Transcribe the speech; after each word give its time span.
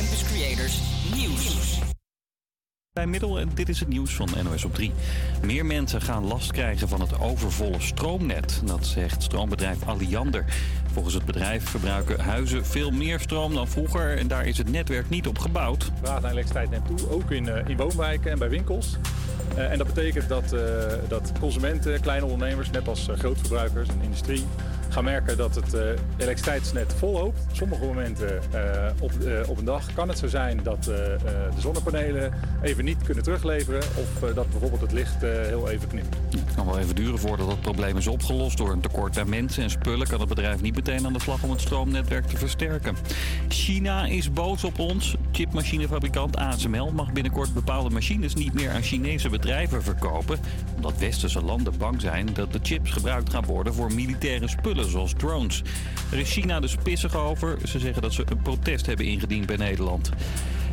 Campus 0.00 0.24
Creators 0.24 0.80
Nieuws. 1.14 1.78
Bij 2.92 3.06
middel 3.06 3.38
en 3.38 3.48
dit 3.54 3.68
is 3.68 3.80
het 3.80 3.88
nieuws 3.88 4.14
van 4.14 4.28
NOS 4.44 4.64
op 4.64 4.74
3. 4.74 4.92
Meer 5.42 5.66
mensen 5.66 6.00
gaan 6.00 6.24
last 6.24 6.52
krijgen 6.52 6.88
van 6.88 7.00
het 7.00 7.20
overvolle 7.20 7.80
stroomnet. 7.80 8.62
Dat 8.64 8.86
zegt 8.86 9.22
stroombedrijf 9.22 9.86
Alliander. 9.86 10.44
Volgens 10.92 11.14
het 11.14 11.24
bedrijf 11.24 11.68
verbruiken 11.68 12.20
huizen 12.20 12.66
veel 12.66 12.90
meer 12.90 13.20
stroom 13.20 13.54
dan 13.54 13.68
vroeger 13.68 14.18
en 14.18 14.28
daar 14.28 14.46
is 14.46 14.58
het 14.58 14.70
netwerk 14.70 15.08
niet 15.08 15.26
op 15.26 15.38
gebouwd. 15.38 15.90
Vraag 16.02 16.20
naar 16.20 16.30
elektriciteit 16.30 16.70
neemt 16.70 16.86
toe, 16.86 17.10
ook 17.10 17.30
in, 17.30 17.48
eh, 17.48 17.68
in 17.68 17.76
woonwijken 17.76 18.30
en 18.30 18.38
bij 18.38 18.50
winkels. 18.50 18.96
Eh, 19.56 19.72
en 19.72 19.78
dat 19.78 19.86
betekent 19.86 20.28
dat, 20.28 20.52
eh, 20.52 20.60
dat 21.08 21.32
consumenten, 21.40 22.00
kleine 22.00 22.26
ondernemers, 22.26 22.70
net 22.70 22.88
als 22.88 23.08
grootverbruikers 23.12 23.88
en 23.88 24.00
industrie, 24.02 24.44
gaan 24.90 25.04
merken 25.04 25.36
dat 25.36 25.54
het 25.54 25.74
eh, 25.74 25.80
elektriciteitsnet 26.16 26.94
volloopt. 26.96 27.40
Op 27.48 27.56
sommige 27.56 27.84
momenten 27.84 28.40
eh, 28.52 28.90
op, 29.00 29.12
eh, 29.12 29.48
op 29.48 29.58
een 29.58 29.64
dag 29.64 29.92
kan 29.94 30.08
het 30.08 30.18
zo 30.18 30.28
zijn 30.28 30.60
dat 30.62 30.86
eh, 30.86 31.14
eh, 31.14 31.20
de 31.54 31.60
zonnepanelen 31.60 32.32
even 32.62 32.84
niet 32.84 33.02
kunnen 33.02 33.24
terugleveren 33.24 33.80
of 33.80 34.22
eh, 34.22 34.34
dat 34.34 34.50
bijvoorbeeld 34.50 34.80
het 34.80 34.92
licht 34.92 35.22
eh, 35.22 35.30
heel 35.30 35.68
even 35.68 35.88
knipt. 35.88 36.16
Het 36.30 36.54
kan 36.54 36.66
wel 36.66 36.78
even 36.78 36.94
duren 36.94 37.18
voordat 37.18 37.48
het 37.48 37.60
probleem 37.60 37.96
is 37.96 38.06
opgelost. 38.06 38.56
Door 38.56 38.72
een 38.72 38.80
tekort 38.80 39.18
aan 39.18 39.28
mensen 39.28 39.62
en 39.62 39.70
spullen 39.70 40.06
kan 40.06 40.20
het 40.20 40.28
bedrijf 40.28 40.60
niet 40.60 40.74
meteen 40.74 41.06
aan 41.06 41.12
de 41.12 41.20
slag 41.20 41.42
om 41.42 41.50
het 41.50 41.60
stroomnetwerk 41.60 42.26
te 42.26 42.36
versterken. 42.36 42.96
China 43.48 44.06
is 44.06 44.32
boos 44.32 44.64
op 44.64 44.78
ons. 44.78 45.14
Chipmachinefabrikant 45.32 46.36
ASML 46.36 46.92
mag 46.92 47.12
binnenkort 47.12 47.54
bepaalde 47.54 47.90
machines 47.90 48.34
niet 48.34 48.54
meer 48.54 48.70
aan 48.70 48.82
Chinese 48.82 49.28
bedrijven 49.28 49.82
verkopen. 49.82 50.38
Omdat 50.76 50.98
westerse 50.98 51.42
landen 51.42 51.78
bang 51.78 52.00
zijn 52.00 52.28
dat 52.34 52.52
de 52.52 52.58
chips 52.62 52.90
gebruikt 52.90 53.30
gaan 53.30 53.44
worden 53.44 53.74
voor 53.74 53.92
militaire 53.92 54.48
spullen 54.48 54.79
zoals 54.88 55.12
drones. 55.16 55.62
Er 56.10 56.18
is 56.18 56.32
China 56.32 56.60
dus 56.60 56.76
pissig 56.82 57.16
over. 57.16 57.58
Ze 57.64 57.78
zeggen 57.78 58.02
dat 58.02 58.12
ze 58.12 58.24
een 58.28 58.42
protest 58.42 58.86
hebben 58.86 59.06
ingediend 59.06 59.46
bij 59.46 59.56
Nederland. 59.56 60.10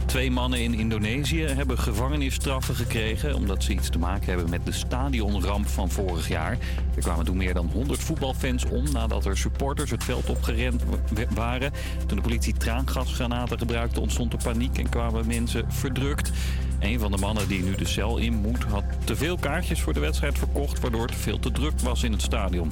Twee 0.08 0.32
mannen 0.32 0.60
in 0.60 0.74
Indonesië 0.74 1.42
hebben 1.42 1.80
gevangenisstraffen 1.80 2.76
gekregen 2.76 3.36
omdat 3.36 3.64
ze 3.64 3.72
iets 3.72 3.90
te 3.90 4.00
maken 4.00 4.28
hebben 4.28 4.50
met 4.50 4.66
de 4.66 4.72
stadionramp 4.72 5.68
van 5.68 5.90
vorig 5.90 6.28
jaar. 6.28 6.58
Er 6.96 7.02
kwamen 7.02 7.26
toen 7.26 7.38
meer 7.38 7.54
dan 7.54 7.70
100 7.74 8.00
voetbalfans 8.00 8.66
om 8.66 8.92
nadat 8.92 9.26
er 9.26 9.38
supporters 9.38 9.92
het 9.92 10.04
veld 10.04 10.30
opgerend 10.30 10.84
waren. 11.30 11.72
Toen 12.06 12.18
de 12.18 12.24
politie 12.24 12.54
traangasgranaten 12.54 13.58
gebruikte 13.58 14.00
ontstond 14.00 14.34
er 14.34 14.40
paniek 14.44 14.78
en 14.78 14.90
kwamen 14.90 15.28
mensen 15.28 15.66
verdrukt. 15.72 16.32
Een 16.80 17.00
van 17.00 17.12
de 17.12 17.18
mannen 17.18 17.48
die 17.48 17.64
nu 17.64 17.76
de 17.76 17.88
cel 17.88 18.18
in 18.18 18.34
moet 18.34 18.64
had 18.64 18.84
te 19.04 19.16
veel 19.16 19.38
kaartjes 19.38 19.82
voor 19.82 19.94
de 19.94 20.00
wedstrijd 20.00 20.38
verkocht 20.38 20.80
waardoor 20.80 21.06
het 21.06 21.16
veel 21.16 21.40
te 21.40 21.52
druk 21.52 21.80
was 21.80 22.04
in 22.04 22.12
het 22.12 22.22
stadion. 22.22 22.72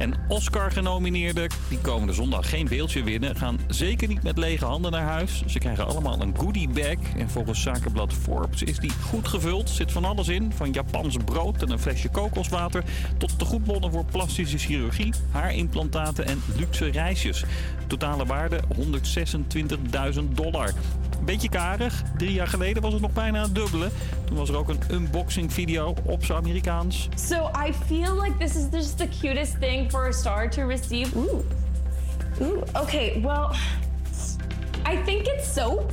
En 0.00 0.14
Oscar-genomineerden, 0.28 1.50
die 1.68 1.78
komende 1.78 2.12
zondag 2.12 2.48
geen 2.48 2.68
beeldje 2.68 3.02
winnen, 3.02 3.36
gaan 3.36 3.58
zeker 3.68 4.08
niet 4.08 4.22
met 4.22 4.38
lege 4.38 4.64
handen 4.64 4.92
naar 4.92 5.06
huis. 5.06 5.42
Ze 5.46 5.58
krijgen 5.58 5.86
allemaal 5.86 6.20
een 6.20 6.36
goodie 6.38 6.68
bag. 6.68 7.16
En 7.16 7.30
volgens 7.30 7.62
zakenblad 7.62 8.12
Forbes 8.12 8.62
is 8.62 8.78
die 8.78 8.90
goed 8.90 9.28
gevuld. 9.28 9.70
Zit 9.70 9.92
van 9.92 10.04
alles 10.04 10.28
in, 10.28 10.52
van 10.52 10.72
Japans 10.72 11.16
brood 11.24 11.62
en 11.62 11.70
een 11.70 11.78
flesje 11.78 12.08
kokoswater... 12.08 12.84
tot 13.18 13.38
tegoedbonnen 13.38 13.92
voor 13.92 14.04
plastische 14.04 14.58
chirurgie, 14.58 15.14
haarimplantaten 15.30 16.26
en 16.26 16.42
luxe 16.56 16.90
reisjes. 16.90 17.44
Totale 17.86 18.26
waarde 18.26 18.60
126.000 20.14 20.24
dollar. 20.34 20.72
Beetje 21.24 21.48
karig. 21.48 22.02
Drie 22.16 22.32
jaar 22.32 22.48
geleden 22.48 22.82
was 22.82 22.92
het 22.92 23.02
nog 23.02 23.12
bijna 23.12 23.42
het 23.42 23.54
dubbele. 23.54 23.90
Toen 24.24 24.36
was 24.36 24.48
er 24.48 24.56
ook 24.56 24.68
een 24.68 24.80
unboxing 24.90 25.52
video 25.52 25.94
op 26.02 26.24
zijn 26.24 26.38
Amerikaans. 26.38 27.08
So 27.14 27.50
I 27.66 27.72
feel 27.86 28.22
like 28.22 28.36
this 28.38 28.56
is 28.56 28.64
just 28.72 28.98
the 28.98 29.08
cutest 29.20 29.60
thing 29.60 29.90
for 29.90 30.06
a 30.06 30.12
star 30.12 30.50
to 30.50 30.62
receive. 30.62 31.18
Ooh. 31.18 31.40
Ooh. 32.40 32.62
Okay, 32.82 33.20
well, 33.22 33.48
I 34.86 34.96
think 35.04 35.26
it's 35.26 35.52
soap. 35.52 35.92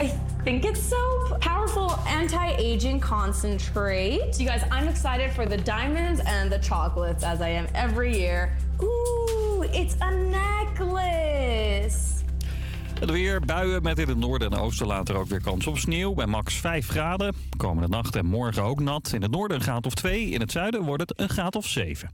I 0.00 0.12
think 0.44 0.64
it's 0.64 0.88
soap. 0.88 1.40
Powerful 1.40 1.98
anti-aging 2.06 3.00
concentrate. 3.00 4.38
You 4.38 4.46
guys, 4.46 4.62
I'm 4.70 4.88
excited 4.88 5.32
for 5.32 5.46
the 5.46 5.56
diamonds 5.56 6.20
and 6.24 6.50
the 6.50 6.58
chocolates 6.58 7.24
as 7.24 7.40
I 7.40 7.48
am 7.48 7.66
every 7.74 8.18
year. 8.18 8.52
Ooh, 8.82 9.64
it's 9.72 9.96
a 10.00 10.10
necklace. 10.10 12.15
Het 13.00 13.10
weer, 13.10 13.40
buien 13.40 13.82
met 13.82 13.98
in 13.98 14.08
het 14.08 14.18
noorden 14.18 14.52
en 14.52 14.58
oosten 14.58 14.86
later 14.86 15.16
ook 15.16 15.28
weer 15.28 15.40
kans 15.40 15.66
op 15.66 15.78
sneeuw. 15.78 16.14
Bij 16.14 16.26
max 16.26 16.54
5 16.54 16.88
graden. 16.88 17.34
Komende 17.56 17.88
nacht 17.88 18.16
en 18.16 18.26
morgen 18.26 18.62
ook 18.62 18.80
nat. 18.80 19.12
In 19.12 19.22
het 19.22 19.30
noorden 19.30 19.56
een 19.56 19.62
graad 19.62 19.86
of 19.86 19.94
2. 19.94 20.28
In 20.28 20.40
het 20.40 20.52
zuiden 20.52 20.82
wordt 20.82 21.02
het 21.02 21.20
een 21.20 21.28
graad 21.28 21.56
of 21.56 21.66
7. 21.66 22.10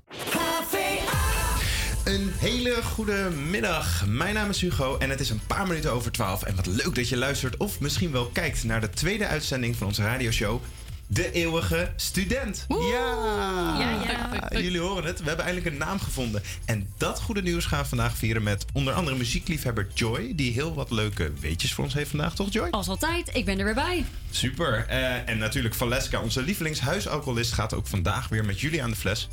Een 2.04 2.32
hele 2.38 2.82
goede 2.82 3.30
middag. 3.50 4.06
Mijn 4.06 4.34
naam 4.34 4.48
is 4.48 4.60
Hugo 4.60 4.98
en 4.98 5.10
het 5.10 5.20
is 5.20 5.30
een 5.30 5.40
paar 5.46 5.66
minuten 5.66 5.92
over 5.92 6.12
12. 6.12 6.42
En 6.42 6.56
wat 6.56 6.66
leuk 6.66 6.94
dat 6.94 7.08
je 7.08 7.16
luistert 7.16 7.56
of 7.56 7.80
misschien 7.80 8.12
wel 8.12 8.26
kijkt 8.26 8.64
naar 8.64 8.80
de 8.80 8.90
tweede 8.90 9.26
uitzending 9.26 9.76
van 9.76 9.86
onze 9.86 10.02
radioshow. 10.02 10.60
De 11.06 11.32
eeuwige 11.32 11.92
student. 11.96 12.66
Ja. 12.68 13.76
Ja, 13.78 14.02
ja. 14.50 14.60
Jullie 14.60 14.80
horen 14.80 15.04
het, 15.04 15.20
we 15.20 15.26
hebben 15.26 15.44
eindelijk 15.44 15.74
een 15.74 15.80
naam 15.80 16.00
gevonden. 16.00 16.42
En 16.64 16.88
dat 16.98 17.20
goede 17.20 17.42
nieuws 17.42 17.64
gaan 17.64 17.82
we 17.82 17.88
vandaag 17.88 18.16
vieren 18.16 18.42
met 18.42 18.64
onder 18.72 18.94
andere 18.94 19.16
muziekliefhebber 19.16 19.86
Joy. 19.94 20.32
Die 20.34 20.52
heel 20.52 20.74
wat 20.74 20.90
leuke 20.90 21.32
weetjes 21.40 21.74
voor 21.74 21.84
ons 21.84 21.94
heeft 21.94 22.10
vandaag, 22.10 22.34
toch 22.34 22.52
Joy? 22.52 22.68
Als 22.70 22.88
altijd, 22.88 23.30
ik 23.36 23.44
ben 23.44 23.58
er 23.58 23.64
weer 23.64 23.74
bij. 23.74 24.04
Super. 24.30 24.86
Eh, 24.88 25.28
en 25.28 25.38
natuurlijk 25.38 25.74
Valeska, 25.74 26.20
onze 26.20 26.42
lievelingshuisalcoholist, 26.42 27.52
gaat 27.52 27.74
ook 27.74 27.86
vandaag 27.86 28.28
weer 28.28 28.44
met 28.44 28.60
jullie 28.60 28.82
aan 28.82 28.90
de 28.90 28.96
fles. 28.96 29.28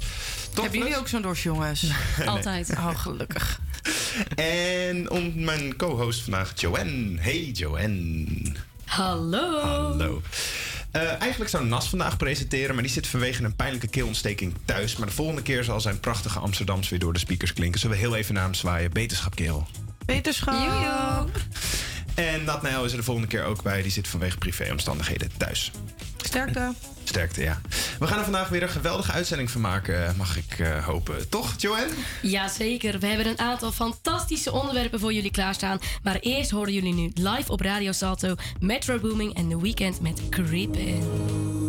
Toch, 0.54 0.64
Hebben 0.64 0.80
jullie 0.82 0.98
ook 0.98 1.08
zo'n 1.08 1.22
dorst, 1.22 1.44
jongens? 1.44 1.86
Altijd. 2.26 2.70
Oh, 2.70 3.00
gelukkig. 3.00 3.60
En 4.36 5.10
om 5.10 5.44
mijn 5.44 5.76
co-host 5.76 6.22
vandaag, 6.22 6.54
Joanne. 6.56 7.20
Hey 7.20 7.44
Joanne. 7.44 8.26
Hallo. 8.86 9.60
Hallo. 9.60 10.22
Eh, 10.92 11.02
eigenlijk 11.20 11.52
zou 11.52 11.66
Nas 11.66 11.90
vandaag 11.90 12.18
presenteren, 12.18 12.74
maar 12.74 12.84
die 12.84 12.92
zit 12.92 13.08
vanwege 13.08 13.44
een 13.44 13.56
pijnlijke 13.56 13.88
keelontsteking 13.88 14.54
thuis. 14.66 14.96
Maar 14.96 15.08
de 15.08 15.14
volgende 15.14 15.42
keer 15.42 15.64
zal 15.64 15.82
zijn 15.82 16.00
prachtige 16.00 16.40
Amsterdams 16.40 16.90
weer 16.90 17.00
door 17.00 17.14
de 17.14 17.20
speakers 17.20 17.54
klinken. 17.54 17.80
Zullen 17.80 17.96
we 17.96 18.02
heel 18.02 18.16
even 18.16 18.34
naar 18.34 18.44
hem 18.44 18.54
zwaaien? 18.54 18.92
Beterschap, 18.92 19.36
kerel. 19.36 19.68
Beterschap. 20.06 20.54
Joejoe. 20.54 21.28
En 22.16 22.44
Nat 22.44 22.62
Nijl 22.62 22.86
is 22.86 22.92
er 22.92 22.98
de 22.98 23.04
volgende 23.04 23.30
keer 23.30 23.44
ook 23.44 23.64
bij. 23.64 23.82
Die 23.82 23.92
zit 23.92 24.08
vanwege 24.08 24.38
privéomstandigheden 24.38 25.32
thuis. 25.38 25.72
Sterkte. 26.24 26.74
Sterkte, 27.04 27.42
ja. 27.42 27.62
We 28.00 28.08
gaan 28.08 28.18
er 28.18 28.24
vandaag 28.24 28.50
weer 28.50 28.64
een 28.64 28.70
geweldige 28.70 29.12
uitzending 29.12 29.52
van 29.52 29.62
maken, 29.62 30.16
mag 30.18 30.38
ik 30.38 30.60
eh, 30.60 30.86
hopen. 30.86 31.30
Toch, 31.30 31.54
Joanne? 31.58 31.94
Jazeker, 32.22 33.00
we 33.00 33.08
hebben 33.08 33.28
een 33.28 33.40
aantal 33.40 33.72
fantastische 33.72 34.52
onderwerpen 34.52 35.00
voor 35.00 35.14
jullie 35.14 35.32
klaarstaan. 35.32 35.80
Maar 36.04 36.16
eerst 36.16 36.52
horen 36.52 36.74
jullie 36.74 36.94
nu 36.94 37.12
live 37.14 37.52
op 37.52 37.62
Radio 37.62 37.92
Salto 37.92 38.36
Metro 38.60 39.00
Booming 39.00 39.34
en 39.34 39.50
The 39.50 39.62
Weekend 39.62 40.02
met 40.02 40.30
Creepin'. 40.30 41.69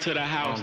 to 0.00 0.14
the 0.14 0.20
house. 0.20 0.60
Oh, 0.60 0.62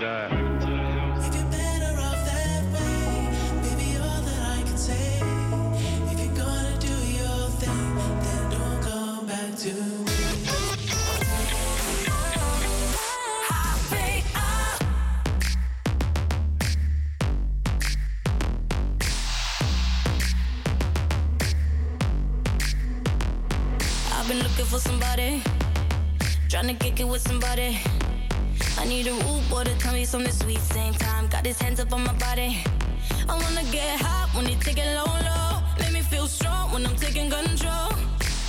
same 30.59 30.93
time. 30.93 31.27
Got 31.27 31.45
his 31.45 31.59
hands 31.59 31.79
up 31.79 31.93
on 31.93 32.03
my 32.03 32.13
body. 32.13 32.63
I 33.29 33.33
wanna 33.33 33.63
get 33.71 33.99
hot 33.99 34.29
when 34.35 34.47
you 34.47 34.55
take 34.59 34.77
it 34.77 34.89
low, 34.95 35.05
low. 35.05 35.61
Make 35.79 35.93
me 35.93 36.01
feel 36.01 36.27
strong 36.27 36.71
when 36.71 36.85
I'm 36.85 36.95
taking 36.95 37.29
control. 37.29 37.89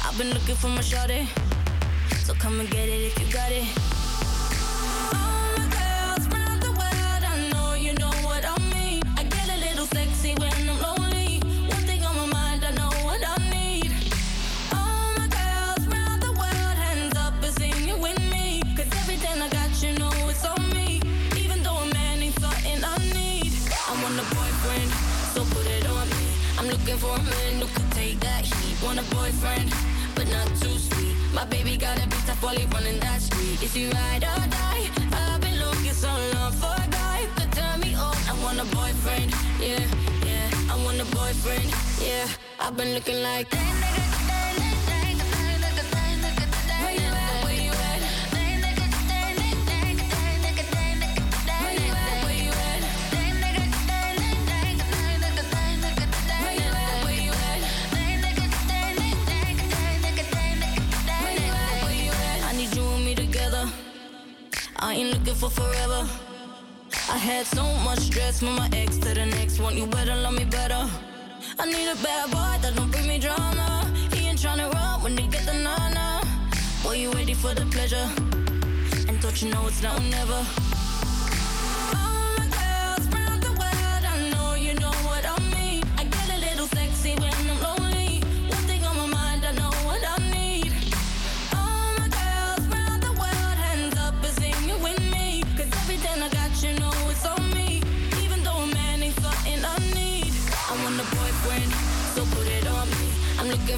I've 0.05 0.17
been 0.17 0.31
looking 0.31 0.57
for 0.57 0.69
my 0.69 0.81
shorty. 0.81 1.29
So 2.25 2.35
come 2.35 2.61
and 2.61 2.71
get 2.71 2.89
it 2.89 3.01
if 3.09 3.19
you 3.21 3.33
got 3.33 3.51
it. 3.53 3.98
looking 26.89 27.07
for 27.07 27.15
a 27.15 27.23
man 27.23 27.61
who 27.61 27.67
could 27.67 27.93
take 27.93 28.21
that 28.21 28.45
heat. 28.45 28.83
Want 28.83 28.99
a 28.99 29.03
boyfriend, 29.15 29.73
but 30.15 30.27
not 30.31 30.47
too 30.61 30.79
sweet. 30.79 31.17
My 31.35 31.45
baby 31.45 31.77
got 31.77 31.99
a 31.99 32.03
bitch 32.03 32.27
that's 32.27 32.39
fully 32.41 32.67
running 32.73 32.99
that 33.01 33.21
street. 33.21 33.63
Is 33.63 33.75
he 33.75 33.91
ride 33.91 34.25
or 34.25 34.47
die? 34.49 34.91
I've 35.13 35.41
been 35.41 35.59
looking 35.59 35.93
so 35.93 36.09
long 36.35 36.53
for 36.53 36.73
a 36.73 36.89
guy 36.91 37.27
could 37.37 37.53
turn 37.53 37.81
me 37.81 37.95
on. 37.95 38.17
I 38.31 38.35
want 38.43 38.61
a 38.61 38.65
boyfriend, 38.77 39.33
yeah, 39.61 39.85
yeah. 40.25 40.73
I 40.73 40.83
want 40.85 41.01
a 41.01 41.05
boyfriend, 41.17 41.69
yeah. 42.01 42.27
I've 42.61 42.77
been 42.77 42.95
looking 42.95 43.23
like 43.23 43.51
that 43.51 43.75
nigga. 43.83 44.28
for 65.39 65.51
forever. 65.51 66.09
I 67.09 67.17
had 67.17 67.47
so 67.47 67.63
much 67.85 68.01
stress 68.01 68.41
from 68.41 68.57
my 68.57 68.69
ex 68.73 68.97
to 68.99 69.15
the 69.15 69.27
next 69.27 69.61
one. 69.61 69.77
You 69.77 69.87
better 69.87 70.17
love 70.17 70.35
me 70.35 70.45
better. 70.45 70.83
I 71.59 71.65
need 71.67 71.89
a 71.89 71.95
bad 72.03 72.31
boy 72.31 72.55
that 72.63 72.73
don't 72.75 72.91
bring 72.91 73.07
me 73.07 73.19
drama. 73.19 73.87
He 74.13 74.27
ain't 74.27 74.39
tryna 74.41 74.73
run 74.73 75.03
when 75.03 75.17
he 75.17 75.29
get 75.29 75.45
the 75.47 75.55
nana. 75.55 76.23
Boy, 76.83 76.97
you 76.97 77.13
ready 77.13 77.35
for 77.35 77.55
the 77.55 77.67
pleasure? 77.67 78.09
And 79.09 79.21
don't 79.21 79.41
you 79.41 79.51
know 79.51 79.67
it's 79.69 79.81
now 79.81 79.97
or 79.97 80.01
never? 80.01 80.68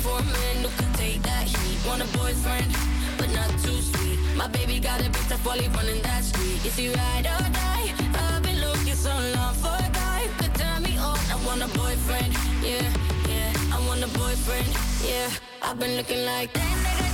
looking 0.00 0.10
for 0.10 0.18
a 0.18 0.32
man 0.32 0.56
who 0.64 0.68
can 0.82 0.92
take 0.94 1.22
that 1.22 1.44
heat. 1.44 1.86
Want 1.86 2.02
a 2.02 2.18
boyfriend, 2.18 2.74
but 3.18 3.30
not 3.32 3.50
too 3.62 3.80
sweet. 3.80 4.18
My 4.36 4.48
baby 4.48 4.80
got 4.80 5.00
a 5.00 5.04
bitch 5.04 5.28
that's 5.28 5.40
fully 5.42 5.68
running 5.68 6.02
that 6.02 6.24
street. 6.24 6.64
Is 6.64 6.76
he 6.76 6.88
ride 6.88 7.26
or 7.26 7.50
die? 7.52 7.94
I've 8.14 8.42
been 8.42 8.60
looking 8.60 8.94
so 8.94 9.12
long 9.34 9.54
for 9.54 9.68
a 9.68 9.90
guy 9.92 10.22
who 10.26 10.42
could 10.42 10.54
turn 10.54 10.82
me 10.82 10.96
on. 10.98 11.18
I 11.30 11.36
want 11.46 11.62
a 11.62 11.68
boyfriend, 11.78 12.32
yeah, 12.62 12.92
yeah. 13.28 13.52
I 13.74 13.86
want 13.86 14.02
a 14.02 14.08
boyfriend, 14.18 14.68
yeah. 15.06 15.30
I've 15.62 15.78
been 15.78 15.96
looking 15.96 16.24
like 16.24 16.52
that 16.52 16.76
nigga. 16.84 17.09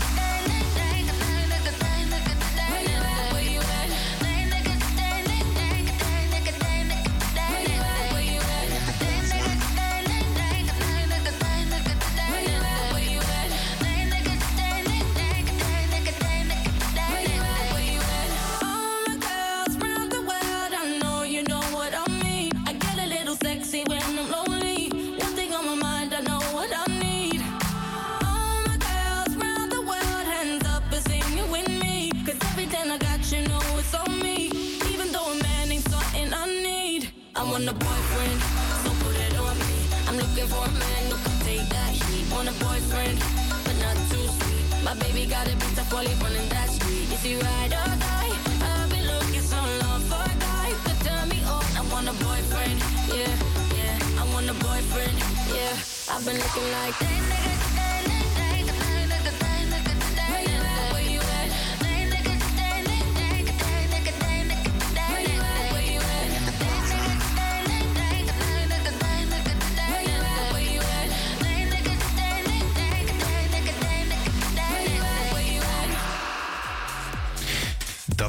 Wally 45.96 46.12
running 46.22 46.46
that 46.50 46.68
street. 46.68 47.10
Is 47.10 47.22
he 47.22 47.36
ride 47.36 47.72
or 47.72 47.92
die? 47.96 48.32
I've 48.60 48.90
been 48.90 49.06
looking 49.06 49.40
so 49.40 49.56
long 49.80 50.02
for 50.10 50.20
a 50.20 50.34
guy. 50.38 50.74
But 50.84 50.96
turn 51.00 51.26
me 51.30 51.40
on, 51.48 51.64
I 51.74 51.82
want 51.90 52.06
a 52.06 52.12
boyfriend. 52.22 52.78
Yeah, 53.16 53.32
yeah, 53.78 54.20
I 54.20 54.24
want 54.30 54.50
a 54.50 54.56
boyfriend. 54.60 55.16
Yeah, 55.56 55.72
I've 56.12 56.22
been 56.26 56.36
looking 56.36 56.70
like 56.70 56.98
that. 56.98 57.25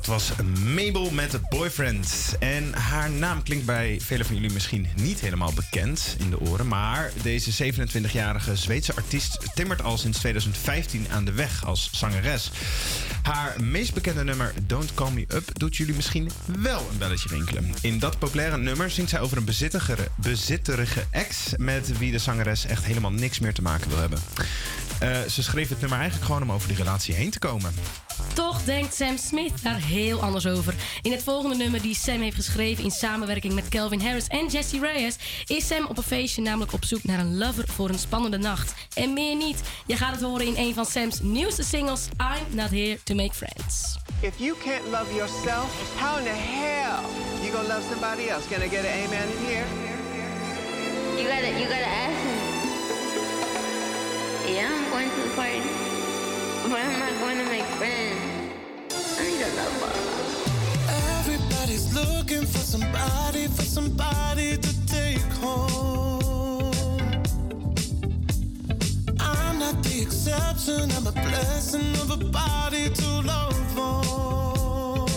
Was 0.08 0.32
Mabel 0.76 1.12
met 1.12 1.32
het 1.32 1.50
Boyfriend. 1.50 2.36
En 2.40 2.74
haar 2.74 3.10
naam 3.10 3.44
klinkt 3.44 3.66
bij 3.66 4.00
velen 4.02 4.26
van 4.26 4.36
jullie 4.36 4.54
misschien 4.54 4.88
niet 4.96 5.20
helemaal 5.20 5.54
bekend 5.54 6.16
in 6.20 6.30
de 6.30 6.40
oren. 6.40 6.68
Maar 6.68 7.12
deze 7.22 7.74
27-jarige 7.74 8.56
Zweedse 8.56 8.96
artiest 8.96 9.56
timmert 9.56 9.84
al 9.84 9.98
sinds 9.98 10.20
2015 10.20 11.06
aan 11.12 11.26
de 11.26 11.32
weg 11.32 11.66
als 11.66 11.90
zangeres. 11.92 12.52
Haar 13.22 13.64
meest 13.64 13.94
bekende 13.94 14.24
nummer 14.24 14.54
Don't 14.68 14.94
Call 14.94 15.12
Me 15.12 15.26
Up 15.28 15.60
doet 15.60 15.76
jullie 15.76 15.96
misschien 15.96 16.32
wel 16.60 16.88
een 16.92 16.98
belletje 16.98 17.30
rinkelen. 17.30 17.74
In 17.82 18.00
dat 18.00 18.20
populaire 18.20 18.58
nummer 18.58 18.90
zingt 18.90 19.10
zij 19.10 19.20
over 19.20 19.38
een 19.38 19.46
bezitterige, 19.46 20.08
bezitterige 20.16 21.06
ex 21.10 21.54
met 21.58 21.98
wie 21.98 22.12
de 22.12 22.20
zangeres 22.20 22.66
echt 22.66 22.86
helemaal 22.86 23.12
niks 23.12 23.40
meer 23.40 23.54
te 23.54 23.62
maken 23.62 23.90
wil 23.90 24.00
hebben. 24.00 24.20
Eh, 25.00 25.22
ze 25.22 25.44
schreef 25.44 25.70
het 25.70 25.80
nummer 25.80 25.98
eigenlijk 26.00 26.28
gewoon 26.28 26.42
om 26.42 26.52
over 26.52 26.68
die 26.68 26.78
relatie 26.78 27.14
heen 27.14 27.30
te 27.30 27.40
komen. 27.40 27.74
Toch 28.38 28.64
denkt 28.64 28.96
Sam 28.96 29.18
Smith 29.18 29.64
daar 29.64 29.82
heel 29.82 30.22
anders 30.22 30.48
over. 30.48 30.76
In 31.02 31.12
het 31.12 31.24
volgende 31.24 31.56
nummer 31.56 31.82
die 31.82 31.96
Sam 31.96 32.22
heeft 32.22 32.36
geschreven 32.36 32.84
in 32.84 32.92
samenwerking 32.92 33.54
met 33.54 33.70
Calvin 33.70 34.02
Harris 34.02 34.28
en 34.28 34.48
Jesse 34.48 34.80
Reyes, 34.80 35.16
is 35.46 35.68
Sam 35.68 35.86
op 35.86 35.98
een 35.98 36.04
feestje 36.04 36.42
namelijk 36.42 36.74
op 36.74 36.86
zoek 36.86 37.04
naar 37.04 37.20
een 37.20 37.38
lover 37.38 37.68
voor 37.68 37.90
een 37.90 38.00
spannende 38.00 38.38
nacht. 38.38 38.74
En 38.94 39.14
meer 39.14 39.36
niet. 39.36 39.62
Je 39.86 39.96
gaat 39.96 40.12
het 40.12 40.22
horen 40.22 40.46
in 40.46 40.56
een 40.58 40.74
van 40.74 40.86
Sam's 40.86 41.20
nieuwste 41.22 41.64
singles, 41.64 42.08
I'm 42.18 42.56
Not 42.56 42.70
Here 42.70 43.00
to 43.04 43.16
Make 43.16 43.34
Friends. 43.34 43.98
If 44.20 44.34
you 44.38 44.56
can't 44.64 44.86
love 44.92 45.16
yourself, 45.16 46.00
how 46.00 46.18
in 46.18 46.24
the 46.24 46.30
hell 46.30 47.02
you 47.42 47.52
gonna 47.52 47.68
love 47.68 47.84
somebody 47.92 48.28
else? 48.30 48.48
Can 48.48 48.62
I 48.62 48.70
get 48.70 48.86
an 48.86 48.92
amen 49.04 49.28
in 49.32 49.46
here? 49.46 49.66
You 51.18 51.24
gotta, 51.30 51.60
you 51.60 51.68
gotta 51.68 51.92
ask 52.06 52.20
him. 52.28 52.38
Yeah, 54.54 54.70
I'm 54.72 54.90
going 54.90 55.10
to 55.10 55.22
the 55.28 55.36
party, 55.36 55.62
I'm 56.70 57.00
not 57.00 57.20
going 57.22 57.38
to 57.38 57.46
make 57.46 57.64
friends. 57.80 58.52
I 58.92 59.24
need 59.24 59.42
a 59.42 59.50
lover. 59.56 59.94
Everybody's 61.20 61.94
looking 61.96 62.46
for 62.46 62.58
somebody, 62.58 63.48
for 63.48 63.62
somebody 63.62 64.58
to 64.58 64.86
take 64.86 65.22
home. 65.40 66.74
I'm 69.20 69.60
not 69.60 69.82
the 69.84 70.02
exception, 70.02 70.92
I'm 70.92 71.08
a 71.08 71.12
blessing 71.14 71.94
of 72.02 72.12
a 72.12 72.18
body 72.26 72.90
to 72.90 73.22
love 73.22 73.80
on. 73.80 75.08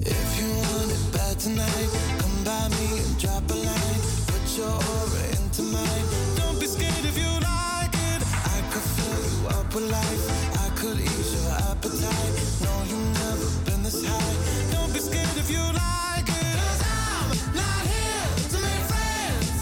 If 0.00 0.40
you 0.40 0.48
want 0.62 0.92
it 0.92 1.12
bad 1.12 1.38
tonight, 1.40 2.09
with 9.80 9.90
life. 9.90 10.56
I 10.66 10.70
could 10.76 10.98
ease 10.98 11.34
your 11.34 11.52
appetite. 11.70 12.34
No, 12.62 12.72
you've 12.88 13.12
never 13.18 13.46
been 13.64 13.82
this 13.82 14.04
high. 14.04 14.72
Don't 14.72 14.92
be 14.92 15.00
scared 15.00 15.36
if 15.36 15.50
you 15.50 15.60
like 15.60 16.28
it. 16.28 16.56
'Cause 16.58 16.82
I'm 16.82 17.28
not 17.54 17.82
here 17.94 18.26
to 18.52 18.58
make 18.66 18.84
friends. 18.92 19.60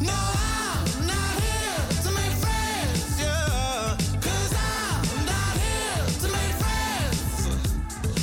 No, 0.00 0.18
I'm 0.52 1.06
not 1.06 1.34
here 1.44 1.82
to 2.04 2.10
make 2.18 2.36
friends. 2.44 3.00
Yeah. 3.20 3.96
'Cause 4.20 4.52
I'm 4.72 5.24
not 5.32 5.54
here 5.64 6.04
to 6.22 6.28
make 6.36 6.54
friends. 6.64 7.48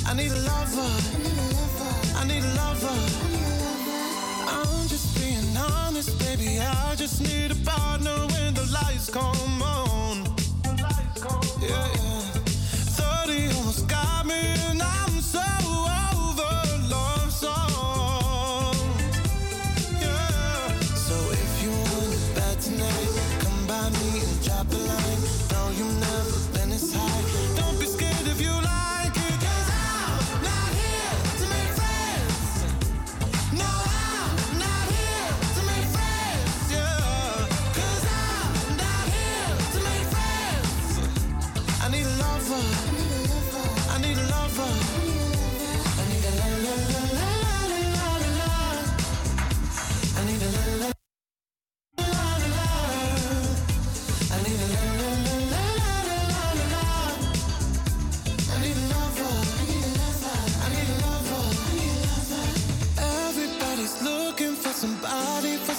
I 0.10 0.14
need 0.14 0.32
a 0.32 0.42
lover. 0.52 0.92
I 2.20 2.24
need 2.26 2.44
a 2.44 2.54
lover. 2.62 2.98
I'm 4.48 4.88
just 4.88 5.08
being 5.16 5.58
honest, 5.58 6.18
baby. 6.20 6.60
I 6.60 6.96
just 6.96 7.22
need 7.22 7.52
a 7.52 7.60
partner 7.72 8.28
when 8.34 8.54
the 8.54 8.66
lights 8.78 9.10
come 9.10 9.62
on. 9.62 10.33
Yeah, 11.64 12.13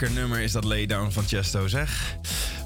Nummer 0.00 0.40
is 0.40 0.52
dat 0.52 0.64
Laydown 0.64 1.10
van 1.10 1.24
Chesto, 1.26 1.68
zeg. 1.68 2.16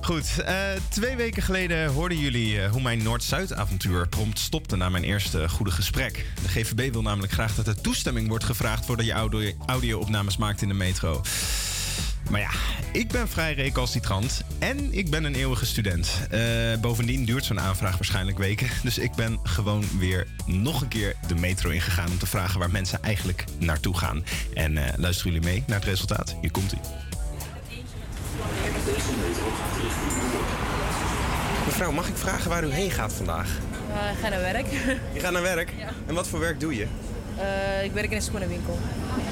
Goed, 0.00 0.42
eh, 0.44 0.56
twee 0.88 1.16
weken 1.16 1.42
geleden 1.42 1.88
hoorden 1.88 2.18
jullie 2.18 2.60
eh, 2.60 2.70
hoe 2.70 2.82
mijn 2.82 3.02
Noord-Zuid-avontuur 3.02 4.08
prompt 4.08 4.38
stopte 4.38 4.76
na 4.76 4.88
mijn 4.88 5.04
eerste 5.04 5.48
goede 5.48 5.70
gesprek. 5.70 6.24
De 6.42 6.48
GVB 6.48 6.92
wil 6.92 7.02
namelijk 7.02 7.32
graag 7.32 7.54
dat 7.54 7.66
er 7.66 7.80
toestemming 7.80 8.28
wordt 8.28 8.44
gevraagd 8.44 8.86
voordat 8.86 9.06
je 9.06 9.12
audio- 9.12 9.52
audio-opnames 9.66 10.36
maakt 10.36 10.62
in 10.62 10.68
de 10.68 10.74
metro. 10.74 11.22
Maar 12.30 12.40
ja, 12.40 12.50
ik 12.92 13.08
ben 13.08 13.28
vrij 13.28 13.54
recalcitrant 13.54 14.42
en 14.58 14.92
ik 14.92 15.10
ben 15.10 15.24
een 15.24 15.34
eeuwige 15.34 15.66
student. 15.66 16.26
Eh, 16.30 16.40
bovendien 16.80 17.24
duurt 17.24 17.44
zo'n 17.44 17.60
aanvraag 17.60 17.94
waarschijnlijk 17.94 18.38
weken. 18.38 18.68
Dus 18.82 18.98
ik 18.98 19.14
ben 19.14 19.38
gewoon 19.42 19.84
weer 19.98 20.26
nog 20.46 20.82
een 20.82 20.88
keer 20.88 21.16
de 21.26 21.34
metro 21.34 21.70
ingegaan 21.70 22.10
om 22.10 22.18
te 22.18 22.26
vragen 22.26 22.58
waar 22.58 22.70
mensen 22.70 23.02
eigenlijk 23.02 23.44
naartoe 23.58 23.96
gaan. 23.96 24.24
En 24.54 24.76
eh, 24.76 24.98
luisteren 24.98 25.32
jullie 25.32 25.48
mee 25.48 25.62
naar 25.66 25.78
het 25.78 25.88
resultaat? 25.88 26.36
Hier 26.40 26.50
komt 26.50 26.72
ie. 26.72 26.97
Mevrouw, 31.78 31.96
mag 31.96 32.08
ik 32.08 32.16
vragen 32.16 32.50
waar 32.50 32.64
u 32.64 32.70
heen 32.72 32.90
gaat 32.90 33.12
vandaag? 33.12 33.48
Eh, 33.92 34.10
ik 34.12 34.18
ga 34.22 34.28
naar 34.28 34.40
werk. 34.40 34.66
Je 35.14 35.20
gaat 35.20 35.32
naar 35.32 35.42
werk? 35.42 35.72
En 36.06 36.14
wat 36.14 36.28
voor 36.28 36.40
werk 36.40 36.60
doe 36.60 36.76
je? 36.76 36.86
Eh, 37.36 37.84
ik 37.84 37.92
werk 37.92 38.10
in 38.10 38.16
een 38.16 38.22
schoenenwinkel. 38.22 38.78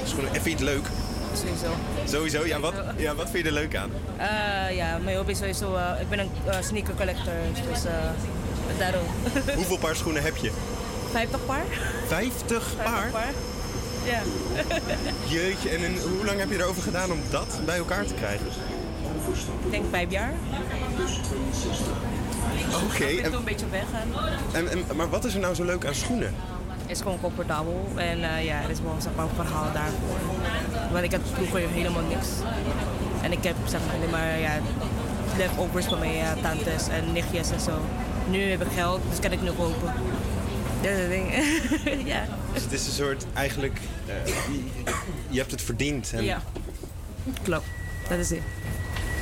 Schoenen, 0.05 0.35
even 0.35 0.51
iets 0.51 0.63
leuk. 0.63 0.87
Sowieso. 1.35 1.75
Sowieso, 2.05 2.47
ja 2.47 2.61
wat, 2.61 2.75
ja, 2.97 3.15
wat 3.15 3.31
vind 3.31 3.43
je 3.43 3.49
er 3.49 3.55
leuk 3.55 3.77
aan? 3.77 3.91
Eh, 4.17 4.77
ja, 4.77 4.99
mijn 4.99 5.17
hobby 5.17 5.31
is 5.31 5.39
sowieso... 5.39 5.77
ik 6.01 6.09
ben 6.09 6.19
een 6.19 6.31
sneaker 6.65 6.95
collector, 6.95 7.33
dus 7.71 7.83
daarom. 8.79 9.05
Hoeveel 9.59 9.79
paar 9.79 9.97
schoenen 9.97 10.23
heb 10.23 10.37
je? 10.37 10.51
50 11.11 11.47
paar? 11.47 11.65
50 12.07 12.75
paar? 12.83 13.11
Ja. 14.05 14.21
Jeetje, 15.35 15.69
en 15.69 15.81
in- 15.81 15.99
hoe 16.17 16.25
lang 16.25 16.39
heb 16.39 16.51
je 16.51 16.57
erover 16.59 16.83
gedaan 16.83 17.13
om 17.13 17.19
dat 17.31 17.61
bij 17.65 17.77
elkaar 17.77 18.07
te 18.07 18.15
krijgen? 18.15 18.47
ik 19.65 19.71
denk 19.71 19.85
vijf 19.91 20.11
jaar. 20.11 20.33
Oké, 22.85 23.05
Ik 23.05 23.15
ben 23.17 23.25
en, 23.25 23.31
toen 23.31 23.39
een 23.39 23.45
beetje 23.45 23.69
weg 23.71 23.85
en, 24.53 24.69
en- 24.69 24.97
maar 24.97 25.09
wat 25.09 25.25
is 25.25 25.35
er 25.35 25.41
nou 25.41 25.55
zo 25.55 25.65
leuk 25.65 25.85
aan 25.87 25.95
schoenen? 25.95 26.35
Het 26.83 26.91
is 26.97 27.01
gewoon 27.03 27.21
comfortabel 27.21 27.89
en 27.97 28.23
eh, 28.37 28.45
ja, 28.45 28.63
er 28.63 28.71
is 28.71 28.81
wel 28.81 28.95
zeg 28.99 29.13
maar, 29.17 29.25
een 29.25 29.35
verhaal 29.35 29.73
daarvoor. 29.73 30.19
Want 30.93 31.05
ik 31.05 31.11
had 31.13 31.21
vroeger 31.35 31.61
helemaal 31.71 32.03
niks. 32.03 32.27
En 33.23 33.33
ik 33.33 33.45
heb 33.45 33.57
zeg 33.69 33.81
maar 33.87 33.95
alleen 33.95 34.11
maar 34.11 34.39
ja, 34.39 34.53
leftovers 35.37 35.87
van 35.87 35.99
mijn 35.99 36.13
ja, 36.13 36.35
tantes 36.43 36.89
en 36.89 37.13
nichtjes 37.13 37.51
en 37.51 37.61
zo. 37.61 37.73
Nu 38.31 38.51
heb 38.51 38.63
ik 38.63 38.73
geld, 38.75 39.01
dus 39.11 39.19
kan 39.21 39.33
ik 39.33 39.43
nu 39.43 39.51
kopen. 39.51 39.93
Dat 40.83 40.91
is 40.91 40.99
het 40.99 41.09
ding. 41.09 41.35
ja. 42.13 42.25
Dus 42.53 42.63
het 42.63 42.73
is 42.73 42.87
een 42.87 42.93
soort, 42.93 43.25
eigenlijk, 43.33 43.79
eh, 44.07 44.27
je, 44.27 44.65
je 45.29 45.39
hebt 45.39 45.51
het 45.51 45.63
verdiend. 45.63 46.13
En, 46.15 46.25
Ja. 46.25 46.43
Klopt, 47.43 47.67
dat 48.09 48.19
is 48.19 48.31
het. 48.31 48.41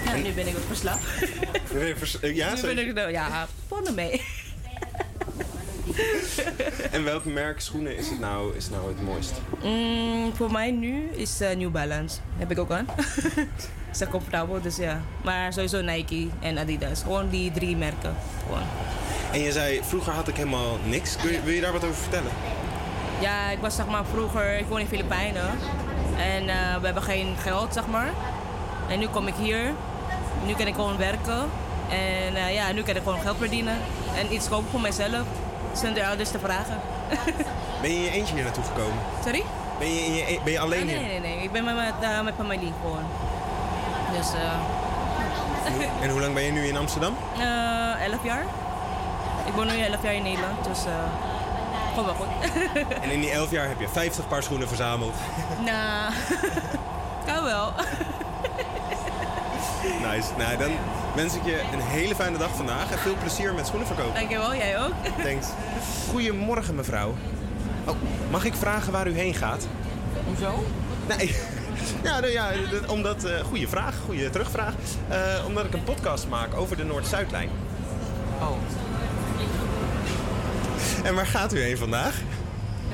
En- 0.06 0.22
nu 0.22 0.32
ben 0.32 0.46
ik 0.46 0.56
ook 0.56 0.66
verslaafd. 0.66 1.02
Ben 1.72 1.86
je 1.86 1.96
vers- 1.96 2.20
eh, 2.20 2.36
ja, 2.36 2.54
nu 2.54 2.60
ben 2.60 2.78
ik 2.78 2.94
nou, 2.94 3.10
ja, 3.10 3.46
voor 3.68 3.82
mee. 3.94 4.22
En 6.90 7.04
welk 7.04 7.24
merk 7.24 7.60
schoenen 7.60 7.96
is 7.96 8.08
het 8.08 8.20
nou, 8.20 8.56
is 8.56 8.68
nou 8.70 8.88
het 8.88 9.02
mooist? 9.02 9.32
Mm, 9.62 10.32
voor 10.34 10.50
mij 10.52 10.70
nu 10.70 11.08
is 11.12 11.40
eh, 11.40 11.56
New 11.56 11.70
Balance. 11.70 12.18
Heb 12.36 12.50
ik 12.50 12.58
ook 12.58 12.70
aan. 12.70 12.86
is 13.92 14.00
echt 14.00 14.10
comfortabel, 14.10 14.60
dus 14.62 14.76
ja. 14.76 15.00
Maar 15.22 15.52
sowieso 15.52 15.80
Nike 15.80 16.26
en 16.40 16.58
Adidas. 16.58 17.02
Gewoon 17.02 17.28
die 17.28 17.52
drie 17.52 17.76
merken. 17.76 18.16
Gewoon. 18.46 18.62
En 19.32 19.40
je 19.40 19.52
zei, 19.52 19.80
vroeger 19.82 20.12
had 20.12 20.28
ik 20.28 20.36
helemaal 20.36 20.78
niks. 20.84 21.16
Wil 21.22 21.32
je, 21.32 21.42
wil 21.42 21.52
je 21.54 21.60
daar 21.60 21.72
wat 21.72 21.84
over 21.84 21.96
vertellen? 21.96 22.30
Ja, 23.20 23.50
ik 23.50 23.58
was 23.58 23.74
zeg 23.74 23.86
maar 23.86 24.04
vroeger, 24.06 24.58
ik 24.58 24.66
woon 24.66 24.80
in 24.80 24.86
Filipijnen. 24.86 25.50
En 26.16 26.48
eh, 26.48 26.76
we 26.80 26.84
hebben 26.84 27.02
geen 27.02 27.36
geld, 27.42 27.72
zeg 27.72 27.86
maar. 27.86 28.10
En 28.88 28.98
nu 28.98 29.06
kom 29.06 29.26
ik 29.26 29.34
hier. 29.34 29.72
Nu 30.46 30.54
kan 30.54 30.66
ik 30.66 30.74
gewoon 30.74 30.96
werken. 30.96 31.50
En 31.88 32.36
eh, 32.36 32.54
ja, 32.54 32.72
nu 32.72 32.82
kan 32.82 32.96
ik 32.96 33.02
gewoon 33.02 33.20
geld 33.20 33.36
verdienen. 33.36 33.76
En 34.16 34.32
iets 34.34 34.48
kopen 34.48 34.70
voor 34.70 34.80
mezelf. 34.80 35.22
Zonder 35.72 36.04
ouders 36.04 36.30
te 36.30 36.38
vragen. 36.38 36.80
Ben 37.82 37.90
je 37.92 37.96
in 37.98 38.02
je 38.04 38.10
eentje 38.10 38.34
hier 38.34 38.44
naartoe 38.44 38.64
gekomen? 38.64 38.98
Sorry? 39.24 39.42
Ben 39.78 39.94
je, 39.94 40.00
in 40.04 40.14
je, 40.14 40.30
e- 40.32 40.38
ben 40.44 40.52
je 40.52 40.58
alleen 40.60 40.80
Ah, 40.80 40.86
nee, 40.86 40.96
hier? 40.98 41.06
nee, 41.06 41.20
nee. 41.20 41.42
Ik 41.42 41.52
ben 41.52 41.64
met, 41.64 41.76
eh, 42.00 42.20
met 42.20 42.34
familie 42.36 42.72
gewoon. 42.82 43.04
Dus 44.16 44.32
eh 44.32 46.02
En 46.02 46.10
hoe 46.10 46.20
lang 46.20 46.34
ben 46.34 46.42
je 46.42 46.52
nu 46.52 46.66
in 46.66 46.76
Amsterdam? 46.76 47.16
eh 47.38 48.04
11 48.04 48.24
jaar. 48.24 48.44
Ik 49.46 49.52
woon 49.52 49.66
nu 49.66 49.80
11 49.80 50.02
jaar 50.02 50.14
in 50.14 50.22
Nederland, 50.22 50.64
dus 50.64 50.84
eh 50.84 50.92
gewoon 51.88 52.04
wel 52.04 52.14
goed. 52.14 52.26
En 53.02 53.10
in 53.10 53.20
die 53.20 53.30
11 53.30 53.50
jaar 53.50 53.68
heb 53.68 53.80
je 53.80 53.88
50 53.88 54.28
paar 54.28 54.42
schoenen 54.42 54.68
verzameld. 54.68 55.14
nou, 55.64 56.12
kan 57.34 57.44
wel. 57.44 57.72
Nice. 60.12 60.28
Nou, 60.38 60.56
dan 60.58 60.70
wens 61.14 61.34
ik 61.34 61.44
je 61.44 61.60
een 61.72 61.80
hele 61.80 62.14
fijne 62.14 62.38
dag 62.38 62.56
vandaag 62.56 62.90
en 62.92 62.98
veel 62.98 63.14
plezier 63.20 63.54
met 63.54 63.66
schoenen 63.66 63.86
verkopen. 63.86 64.14
Dankjewel, 64.14 64.54
jij 64.54 64.78
ook. 64.80 64.92
Thanks. 65.22 65.46
Goedemorgen, 66.10 66.74
mevrouw. 66.74 67.14
Oh, 67.84 67.94
mag 68.30 68.44
ik 68.44 68.54
vragen 68.54 68.92
waar 68.92 69.06
u 69.08 69.14
heen 69.14 69.34
gaat? 69.34 69.66
Hoezo? 70.26 70.64
Nee. 71.16 71.34
Ja, 72.02 72.20
nou 72.20 72.32
ja 72.32 72.50
dat- 72.70 72.90
omdat, 72.90 73.24
eh 73.24 73.40
goede 73.44 73.68
vraag, 73.68 73.94
goede 74.06 74.30
terugvraag. 74.30 74.72
Eh, 75.08 75.18
omdat 75.46 75.64
ik 75.64 75.72
een 75.74 75.82
podcast 75.84 76.28
maak 76.28 76.54
over 76.56 76.76
de 76.76 76.84
Noord-Zuidlijn. 76.84 77.48
Oh. 78.40 78.50
En 81.04 81.14
waar 81.14 81.26
gaat 81.26 81.52
u 81.54 81.60
heen 81.60 81.78
vandaag? 81.78 82.14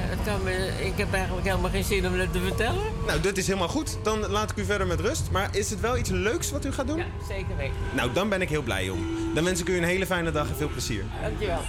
Dat 0.08 0.18
kan 0.24 0.42
me, 0.42 0.70
ik 0.84 0.92
heb 0.96 1.12
eigenlijk 1.12 1.46
helemaal 1.46 1.70
geen 1.70 1.84
zin 1.84 2.06
om 2.06 2.18
dat 2.18 2.32
te 2.32 2.40
vertellen. 2.40 2.82
Nou, 3.06 3.20
dit 3.20 3.38
is 3.38 3.46
helemaal 3.46 3.68
goed. 3.68 3.98
Dan 4.02 4.26
laat 4.26 4.50
ik 4.50 4.56
u 4.56 4.64
verder 4.64 4.86
met 4.86 5.00
rust. 5.00 5.30
Maar 5.30 5.48
is 5.52 5.70
het 5.70 5.80
wel 5.80 5.96
iets 5.96 6.10
leuks 6.10 6.50
wat 6.50 6.64
u 6.64 6.72
gaat 6.72 6.86
doen? 6.86 6.98
Ja, 6.98 7.06
zeker 7.28 7.56
weten. 7.56 7.74
Nou, 7.92 8.12
dan 8.12 8.28
ben 8.28 8.42
ik 8.42 8.48
heel 8.48 8.62
blij 8.62 8.88
om. 8.88 9.06
Dan 9.34 9.44
wens 9.44 9.60
ik 9.60 9.68
u 9.68 9.76
een 9.76 9.84
hele 9.84 10.06
fijne 10.06 10.30
dag 10.30 10.48
en 10.48 10.56
veel 10.56 10.68
plezier. 10.68 11.04
Dankjewel. 11.22 11.60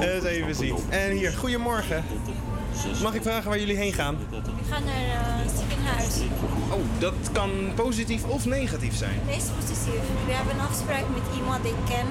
Eens 0.00 0.24
even 0.24 0.54
zien. 0.54 0.76
En 0.88 1.10
hier, 1.10 1.32
goedemorgen. 1.32 2.04
Mag 3.02 3.14
ik 3.14 3.22
vragen 3.22 3.48
waar 3.48 3.58
jullie 3.58 3.76
heen 3.76 3.92
gaan? 3.92 4.14
Ik 4.14 4.70
ga 4.70 4.78
naar 4.78 4.94
het 5.42 5.52
ziekenhuis. 5.58 6.14
Oh, 6.70 6.80
dat 6.98 7.14
kan 7.32 7.50
positief 7.74 8.24
of 8.24 8.44
negatief 8.44 8.96
zijn. 8.96 9.20
Nee, 9.26 9.36
is 9.36 9.44
positief. 9.60 10.00
We 10.26 10.32
hebben 10.32 10.54
een 10.54 10.60
afspraak 10.60 11.04
met 11.14 11.36
iemand 11.36 11.62
die 11.62 11.72
ik 11.72 11.84
ken. 11.88 12.06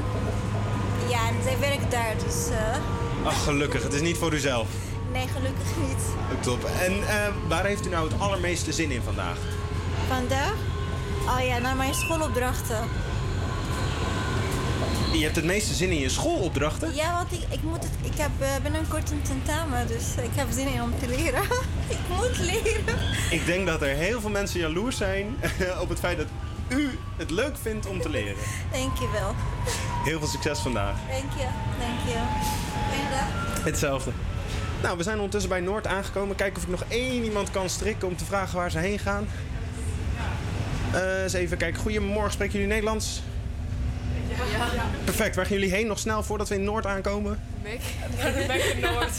Ja, 1.10 1.28
en 1.28 1.44
zij 1.44 1.60
werkt 1.60 1.92
daar, 1.92 2.14
dus 2.26 2.50
eh, 2.50 3.28
Ach, 3.28 3.44
gelukkig. 3.44 3.84
Het 3.84 3.94
is 3.94 4.02
niet 4.02 4.18
voor 4.18 4.34
uzelf. 4.34 4.68
Nee, 5.14 5.28
gelukkig 5.28 5.68
niet. 5.88 6.04
Top. 6.42 6.64
En 6.64 7.08
eh, 7.08 7.34
waar 7.48 7.66
heeft 7.66 7.86
u 7.86 7.90
nou 7.90 8.10
het 8.10 8.20
allermeeste 8.20 8.72
zin 8.72 8.92
in 8.92 9.02
vandaag? 9.02 9.38
Vandaag? 10.08 10.54
Oh 11.28 11.46
ja, 11.46 11.58
naar 11.58 11.76
mijn 11.76 11.94
schoolopdrachten. 11.94 12.88
Je 15.14 15.24
hebt 15.24 15.36
het 15.36 15.46
meeste 15.46 15.74
zin 15.74 15.90
in 15.90 16.00
je 16.00 16.10
schoolopdrachten? 16.10 16.96
Ja, 16.96 17.14
want 17.14 17.32
ik, 17.32 17.40
ik, 17.50 17.64
moet 17.64 17.84
het, 17.84 17.92
ik 18.02 18.18
heb 18.18 18.32
eh, 18.40 18.48
binnenkort 18.64 19.12
een 19.12 19.22
tentamen, 19.22 19.88
dus 19.88 20.16
ik 20.24 20.36
heb 20.36 20.48
zin 20.52 20.68
in 20.68 20.82
om 20.82 21.00
te 21.00 21.08
leren. 21.08 21.44
ik 21.96 22.00
moet 22.10 22.38
leren. 22.40 23.00
Ik 23.30 23.46
denk 23.46 23.68
dat 23.68 23.82
er 23.82 23.96
heel 23.96 24.22
veel 24.22 24.30
mensen 24.30 24.60
jaloers 24.60 24.98
zijn 24.98 25.36
op 25.84 25.90
het 25.90 26.00
feit 26.00 26.18
dat 26.18 26.28
u 26.68 27.00
het 27.18 27.30
leuk 27.30 27.58
vindt 27.62 27.88
om 27.88 28.02
te 28.02 28.10
leren. 28.10 28.36
Dankjewel. 28.72 29.36
Heel 30.04 30.20
veel 30.20 30.28
succes 30.28 30.60
vandaag. 30.60 30.96
Dank 31.10 31.32
je, 31.38 31.48
dank 31.80 32.00
je. 32.06 32.20
Fijne 32.90 33.10
dag. 33.10 33.64
Hetzelfde. 33.64 34.12
Nou, 34.84 34.98
we 34.98 35.04
zijn 35.04 35.16
ondertussen 35.16 35.50
bij 35.50 35.60
Noord 35.60 35.88
aangekomen. 35.88 36.36
Kijken 36.36 36.58
of 36.58 36.64
ik 36.64 36.70
nog 36.70 36.84
één 36.88 37.24
iemand 37.24 37.52
kan 37.52 37.70
strikken 37.70 38.08
om 38.08 38.16
te 38.16 38.26
vragen 38.26 38.58
waar 38.58 38.72
ze 38.72 38.78
heen 38.78 39.00
gaan. 39.00 39.28
Eh 40.94 41.24
eens 41.24 41.34
even 41.34 41.58
kijken. 41.58 41.82
Goedemorgen, 41.82 42.32
spreken 42.32 42.54
jullie 42.54 42.68
Nederlands? 42.68 43.22
Perfect, 45.04 45.36
waar 45.36 45.46
gaan 45.46 45.56
jullie 45.56 45.74
heen 45.74 45.88
nog 45.88 46.00
snel 46.00 46.24
voordat 46.24 46.50
we 46.50 46.56
in 46.56 46.64
Noord 46.64 46.86
aankomen? 46.86 47.40
Mac. 47.64 47.80
Naar 48.18 48.34
de 48.34 48.46
Mac 48.48 48.58
in 48.58 48.80
Noord. 48.80 49.12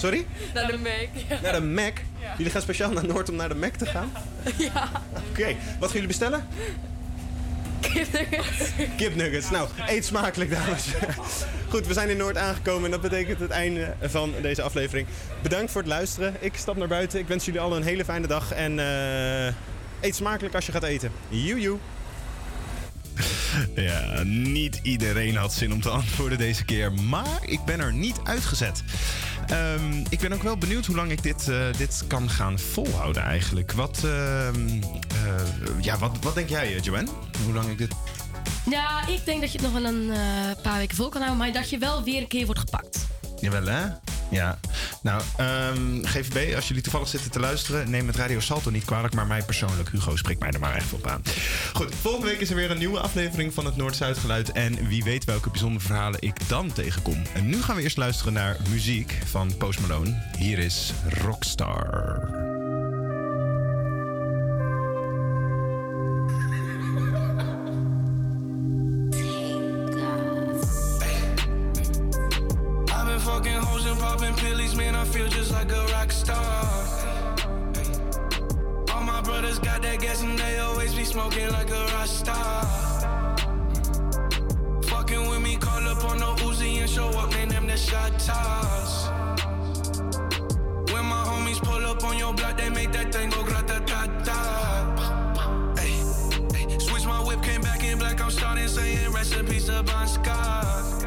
Sorry? 0.00 0.26
Naar 0.54 0.66
de 0.66 0.78
Mac. 0.78 1.08
Ja. 1.28 1.38
Naar 1.42 1.52
de 1.52 1.66
Mac? 1.66 1.92
Ja. 2.20 2.34
Jullie 2.36 2.52
gaan 2.52 2.62
speciaal 2.62 2.90
naar 2.90 3.06
Noord 3.06 3.28
om 3.28 3.36
naar 3.36 3.48
de 3.48 3.54
Mac 3.54 3.72
te 3.72 3.86
gaan? 3.86 4.12
Ja. 4.56 4.88
Oké, 5.30 5.56
wat 5.78 5.88
gaan 5.88 5.92
jullie 5.92 6.06
bestellen? 6.06 6.46
Kipnuggets. 7.80 8.70
Kipnuggets. 8.96 9.50
Nou, 9.50 9.68
eet 9.86 10.04
smakelijk, 10.04 10.50
dames. 10.50 10.86
Goed, 11.68 11.86
we 11.86 11.92
zijn 11.92 12.08
in 12.08 12.16
Noord 12.16 12.36
aangekomen 12.36 12.84
en 12.84 12.90
dat 12.90 13.00
betekent 13.00 13.40
het 13.40 13.50
einde 13.50 13.94
van 14.00 14.32
deze 14.42 14.62
aflevering. 14.62 15.06
Bedankt 15.42 15.70
voor 15.70 15.80
het 15.80 15.90
luisteren. 15.90 16.34
Ik 16.40 16.56
stap 16.56 16.76
naar 16.76 16.88
buiten. 16.88 17.18
Ik 17.18 17.28
wens 17.28 17.44
jullie 17.44 17.60
allen 17.60 17.76
een 17.76 17.86
hele 17.86 18.04
fijne 18.04 18.26
dag 18.26 18.52
en 18.52 18.78
eh, 18.78 19.54
eet 20.00 20.14
smakelijk 20.14 20.54
als 20.54 20.66
je 20.66 20.72
gaat 20.72 20.82
eten. 20.82 21.12
Joejoe. 21.28 21.78
Ja, 23.74 24.22
niet 24.22 24.80
iedereen 24.82 25.36
had 25.36 25.52
zin 25.52 25.72
om 25.72 25.80
te 25.80 25.88
antwoorden 25.88 26.38
deze 26.38 26.64
keer, 26.64 26.92
maar 26.92 27.38
ik 27.40 27.64
ben 27.64 27.80
er 27.80 27.92
niet 27.92 28.20
uitgezet. 28.24 28.82
Ehm, 29.46 30.04
ik 30.08 30.18
ben 30.20 30.32
ook 30.32 30.42
wel 30.42 30.56
benieuwd 30.56 30.86
hoe 30.86 30.96
lang 30.96 31.10
ik 31.10 31.22
dit, 31.22 31.48
eh, 31.48 31.72
dit 31.76 32.04
kan 32.06 32.30
gaan 32.30 32.58
volhouden 32.58 33.22
eigenlijk. 33.22 33.72
Wat, 33.72 34.00
ehm, 34.04 34.68
eh, 35.08 35.80
ja, 35.80 35.98
wat, 35.98 36.16
wat 36.20 36.34
denk 36.34 36.48
jij, 36.48 36.74
eh, 36.76 36.82
Joanne? 36.82 37.10
Hoe 37.44 37.54
lang 37.54 37.68
ik 37.68 37.78
dit... 37.78 37.94
Ja, 38.70 39.06
ik 39.06 39.24
denk 39.24 39.40
dat 39.40 39.52
je 39.52 39.58
het 39.58 39.72
nog 39.72 39.82
wel 39.82 39.92
een 39.92 40.12
paar 40.62 40.78
weken 40.78 40.96
vol 40.96 41.08
kan 41.08 41.22
houden, 41.22 41.44
maar 41.44 41.52
dat 41.52 41.70
je 41.70 41.78
wel 41.78 42.02
weer 42.02 42.20
een 42.20 42.28
keer 42.28 42.44
wordt 42.46 42.60
gepakt. 42.60 43.06
Jawel, 43.40 43.66
hè? 43.66 43.86
Ja. 44.30 44.58
Nou, 45.02 45.22
ehm, 45.36 46.04
GVB, 46.04 46.54
als 46.54 46.68
jullie 46.68 46.82
toevallig 46.82 47.08
zitten 47.08 47.30
te 47.30 47.40
luisteren, 47.40 47.90
neem 47.90 48.06
het 48.06 48.16
Radio 48.16 48.40
Salto 48.40 48.70
niet 48.70 48.84
kwalijk, 48.84 49.14
maar 49.14 49.26
mij 49.26 49.42
persoonlijk, 49.42 49.90
Hugo, 49.90 50.16
spreekt 50.16 50.40
mij 50.40 50.50
er 50.50 50.60
maar 50.60 50.74
echt 50.74 50.92
op 50.92 51.06
aan. 51.06 51.22
Goed, 51.72 51.94
volgende 52.00 52.26
week 52.26 52.40
is 52.40 52.50
er 52.50 52.56
weer 52.56 52.70
een 52.70 52.78
nieuwe 52.78 53.00
aflevering 53.00 53.54
van 53.54 53.64
het 53.64 53.76
Noord-Zuid-geluid. 53.76 54.52
En 54.52 54.88
wie 54.88 55.04
weet 55.04 55.24
welke 55.24 55.50
bijzondere 55.50 55.84
verhalen 55.84 56.22
ik 56.22 56.48
dan 56.48 56.72
tegenkom. 56.72 57.22
En 57.34 57.46
nu 57.46 57.62
gaan 57.62 57.76
we 57.76 57.82
eerst 57.82 57.96
luisteren 57.96 58.32
naar 58.32 58.56
muziek 58.68 59.18
van 59.26 59.56
Post 59.56 59.80
Malone. 59.80 60.22
Hier 60.38 60.58
is 60.58 60.92
Rockstar. 61.08 62.49
Smoking 81.20 81.50
like 81.50 81.70
a 81.70 81.82
rock 81.92 82.06
star. 82.06 82.64
Fucking 84.84 85.28
with 85.28 85.42
me, 85.42 85.56
call 85.56 85.86
up 85.88 86.04
on 86.04 86.18
the 86.18 86.30
Uzi 86.46 86.80
and 86.80 86.88
show 86.88 87.08
up, 87.08 87.30
man. 87.32 87.48
Them 87.48 87.66
the 87.66 87.76
shot 87.76 88.12
toss. 88.18 89.08
When 90.92 91.04
my 91.14 91.22
homies 91.30 91.60
pull 91.62 91.84
up 91.92 92.02
on 92.04 92.16
your 92.18 92.32
block, 92.32 92.56
they 92.56 92.70
make 92.70 92.92
that 92.92 93.12
thing 93.12 93.30
go 93.30 93.42
grata 93.42 93.82
ta 93.86 94.02
ta. 94.26 94.40
Switch 96.78 97.06
my 97.06 97.20
whip, 97.26 97.42
came 97.42 97.60
back 97.60 97.84
in 97.84 97.98
black. 97.98 98.20
I'm 98.22 98.30
starting 98.30 98.68
saying 98.68 99.12
recipes 99.12 99.68
of 99.68 99.88
Scott. 100.08 101.04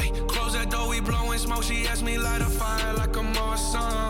Ay, 0.00 0.10
close 0.26 0.54
that 0.54 0.70
door, 0.70 0.88
we 0.88 1.00
blowing 1.00 1.38
smoke. 1.38 1.62
She 1.62 1.86
asked 1.86 2.04
me 2.04 2.18
light 2.18 2.40
a 2.40 2.50
fire 2.60 2.94
like 2.94 3.16
a 3.16 3.24
Marsan. 3.36 4.05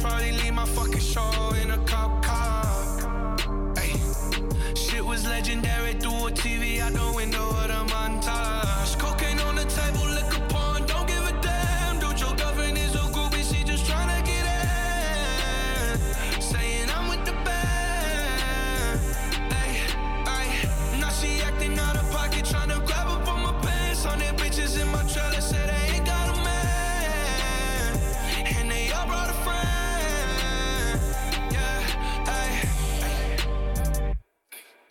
Probably 0.00 0.32
leave 0.32 0.54
my 0.54 0.64
fucking 0.64 0.98
show 0.98 1.52
in 1.62 1.70
a 1.70 1.78
cop 1.84 2.24
car. 2.24 2.39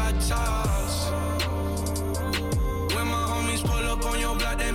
Man. 0.00 0.14
Them 0.20 0.20
the 0.20 0.24
shot 0.26 0.64
toss. 0.64 1.10
When 2.94 3.06
my 3.06 3.24
homies 3.30 3.62
pull 3.64 3.86
up 3.88 4.04
on 4.04 4.20
your 4.20 4.34
block, 4.36 4.58
they 4.58 4.72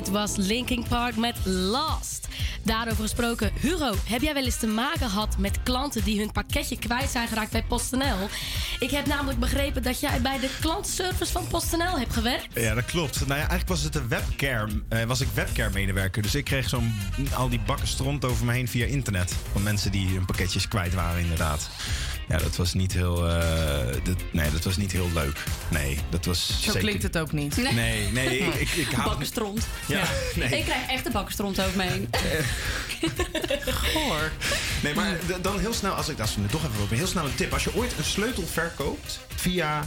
Dit 0.00 0.08
was 0.08 0.36
Linkin 0.36 0.84
Park 0.88 1.16
met 1.16 1.36
Last. 1.44 2.28
Daarover 2.62 3.02
gesproken, 3.02 3.50
Hugo, 3.60 3.94
heb 4.04 4.20
jij 4.22 4.34
wel 4.34 4.44
eens 4.44 4.58
te 4.58 4.66
maken 4.66 5.10
gehad 5.10 5.38
met 5.38 5.62
klanten 5.62 6.04
die 6.04 6.18
hun 6.18 6.32
pakketje 6.32 6.78
kwijt 6.78 7.10
zijn 7.10 7.28
geraakt 7.28 7.50
bij 7.50 7.62
PostNL? 7.62 8.28
Ik 8.78 8.90
heb 8.90 9.06
namelijk 9.06 9.38
begrepen 9.38 9.82
dat 9.82 10.00
jij 10.00 10.20
bij 10.20 10.38
de 10.38 10.48
klantenservice 10.60 11.32
van 11.32 11.46
PostNL 11.48 11.98
hebt 11.98 12.12
gewerkt. 12.12 12.46
Ja, 12.60 12.74
dat 12.74 12.84
klopt. 12.84 13.14
Nou 13.18 13.28
ja, 13.30 13.36
eigenlijk 13.36 13.68
was 13.68 13.82
het 13.82 13.94
een 13.94 14.08
webcare, 14.08 14.82
eh, 14.88 15.04
was 15.04 15.20
ik 15.20 15.28
webcare 15.34 15.70
medewerker. 15.72 16.22
Dus 16.22 16.34
ik 16.34 16.44
kreeg 16.44 16.68
zo'n 16.68 16.94
al 17.34 17.48
die 17.48 17.60
bakken 17.66 17.88
stront 17.88 18.24
over 18.24 18.44
me 18.46 18.52
heen 18.52 18.68
via 18.68 18.86
internet. 18.86 19.34
Van 19.52 19.62
mensen 19.62 19.90
die 19.92 20.08
hun 20.08 20.24
pakketjes 20.24 20.68
kwijt 20.68 20.94
waren, 20.94 21.20
inderdaad. 21.20 21.68
Ja, 22.28 22.36
dat 22.38 22.56
was 22.56 22.74
niet 22.74 22.92
heel, 22.92 23.28
eh, 23.28 23.86
dat, 24.04 24.16
nee, 24.32 24.50
dat 24.50 24.64
was 24.64 24.76
niet 24.76 24.92
heel 24.92 25.08
leuk. 25.14 25.44
Nee, 25.70 25.98
dat 26.10 26.24
was 26.24 26.46
Zo 26.46 26.54
zeker- 26.64 26.80
klinkt 26.80 27.02
het 27.02 27.18
ook 27.18 27.32
niet. 27.32 27.56
Nee, 27.56 28.08
nee, 28.12 28.38
ik, 28.38 28.54
ik, 28.54 28.68
ik 28.70 28.84
haal 28.86 28.94
het- 28.94 29.04
Bakkenstront. 29.04 29.66
Ja, 29.90 30.04
nee. 30.40 30.58
Ik 30.58 30.64
krijg 30.64 30.88
echt 30.88 31.06
een 31.06 31.12
bakkenstront 31.12 31.60
over 31.60 31.76
me 31.76 31.82
heen. 31.82 32.08
Goor. 33.64 34.30
Nee, 34.82 34.94
maar 34.94 35.16
dan 35.42 35.58
heel 35.58 35.72
snel, 35.72 35.92
als 35.92 36.08
ik 36.08 36.16
we 36.16 36.22
het 36.22 36.50
toch 36.50 36.64
even 36.64 36.82
over, 36.82 36.96
heel 36.96 37.06
snel 37.06 37.24
een 37.24 37.34
tip. 37.34 37.52
Als 37.52 37.64
je 37.64 37.74
ooit 37.74 37.92
een 37.98 38.04
sleutel 38.04 38.46
verkoopt 38.46 39.20
via, 39.34 39.86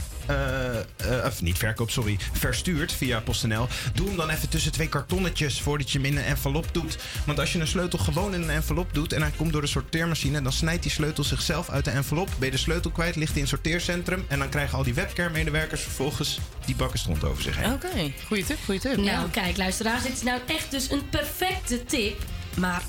of 1.24 1.42
niet 1.42 1.58
verkoopt, 1.58 1.92
sorry, 1.92 2.18
verstuurt 2.32 2.92
via 2.92 3.20
PostNL, 3.20 3.68
doe 3.94 4.06
hem 4.06 4.16
dan 4.16 4.30
even 4.30 4.48
tussen 4.48 4.72
twee 4.72 4.88
kartonnetjes 4.88 5.60
voordat 5.60 5.90
je 5.90 5.98
hem 5.98 6.06
in 6.06 6.16
een 6.16 6.24
envelop 6.24 6.66
doet. 6.72 6.96
Want 7.26 7.38
als 7.38 7.52
je 7.52 7.60
een 7.60 7.66
sleutel 7.66 7.98
gewoon 7.98 8.34
in 8.34 8.42
een 8.42 8.50
envelop 8.50 8.94
doet 8.94 9.12
en 9.12 9.22
hij 9.22 9.32
komt 9.36 9.52
door 9.52 9.60
de 9.60 9.66
sorteermachine, 9.66 10.42
dan 10.42 10.52
snijdt 10.52 10.82
die 10.82 10.92
sleutel 10.92 11.24
zichzelf 11.24 11.70
uit 11.70 11.84
de 11.84 11.90
envelop. 11.90 12.28
Ben 12.38 12.46
je 12.46 12.54
de 12.54 12.60
sleutel 12.60 12.90
kwijt, 12.90 13.16
ligt 13.16 13.28
hij 13.28 13.36
in 13.36 13.42
een 13.42 13.48
sorteercentrum 13.48 14.24
en 14.28 14.38
dan 14.38 14.48
krijgen 14.48 14.78
al 14.78 14.84
die 14.84 14.94
webcare-medewerkers 14.94 15.82
vervolgens 15.82 16.38
die 16.66 16.76
bakken 16.76 16.98
stront 16.98 17.24
over 17.24 17.42
zich 17.42 17.56
heen. 17.56 17.72
Oké, 17.72 18.12
goeie 18.26 18.44
tip, 18.44 18.58
goeie 18.64 18.80
tip. 18.80 18.96
Nou, 18.96 19.30
kijk, 19.30 19.56
luisteraars, 19.56 20.02
dit 20.02 20.12
is 20.12 20.22
nou 20.22 20.40
echt 20.46 20.70
dus 20.70 20.90
een 20.90 21.08
perfecte 21.08 21.84
tip. 21.84 22.22
Maar 22.56 22.82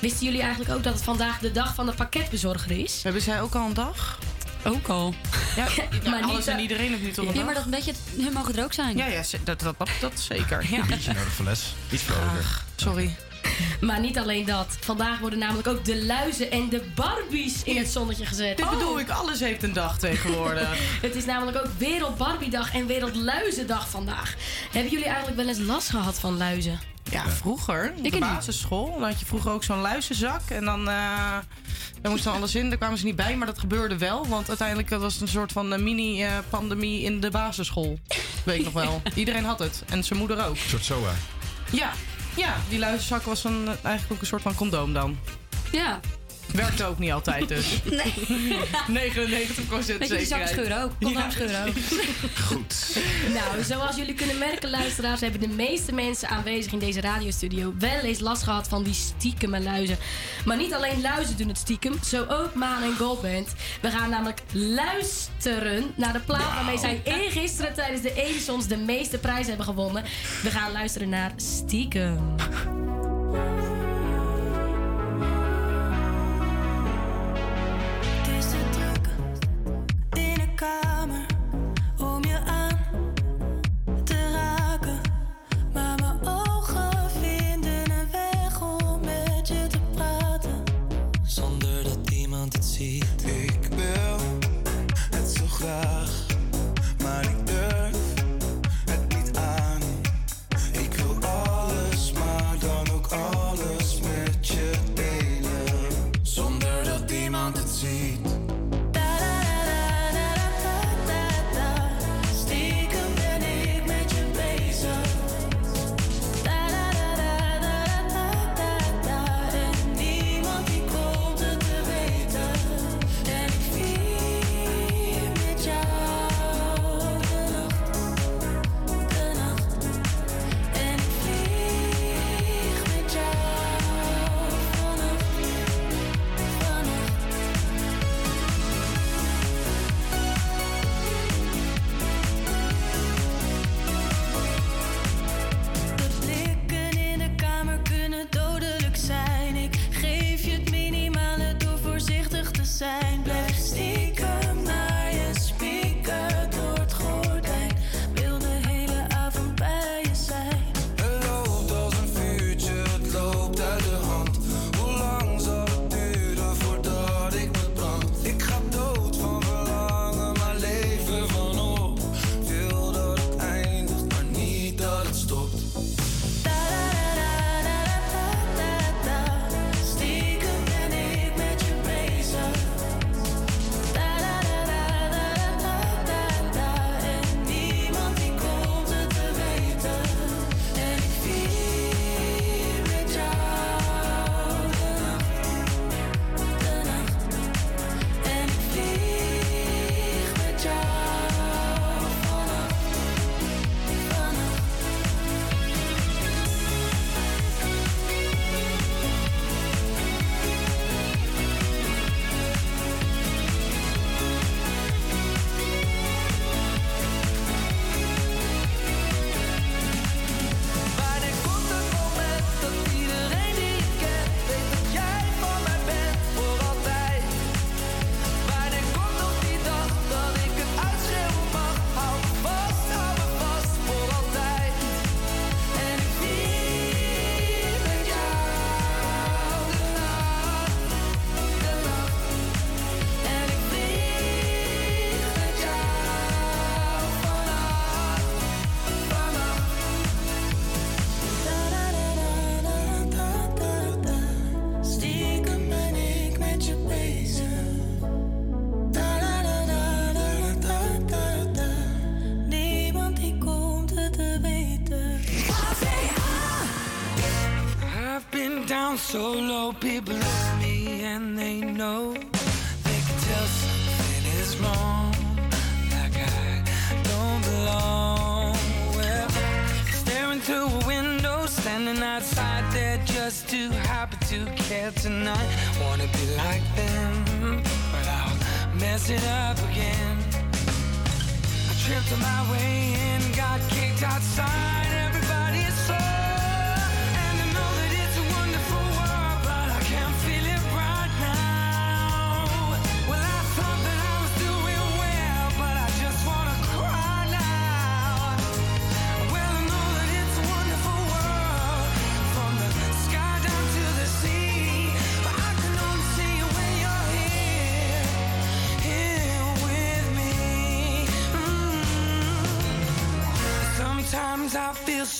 wisten 0.00 0.26
jullie 0.26 0.40
eigenlijk 0.40 0.72
ook 0.74 0.82
dat 0.82 0.94
het 0.94 1.02
vandaag 1.02 1.38
de 1.38 1.52
dag 1.52 1.74
van 1.74 1.86
de 1.86 1.92
pakketbezorger 1.92 2.70
is? 2.70 3.02
Hebben 3.02 3.22
zij 3.22 3.40
ook 3.40 3.54
al 3.54 3.66
een 3.66 3.74
dag? 3.74 4.18
Ook 4.64 4.88
al. 4.88 5.14
Ja, 5.56 5.64
maar 6.04 6.10
maar 6.10 6.22
alles 6.22 6.36
niet, 6.36 6.46
en 6.48 6.60
iedereen 6.60 6.88
heeft 6.90 7.02
nu 7.02 7.10
toch 7.10 7.26
een 7.26 7.34
Ja, 7.34 7.44
maar 7.44 7.54
dat 7.54 7.64
weet 7.64 7.84
je, 7.84 7.92
hun 8.22 8.32
mogen 8.32 8.56
er 8.56 8.64
ook 8.64 8.72
zijn. 8.72 8.96
Ja, 8.96 9.06
ja, 9.06 9.22
dat, 9.44 9.60
dat, 9.60 9.74
dat, 9.78 9.88
dat 10.00 10.12
zeker. 10.20 10.66
Ja. 10.70 10.86
Biertje 10.86 11.12
nodig 11.12 11.32
voor 11.32 11.44
les. 11.44 11.74
Iets 11.90 12.02
vrolijker. 12.02 12.62
Sorry. 12.76 13.16
Maar 13.80 14.00
niet 14.00 14.18
alleen 14.18 14.44
dat. 14.44 14.76
Vandaag 14.80 15.18
worden 15.18 15.38
namelijk 15.38 15.68
ook 15.68 15.84
de 15.84 16.04
luizen 16.04 16.50
en 16.50 16.68
de 16.68 16.82
Barbies 16.94 17.62
in 17.62 17.76
het 17.76 17.88
zonnetje 17.88 18.26
gezet. 18.26 18.56
Dit 18.56 18.66
Oh. 18.66 18.72
bedoel 18.72 19.00
ik, 19.00 19.08
alles 19.08 19.40
heeft 19.40 19.62
een 19.62 19.72
dag 19.72 19.98
tegenwoordig. 19.98 20.68
Het 21.02 21.14
is 21.14 21.24
namelijk 21.24 21.56
ook 21.58 21.68
Wereld 21.78 22.16
Barbiedag 22.16 22.74
en 22.74 22.86
Wereld 22.86 23.16
Luizendag 23.16 23.88
vandaag. 23.88 24.34
Hebben 24.72 24.90
jullie 24.90 25.06
eigenlijk 25.06 25.36
wel 25.36 25.48
eens 25.48 25.58
last 25.58 25.88
gehad 25.90 26.18
van 26.20 26.36
luizen? 26.36 26.80
Ja, 27.10 27.28
vroeger. 27.28 27.92
Op 27.96 28.10
de 28.10 28.18
basisschool. 28.18 28.92
Dan 28.92 29.02
had 29.02 29.20
je 29.20 29.26
vroeger 29.26 29.50
ook 29.50 29.64
zo'n 29.64 29.80
luizenzak. 29.80 30.40
En 30.48 30.64
dan, 30.64 30.88
eh 30.88 31.38
daar 32.02 32.10
moest 32.10 32.24
dan 32.24 32.34
alles 32.34 32.54
in. 32.54 32.68
Daar 32.68 32.78
kwamen 32.78 32.98
ze 32.98 33.04
niet 33.04 33.16
bij, 33.16 33.36
maar 33.36 33.46
dat 33.46 33.58
gebeurde 33.58 33.98
wel. 33.98 34.26
Want 34.26 34.48
uiteindelijk 34.48 34.88
was 34.88 35.12
het 35.12 35.22
een 35.22 35.28
soort 35.28 35.52
van 35.52 35.72
eh, 35.72 35.78
mini-pandemie 35.78 37.02
in 37.02 37.20
de 37.20 37.30
basisschool. 37.30 37.98
Weet 38.44 38.58
ik 38.58 38.64
nog 38.64 38.72
wel. 38.72 39.02
Iedereen 39.14 39.44
had 39.44 39.58
het. 39.58 39.82
En 39.88 40.04
zijn 40.04 40.18
moeder 40.18 40.44
ook. 40.46 40.54
Een 40.54 40.68
soort 40.68 40.84
SOA. 40.84 41.12
Ja, 41.72 41.90
ja 42.36 42.56
die 42.68 42.78
luizenzak 42.78 43.22
was 43.22 43.44
een, 43.44 43.66
eigenlijk 43.66 44.12
ook 44.12 44.20
een 44.20 44.26
soort 44.26 44.42
van 44.42 44.54
condoom 44.54 44.92
dan. 44.92 45.18
Ja. 45.72 46.00
Werkte 46.52 46.84
ook 46.84 46.98
niet 46.98 47.12
altijd 47.12 47.48
dus. 47.48 47.66
Nee. 47.90 48.14
99 48.88 49.66
procent 49.66 49.98
Weet 49.98 50.08
je, 50.08 50.16
die 50.16 50.26
zakken 50.26 50.48
scheuren 50.48 50.82
ook. 50.82 50.92
Condoom 51.00 51.30
scheuren 51.30 51.68
ook. 51.68 51.74
Goed. 52.48 52.96
Nou, 53.32 53.62
zoals 53.64 53.96
jullie 53.96 54.14
kunnen 54.14 54.38
merken, 54.38 54.70
luisteraars, 54.70 55.20
hebben 55.20 55.40
de 55.40 55.48
meeste 55.48 55.92
mensen 55.92 56.28
aanwezig 56.28 56.72
in 56.72 56.78
deze 56.78 57.00
radiostudio 57.00 57.74
wel 57.78 58.00
eens 58.00 58.20
last 58.20 58.42
gehad 58.42 58.68
van 58.68 58.82
die 58.82 58.94
stiekeme 58.94 59.60
luizen. 59.60 59.98
Maar 60.44 60.56
niet 60.56 60.74
alleen 60.74 61.00
luizen 61.00 61.36
doen 61.36 61.48
het 61.48 61.58
stiekem, 61.58 61.94
zo 62.04 62.26
ook 62.28 62.54
Maan 62.54 62.82
en 62.82 62.96
Goldband. 62.96 63.48
We 63.80 63.90
gaan 63.90 64.10
namelijk 64.10 64.42
luisteren 64.52 65.92
naar 65.94 66.12
de 66.12 66.20
plaat 66.20 66.54
waarmee 66.54 66.78
zij 66.78 67.00
eergisteren 67.04 67.74
tijdens 67.74 68.02
de 68.02 68.14
Edisons 68.14 68.66
de 68.66 68.76
meeste 68.76 69.18
prijzen 69.18 69.48
hebben 69.48 69.66
gewonnen. 69.66 70.04
We 70.42 70.50
gaan 70.50 70.72
luisteren 70.72 71.08
naar 71.08 71.32
Stiekem. 71.36 72.36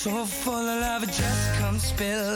So 0.03 0.25
full 0.25 0.55
of 0.55 0.81
love, 0.81 1.03
it 1.03 1.13
just 1.13 1.53
comes 1.57 1.83
spill. 1.83 2.30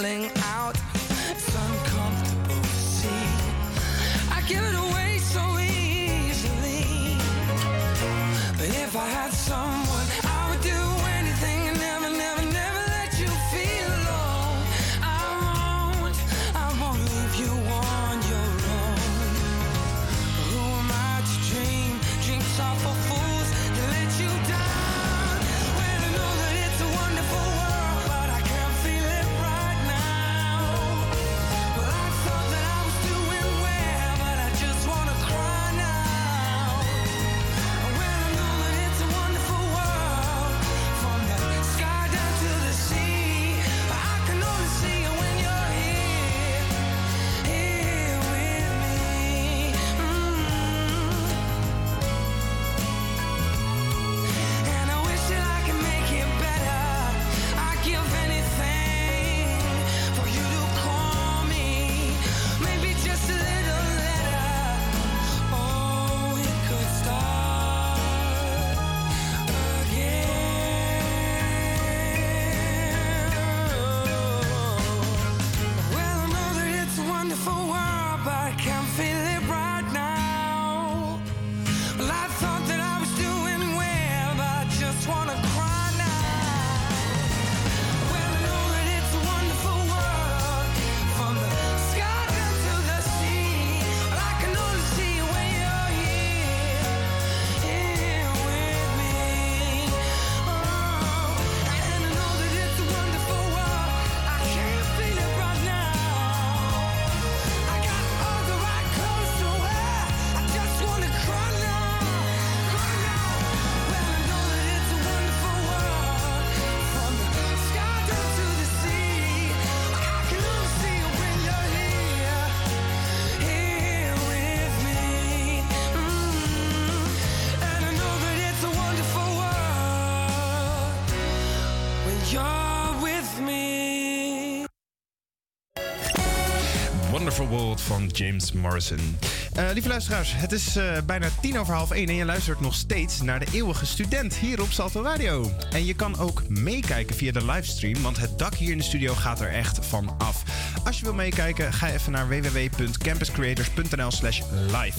James 138.15 138.53
Morrison. 138.53 139.19
Eh, 139.53 139.65
lieve 139.73 139.89
luisteraars, 139.89 140.33
het 140.37 140.53
is 140.53 140.77
eh, 140.77 140.99
bijna 141.07 141.29
tien 141.41 141.59
over 141.59 141.75
half 141.75 141.91
één 141.91 142.09
en 142.09 142.15
je 142.15 142.25
luistert 142.25 142.61
nog 142.61 142.75
steeds 142.75 143.21
naar 143.21 143.41
de 143.41 143.47
eeuwige 143.53 143.87
student 143.87 144.35
hier 144.35 144.63
op 144.63 144.73
Salto 144.73 145.03
Radio. 145.03 145.51
En 145.71 145.85
je 145.85 145.95
kan 145.95 146.19
ook 146.19 146.49
meekijken 146.49 147.17
via 147.17 147.33
de 147.33 147.45
livestream, 147.45 148.03
want 148.03 148.17
het 148.17 148.39
dak 148.39 148.55
hier 148.55 148.71
in 148.71 148.79
de 148.79 148.85
studio 148.85 149.15
gaat 149.15 149.41
er 149.41 149.53
echt 149.53 149.87
van 149.87 150.15
af. 150.19 150.43
Als 150.85 150.99
je 150.99 151.05
wil 151.05 151.15
meekijken, 151.15 151.73
ga 151.73 151.91
even 151.91 152.13
naar 152.13 152.29
www.campuscreators.nl/slash 152.29 154.41
live. 154.67 154.99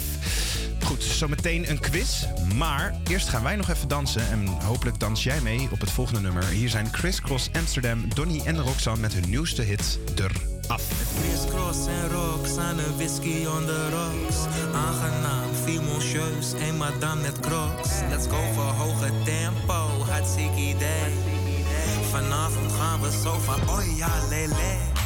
Goed, 0.83 1.03
zometeen 1.03 1.69
een 1.69 1.79
quiz. 1.79 2.25
Maar 2.55 2.95
eerst 3.07 3.29
gaan 3.29 3.43
wij 3.43 3.55
nog 3.55 3.69
even 3.69 3.87
dansen. 3.87 4.29
En 4.29 4.47
hopelijk 4.47 4.99
dans 4.99 5.23
jij 5.23 5.41
mee 5.41 5.67
op 5.71 5.79
het 5.79 5.91
volgende 5.91 6.21
nummer. 6.21 6.45
Hier 6.45 6.69
zijn 6.69 6.87
Chris 6.91 7.21
Cross 7.21 7.49
Amsterdam, 7.53 8.13
Donny 8.13 8.41
en 8.45 8.61
Roxanne 8.61 9.01
met 9.01 9.13
hun 9.13 9.29
nieuwste 9.29 9.61
hit, 9.61 9.99
Der 10.15 10.54
Crisscross 11.19 11.87
en 11.87 12.09
rocks 12.09 12.57
aan 12.57 12.77
een 12.77 12.95
whisky 12.95 13.45
on 13.45 13.65
the 13.65 13.89
rocks. 13.89 14.37
Aangenaam, 14.73 15.53
fimoncieus 15.63 16.53
en 16.53 16.77
madame 16.77 17.21
met 17.21 17.39
crocs. 17.39 17.89
Let's 18.09 18.27
go 18.27 18.41
voor 18.53 18.63
hoge 18.63 19.11
tempo, 19.23 20.03
hartstikke 20.09 20.59
idee. 20.59 21.11
Vanavond 22.11 22.71
gaan 22.71 23.01
we 23.01 23.11
zo 23.23 23.39
van, 23.39 23.69
oh 23.69 23.97
ja, 23.97 24.11
lele. 24.29 25.04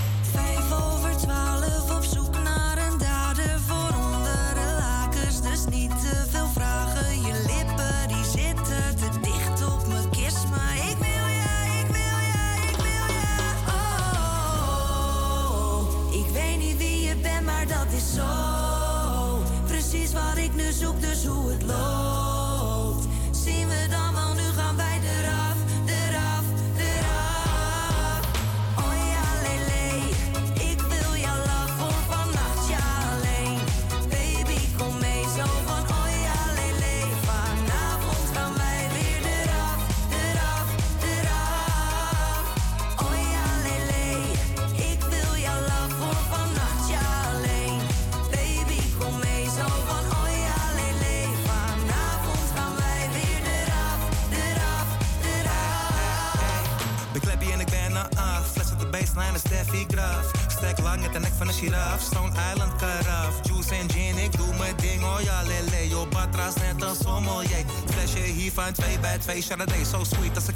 2 69.41 69.57
bij 69.57 69.65
2 69.65 69.85
Chardonnay. 69.85 69.85
So 69.85 70.15
sweet 70.15 70.35
als 70.35 70.48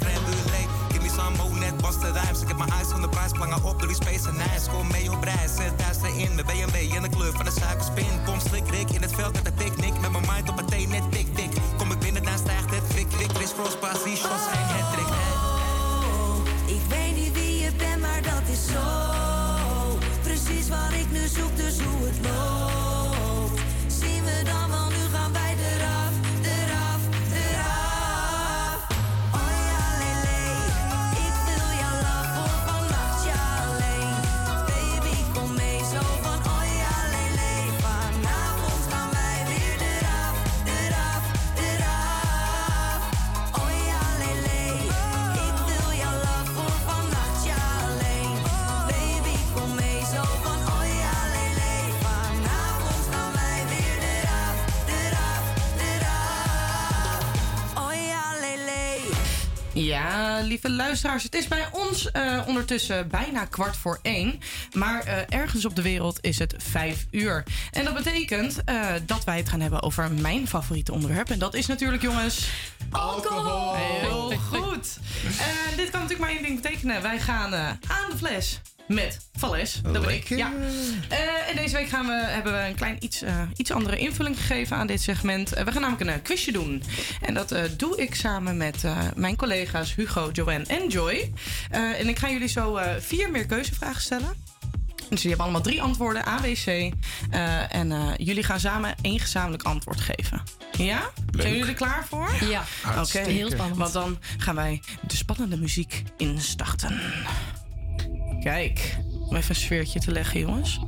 Luisteraars, 60.70 61.22
het 61.22 61.34
is 61.34 61.48
bij 61.48 61.68
ons 61.72 62.10
eh, 62.10 62.42
ondertussen 62.46 63.08
bijna 63.08 63.44
kwart 63.44 63.76
voor 63.76 63.98
één. 64.02 64.40
Maar 64.72 65.02
eh, 65.02 65.38
ergens 65.38 65.64
op 65.64 65.76
de 65.76 65.82
wereld 65.82 66.18
is 66.20 66.38
het 66.38 66.54
vijf 66.58 67.06
uur. 67.10 67.44
En 67.70 67.84
dat 67.84 67.94
betekent 67.94 68.64
eh, 68.64 68.86
dat 69.06 69.24
wij 69.24 69.36
het 69.36 69.48
gaan 69.48 69.60
hebben 69.60 69.82
over 69.82 70.12
mijn 70.12 70.48
favoriete 70.48 70.92
onderwerp. 70.92 71.30
En 71.30 71.38
dat 71.38 71.54
is 71.54 71.66
natuurlijk, 71.66 72.02
jongens... 72.02 72.48
Alcohol! 72.90 73.74
Heel 73.74 74.32
goed. 74.50 74.63
En 75.24 75.76
dit 75.76 75.90
kan 75.90 76.00
natuurlijk 76.00 76.20
maar 76.20 76.30
één 76.30 76.42
ding 76.42 76.60
betekenen. 76.62 77.02
Wij 77.02 77.20
gaan 77.20 77.54
eh, 77.54 77.66
aan 77.68 78.10
de 78.10 78.16
fles 78.16 78.60
met 78.88 79.18
Valles. 79.36 79.80
Dat 79.82 79.92
ben 80.04 80.14
ik. 80.14 80.28
Ja. 80.28 80.52
Eh, 81.08 81.18
en 81.50 81.56
deze 81.56 81.76
week 81.76 81.88
gaan 81.88 82.06
we, 82.06 82.12
hebben 82.12 82.52
we 82.52 82.58
een 82.58 82.74
klein 82.74 82.96
iets, 83.00 83.22
eh, 83.22 83.42
iets 83.56 83.70
andere 83.70 83.96
invulling 83.98 84.36
gegeven 84.36 84.76
aan 84.76 84.86
dit 84.86 85.00
segment. 85.02 85.52
Eh, 85.52 85.64
we 85.64 85.72
gaan 85.72 85.80
namelijk 85.80 86.08
een 86.08 86.14
eh, 86.16 86.22
quizje 86.22 86.52
doen. 86.52 86.82
En 87.20 87.34
dat 87.34 87.52
eh, 87.52 87.62
doe 87.76 87.96
ik 88.02 88.14
samen 88.14 88.56
met 88.56 88.84
eh, 88.84 88.98
mijn 89.14 89.36
collega's 89.36 89.94
Hugo, 89.94 90.30
Joanne 90.32 90.64
en 90.66 90.88
Joy. 90.88 91.32
Eh, 91.70 92.00
en 92.00 92.08
ik 92.08 92.18
ga 92.18 92.30
jullie 92.30 92.48
zo 92.48 92.76
eh, 92.76 92.92
vier 92.98 93.30
meer 93.30 93.46
keuzevragen 93.46 94.02
stellen. 94.02 94.43
Dus 95.08 95.22
jullie 95.22 95.36
hebben 95.36 95.44
allemaal 95.46 95.60
drie 95.60 95.82
antwoorden, 95.82 96.28
A, 96.28 96.36
B, 96.36 96.42
C. 96.42 96.66
Eh, 96.66 97.74
en 97.74 97.92
eh, 97.92 98.08
jullie 98.16 98.42
gaan 98.42 98.60
samen 98.60 98.94
één 99.00 99.20
gezamenlijk 99.20 99.62
antwoord 99.62 100.00
geven. 100.00 100.42
Ja? 100.78 101.10
Zijn 101.36 101.52
jullie 101.52 101.68
er 101.68 101.74
klaar 101.74 102.06
voor? 102.08 102.30
Ja. 102.48 102.60
Oké. 102.60 102.94
Hartstikke. 102.94 103.30
Heel 103.30 103.50
spannend. 103.50 103.76
Want 103.76 103.92
dan 103.92 104.18
gaan 104.38 104.54
wij 104.54 104.82
de 105.00 105.16
spannende 105.16 105.56
muziek 105.56 106.02
instarten. 106.16 107.00
Kijk, 108.40 108.96
om 109.28 109.36
even 109.36 109.50
een 109.50 109.60
sfeertje 109.60 110.00
te 110.00 110.10
leggen, 110.10 110.40
jongens. 110.40 110.80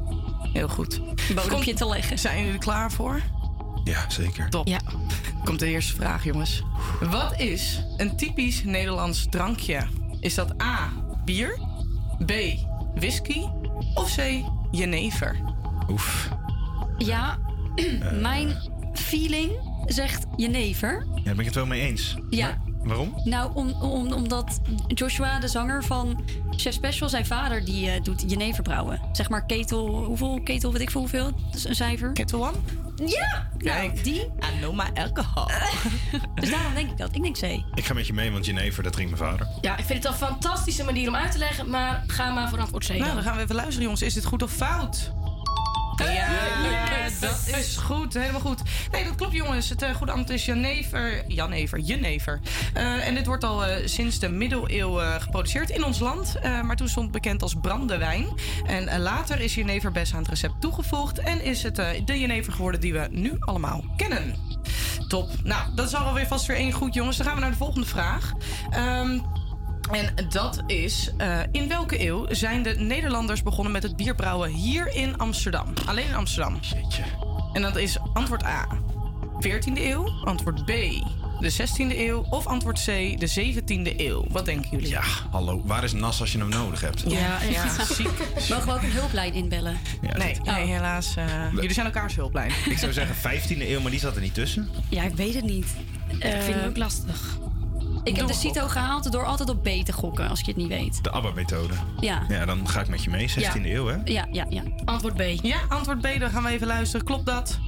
Heel 0.52 0.68
goed. 0.68 1.00
Bodempje 1.34 1.74
te 1.74 1.88
leggen. 1.88 2.18
Zijn 2.18 2.38
jullie 2.38 2.52
er 2.52 2.58
klaar 2.58 2.92
voor? 2.92 3.20
Ja, 3.84 4.10
zeker. 4.10 4.50
Top. 4.50 4.66
Ja. 4.68 4.80
Komt 5.44 5.58
de 5.58 5.66
eerste 5.66 5.94
vraag, 5.94 6.24
jongens. 6.24 6.62
Wat 7.00 7.40
is 7.40 7.82
een 7.96 8.16
typisch 8.16 8.64
Nederlands 8.64 9.26
drankje? 9.30 9.86
Is 10.20 10.34
dat 10.34 10.62
A, 10.62 10.92
bier, 11.24 11.58
B, 12.26 12.32
whisky 12.98 13.44
of 13.94 14.14
C, 14.16 14.42
jenever? 14.70 15.36
Oef. 15.90 16.28
Ja, 16.98 17.38
mijn 18.20 18.56
feeling 18.92 19.52
zegt 19.86 20.26
jenever. 20.36 21.06
Ja, 21.14 21.22
daar 21.22 21.34
ben 21.34 21.38
ik 21.38 21.44
het 21.44 21.54
wel 21.54 21.66
mee 21.66 21.80
eens. 21.80 22.16
Ja. 22.30 22.58
Waarom? 22.86 23.14
Nou, 23.24 23.50
om, 23.54 23.70
om, 23.70 24.12
omdat 24.12 24.60
Joshua, 24.86 25.38
de 25.40 25.48
zanger 25.48 25.84
van 25.84 26.24
Chef 26.50 26.74
Special, 26.74 27.08
zijn 27.08 27.26
vader, 27.26 27.64
die 27.64 27.90
eh, 27.90 28.02
doet 28.02 28.24
jenever 28.30 28.62
brouwen. 28.62 29.00
Zeg 29.12 29.28
maar 29.28 29.46
ketel, 29.46 30.04
hoeveel 30.04 30.40
ketel, 30.44 30.72
weet 30.72 30.80
ik 30.82 30.90
veel 30.90 31.00
hoeveel? 31.00 31.24
Dat 31.46 31.54
is 31.54 31.64
een 31.64 31.74
cijfer. 31.74 32.12
Ketel 32.12 32.46
one? 32.46 32.56
Ja! 33.06 33.48
Kijk, 33.58 33.92
nou, 33.92 34.02
die. 34.02 34.20
I 34.20 34.58
know 34.60 34.74
my 34.74 34.90
alcohol. 34.94 35.46
Dus 36.34 36.50
daarom 36.50 36.74
denk 36.74 36.90
ik 36.90 36.96
dat. 36.98 37.14
Ik 37.14 37.22
denk 37.22 37.36
C. 37.38 37.42
Ik 37.74 37.84
ga 37.84 37.94
met 37.94 38.06
je 38.06 38.12
mee, 38.12 38.30
want 38.32 38.46
Jenever, 38.46 38.82
dat 38.82 38.92
drinkt 38.92 39.18
mijn 39.18 39.30
vader. 39.30 39.48
Ja, 39.60 39.76
ik 39.76 39.84
vind 39.84 40.02
het 40.02 40.12
een 40.12 40.18
fantastische 40.18 40.84
manier 40.84 41.08
om 41.08 41.14
uit 41.14 41.32
te 41.32 41.38
leggen, 41.38 41.70
maar 41.70 42.04
ga 42.06 42.30
maar 42.32 42.48
voor 42.48 42.58
antwoord 42.58 42.84
C 42.86 42.88
Nou, 42.88 43.04
dan. 43.04 43.14
dan 43.14 43.22
gaan 43.22 43.36
we 43.36 43.42
even 43.42 43.54
luisteren, 43.54 43.82
jongens. 43.82 44.02
Is 44.02 44.14
dit 44.14 44.24
goed 44.24 44.42
of 44.42 44.50
fout? 44.52 45.12
Ja, 45.96 47.08
dat 47.20 47.50
is 47.58 47.76
goed. 47.76 48.14
Helemaal 48.14 48.40
goed. 48.40 48.62
Nee, 48.92 49.04
dat 49.04 49.14
klopt, 49.14 49.32
jongens. 49.32 49.68
Het 49.68 49.82
eh, 49.82 49.94
goede 49.94 50.12
antwoord 50.12 50.38
is 50.38 50.44
Janever. 50.44 51.24
Janever, 51.28 51.78
Jenever. 51.78 52.40
Eh, 52.74 53.06
en 53.06 53.14
dit 53.14 53.26
wordt 53.26 53.44
al 53.44 53.64
eh, 53.64 53.86
sinds 53.86 54.18
de 54.18 54.28
middeleeuwen 54.28 55.20
geproduceerd 55.20 55.70
in 55.70 55.84
ons 55.84 55.98
land. 55.98 56.34
Maar 56.42 56.76
toen 56.76 56.88
stond 56.88 57.04
het 57.04 57.22
bekend 57.22 57.42
als 57.42 57.54
brandewijn. 57.54 58.26
En 58.66 59.00
later 59.00 59.40
is 59.40 59.54
Jenever 59.54 59.92
best 59.92 60.12
aan 60.12 60.18
het 60.18 60.28
recept 60.28 60.60
toegevoegd. 60.60 61.18
En 61.18 61.44
is 61.44 61.62
het 61.62 61.76
de 61.76 62.18
Jenever 62.18 62.52
geworden 62.52 62.80
die 62.80 62.92
we 62.92 63.08
nu 63.10 63.36
allemaal 63.38 63.84
kennen. 63.96 64.34
Top. 65.08 65.30
Nou, 65.44 65.74
dat 65.74 65.86
is 65.86 65.94
alweer 65.94 66.26
vast 66.26 66.46
weer 66.46 66.56
één 66.56 66.72
goed, 66.72 66.94
jongens. 66.94 67.16
Dan 67.16 67.26
gaan 67.26 67.34
we 67.34 67.40
naar 67.40 67.50
de 67.50 67.56
volgende 67.56 67.86
vraag. 67.86 68.32
Ehm, 68.70 69.18
en 69.90 70.14
dat 70.28 70.62
is, 70.66 71.10
eh, 71.16 71.38
in 71.52 71.68
welke 71.68 72.06
eeuw 72.06 72.26
zijn 72.30 72.62
de 72.62 72.74
Nederlanders 72.74 73.42
begonnen 73.42 73.72
met 73.72 73.82
het 73.82 73.96
bierbrouwen 73.96 74.50
hier 74.50 74.94
in 74.94 75.18
Amsterdam? 75.18 75.72
Alleen 75.86 76.06
in 76.06 76.14
Amsterdam. 76.14 76.58
En 77.52 77.62
dat 77.62 77.76
is 77.76 77.98
antwoord 78.12 78.44
A, 78.44 78.66
14e 79.40 79.88
eeuw. 79.90 80.08
Antwoord 80.24 80.64
B, 80.64 80.66
de 81.40 81.50
16e 81.50 82.06
eeuw. 82.08 82.26
Of 82.30 82.46
antwoord 82.46 82.80
C, 82.84 82.86
de 83.18 83.26
17e 83.26 83.94
eeuw. 84.00 84.26
Wat 84.30 84.44
denken 84.44 84.70
jullie? 84.70 84.88
Ja, 84.88 85.02
hallo. 85.30 85.62
Waar 85.64 85.84
is 85.84 85.92
Nas 85.92 86.20
als 86.20 86.32
je 86.32 86.38
hem 86.38 86.48
nodig 86.48 86.80
hebt? 86.80 87.04
Ja, 87.10 87.38
ja, 87.50 87.84
ziek. 87.84 88.06
Mogen 88.50 88.66
we 88.66 88.72
ook 88.72 88.82
een 88.82 88.92
hulplijn 88.92 89.32
inbellen? 89.34 89.78
Ja, 90.02 90.16
Nee, 90.16 90.36
Oh. 90.44 90.54
nee 90.56 90.66
helaas. 90.66 91.16
eh, 91.16 91.24
jullie 91.52 91.72
zijn 91.72 91.86
elkaars 91.86 92.14
hulplijn. 92.16 92.52
Ik 92.70 92.78
zou 92.78 92.92
zeggen 92.92 93.14
15e 93.16 93.70
eeuw, 93.70 93.80
maar 93.80 93.90
die 93.90 94.00
zat 94.00 94.14
er 94.14 94.20
niet 94.20 94.34
tussen. 94.34 94.68
Ja, 94.88 95.02
ik 95.02 95.14
weet 95.14 95.34
het 95.34 95.44
niet. 95.44 95.66
ik 96.08 96.20
vind 96.20 96.46
het 96.46 96.56
Eh, 96.62 96.66
ook 96.68 96.76
lastig. 96.76 97.38
Ik 98.06 98.16
heb 98.16 98.26
de 98.26 98.32
CITO 98.34 98.68
gehaald 98.68 99.12
door 99.12 99.24
altijd 99.24 99.48
op 99.48 99.62
B 99.62 99.68
te 99.84 99.92
gokken, 99.92 100.28
als 100.28 100.40
je 100.40 100.46
het 100.46 100.56
niet 100.56 100.68
weet. 100.68 101.04
De 101.04 101.10
ABBA-methode. 101.10 101.74
Ja. 102.00 102.22
Ja, 102.28 102.44
dan 102.44 102.68
ga 102.68 102.80
ik 102.80 102.88
met 102.88 103.04
je 103.04 103.10
mee. 103.10 103.30
16e 103.30 103.64
eeuw, 103.64 103.86
hè? 103.86 103.96
Ja, 104.04 104.26
ja, 104.30 104.46
ja. 104.48 104.62
Antwoord 104.84 105.14
B. 105.16 105.22
Ja, 105.42 105.56
antwoord 105.68 106.00
B, 106.00 106.08
dan 106.20 106.30
gaan 106.30 106.42
we 106.42 106.48
even 106.48 106.66
luisteren. 106.66 107.06
Klopt 107.06 107.26
dat? 107.26 107.58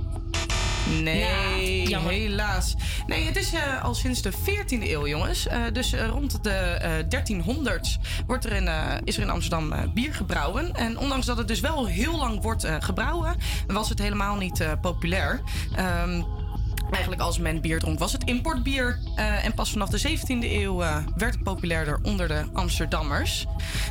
Nee, 1.03 1.89
jammer. 1.89 2.13
helaas. 2.13 2.75
Nee, 3.07 3.25
het 3.27 3.37
is 3.37 3.53
eh, 3.53 3.85
al 3.85 3.95
sinds 3.95 4.23
de 4.23 4.33
14e 4.33 4.83
eeuw, 4.91 5.07
jongens. 5.07 5.47
Eh, 5.47 5.61
dus 5.73 5.93
eh, 5.93 6.07
rond 6.09 6.45
de 6.45 6.51
eh 6.51 6.93
1300s 7.09 7.99
wordt 8.27 8.45
er 8.45 8.53
in, 8.53 8.69
eh, 8.69 8.95
is 9.05 9.17
er 9.17 9.23
in 9.23 9.31
Amsterdam 9.31 9.73
eh, 9.73 9.81
bier 9.95 10.15
gebrouwen. 10.15 10.75
En 10.75 10.99
ondanks 10.99 11.27
dat 11.27 11.37
het 11.37 11.49
dus 11.49 11.61
wel 11.61 11.87
heel 11.87 12.17
lang 12.17 12.43
wordt 12.43 12.65
eh, 12.65 12.77
gebrouwen, 12.81 13.37
was 13.67 13.89
het 13.89 13.99
helemaal 13.99 14.37
niet 14.37 14.61
eh, 14.61 14.73
populair. 14.81 15.41
Ehm, 15.77 16.23
Eigenlijk 16.91 17.23
als 17.23 17.39
men 17.39 17.61
bier 17.61 17.79
dronk 17.79 17.99
was 17.99 18.13
het 18.13 18.25
importbier. 18.25 18.99
Eh, 19.17 19.45
en 19.45 19.55
pas 19.55 19.71
vanaf 19.71 19.89
de 19.89 20.09
17e 20.09 20.51
eeuw 20.51 20.83
eh, 20.83 20.97
werd 21.17 21.35
het 21.35 21.43
populairder 21.43 21.99
onder 22.03 22.29
de 22.29 22.45
Amsterdammers. 22.53 23.47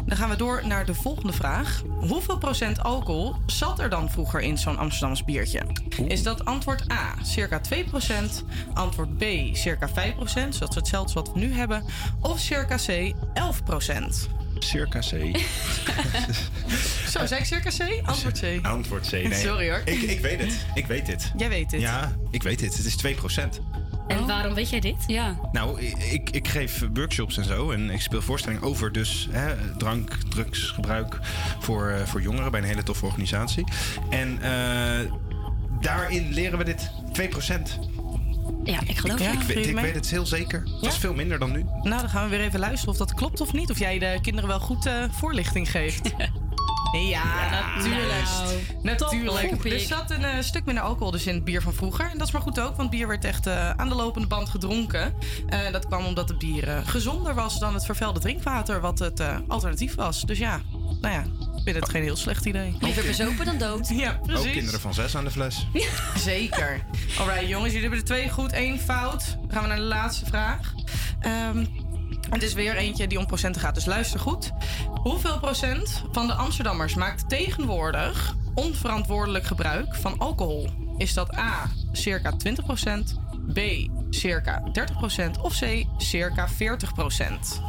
Dan 0.06 0.18
gaan 0.18 0.30
we 0.30 0.36
door 0.36 0.68
naar 0.68 0.86
de 0.86 0.93
volgende 0.93 1.34
vraag. 1.34 1.82
Hoeveel 2.00 2.38
procent 2.38 2.84
alcohol 2.84 3.36
zat 3.45 3.80
er 3.80 3.89
dan 3.89 4.10
vroeger 4.10 4.41
in 4.41 4.58
zo'n 4.58 4.78
Amsterdams 4.78 5.24
biertje? 5.24 5.62
Is 6.08 6.24
dat 6.24 6.45
antwoord 6.45 6.91
A, 6.91 7.16
circa 7.22 7.60
2 7.60 7.84
procent? 7.84 8.43
Antwoord 8.74 9.18
B, 9.18 9.24
circa 9.54 9.89
5 9.89 10.16
procent, 10.16 10.56
zoals 10.56 10.76
hetzelfde 10.76 11.14
wat 11.14 11.34
we 11.34 11.39
nu 11.39 11.54
hebben? 11.54 11.84
Of 12.22 12.39
circa 12.39 12.76
C, 12.76 13.14
11 13.34 13.64
procent? 13.64 14.28
Circa 14.60 15.00
C. 15.00 15.12
Zo, 17.20 17.26
zei 17.26 17.39
ik 17.39 17.45
circa 17.45 17.70
C? 17.70 18.07
Antwoord 18.07 18.39
C. 18.39 18.65
Antwoord 18.65 19.07
C. 19.07 19.11
Nee. 19.11 19.34
Sorry 19.34 19.70
hoor. 19.70 19.82
Ik, 19.86 20.01
ik 20.01 20.20
weet 20.20 20.39
het. 20.39 20.65
Ik 20.74 20.86
weet 20.86 21.05
dit. 21.05 21.32
Jij 21.38 21.49
weet 21.49 21.70
dit. 21.70 21.82
Ja, 21.82 22.15
ik 22.32 22.43
weet 22.43 22.59
dit. 22.59 22.78
Het 22.78 22.86
is 22.86 22.97
2% 23.05 23.61
En 24.07 24.28
waarom 24.28 24.53
weet 24.53 24.70
jij 24.70 24.80
dit? 24.80 24.95
Ja. 25.07 25.36
Nou, 25.51 25.82
ik, 26.11 26.30
ik 26.30 26.47
geef 26.47 26.84
workshops 26.93 27.38
en 27.38 27.43
zo. 27.43 27.72
En 27.72 27.89
ik 27.89 28.01
speel 28.01 28.22
voorstellingen 28.22 28.63
over 28.63 28.91
dus 28.91 29.28
hè, 29.32 29.53
drank, 29.78 30.11
drugsgebruik 30.30 31.20
voor, 31.59 31.89
eh, 31.89 32.05
voor 32.05 32.22
jongeren 32.22 32.51
bij 32.51 32.59
een 32.59 32.68
hele 32.68 32.84
toffe 32.84 33.05
organisatie. 33.05 33.63
En 34.09 34.41
eh, 34.41 35.11
daarin 35.82 36.34
leren 36.34 36.57
we 36.57 36.63
dit 36.63 36.91
2% 37.11 37.80
Ja, 38.63 38.80
ik 38.86 38.97
geloof 38.97 39.20
Ja, 39.20 39.32
ik, 39.32 39.41
weet, 39.41 39.68
ik 39.68 39.80
weet 39.80 39.95
het 39.95 40.09
heel 40.09 40.26
zeker. 40.26 40.63
Dat 40.82 40.91
is 40.91 40.97
veel 40.97 41.13
minder 41.13 41.39
dan 41.39 41.51
nu. 41.51 41.65
Nou, 41.84 42.01
dan 42.01 42.09
gaan 42.09 42.30
we 42.30 42.38
weer 42.38 42.45
even 42.45 42.59
luisteren 42.59 42.91
of 42.93 42.97
dat 42.97 43.13
klopt 43.13 43.41
of 43.41 43.53
niet. 43.53 43.70
Of 43.70 43.80
jij 43.80 43.99
de 43.99 44.18
kinderen 44.22 44.49
wel 44.49 44.59
goed 44.59 44.86
eh, 44.86 45.03
voorlichting 45.11 45.72
geeft. 45.72 46.11
Ja, 46.91 47.49
natuurlijk. 47.75 48.13
Natuurlijk. 48.81 49.49
Top, 49.49 49.65
Er 49.65 49.79
zat 49.79 50.11
een 50.11 50.23
eh, 50.23 50.41
stuk 50.41 50.65
minder 50.65 50.83
alcohol 50.83 51.11
dus 51.11 51.27
in 51.27 51.35
het 51.35 51.43
bier 51.43 51.61
van 51.61 51.73
vroeger. 51.73 52.09
En 52.11 52.17
dat 52.17 52.27
is 52.27 52.33
maar 52.33 52.41
goed 52.41 52.59
ook, 52.59 52.75
want 52.75 52.89
bier 52.89 53.07
werd 53.07 53.25
echt 53.25 53.47
eh, 53.47 53.69
aan 53.69 53.89
de 53.89 53.95
lopende 53.95 54.27
band 54.27 54.49
gedronken. 54.49 55.13
Eh, 55.47 55.71
dat 55.71 55.85
kwam 55.88 56.05
omdat 56.05 56.29
het 56.29 56.38
bier 56.38 56.81
gezonder 56.85 57.35
was 57.35 57.59
dan 57.59 57.73
het 57.73 57.85
vervuilde 57.85 58.19
drinkwater, 58.19 58.81
wat 58.81 58.99
het 58.99 59.19
eh, 59.19 59.38
alternatief 59.47 59.95
was. 59.95 60.21
Dus 60.21 60.38
ja, 60.38 60.61
nou 61.01 61.13
ja, 61.13 61.21
ik 61.55 61.63
vind 61.63 61.75
het 61.75 61.89
geen 61.89 62.03
heel 62.03 62.15
slecht 62.15 62.45
idee. 62.45 62.77
Liever 62.79 63.03
bezopen 63.05 63.45
dan 63.45 63.57
dood. 63.57 63.88
Ja, 63.97 64.19
precies. 64.23 64.45
Ook 64.45 64.51
kinderen 64.51 64.79
van 64.79 64.93
zes 64.93 65.15
aan 65.15 65.23
de 65.23 65.31
fles. 65.31 65.67
Zeker. 66.17 66.85
Alright, 67.19 67.47
jongens, 67.47 67.73
jullie 67.73 67.81
hebben 67.81 67.99
er 67.99 68.05
twee 68.05 68.29
goed, 68.29 68.51
één 68.51 68.79
fout. 68.79 69.38
Dan 69.41 69.51
gaan 69.51 69.61
we 69.61 69.67
naar 69.67 69.77
de 69.77 69.83
laatste 69.83 70.25
vraag. 70.25 70.73
Ehm, 71.19 71.65
het 72.30 72.43
is 72.43 72.53
weer 72.53 72.75
eentje 72.75 73.07
die 73.07 73.19
om 73.19 73.25
procenten 73.25 73.61
gaat, 73.61 73.75
dus 73.75 73.86
luister 73.86 74.19
goed. 74.19 74.51
Hoeveel 74.93 75.39
procent 75.39 76.03
van 76.11 76.28
de 76.28 76.34
Amsterdammers 76.34 76.93
maakt 76.95 77.30
tegenwoordig 77.30 78.36
onverantwoordelijk 78.53 79.45
gebruik 79.45 79.95
van 79.95 80.17
alcohol? 80.17 80.69
Is 80.97 81.13
dat 81.13 81.38
A, 81.38 81.69
circa 81.91 82.34
20% 82.34 83.28
B, 83.53 83.59
circa 84.09 84.63
30% 85.38 85.41
of 85.41 85.59
C, 85.59 85.86
circa 85.97 86.47
40% 86.49 86.51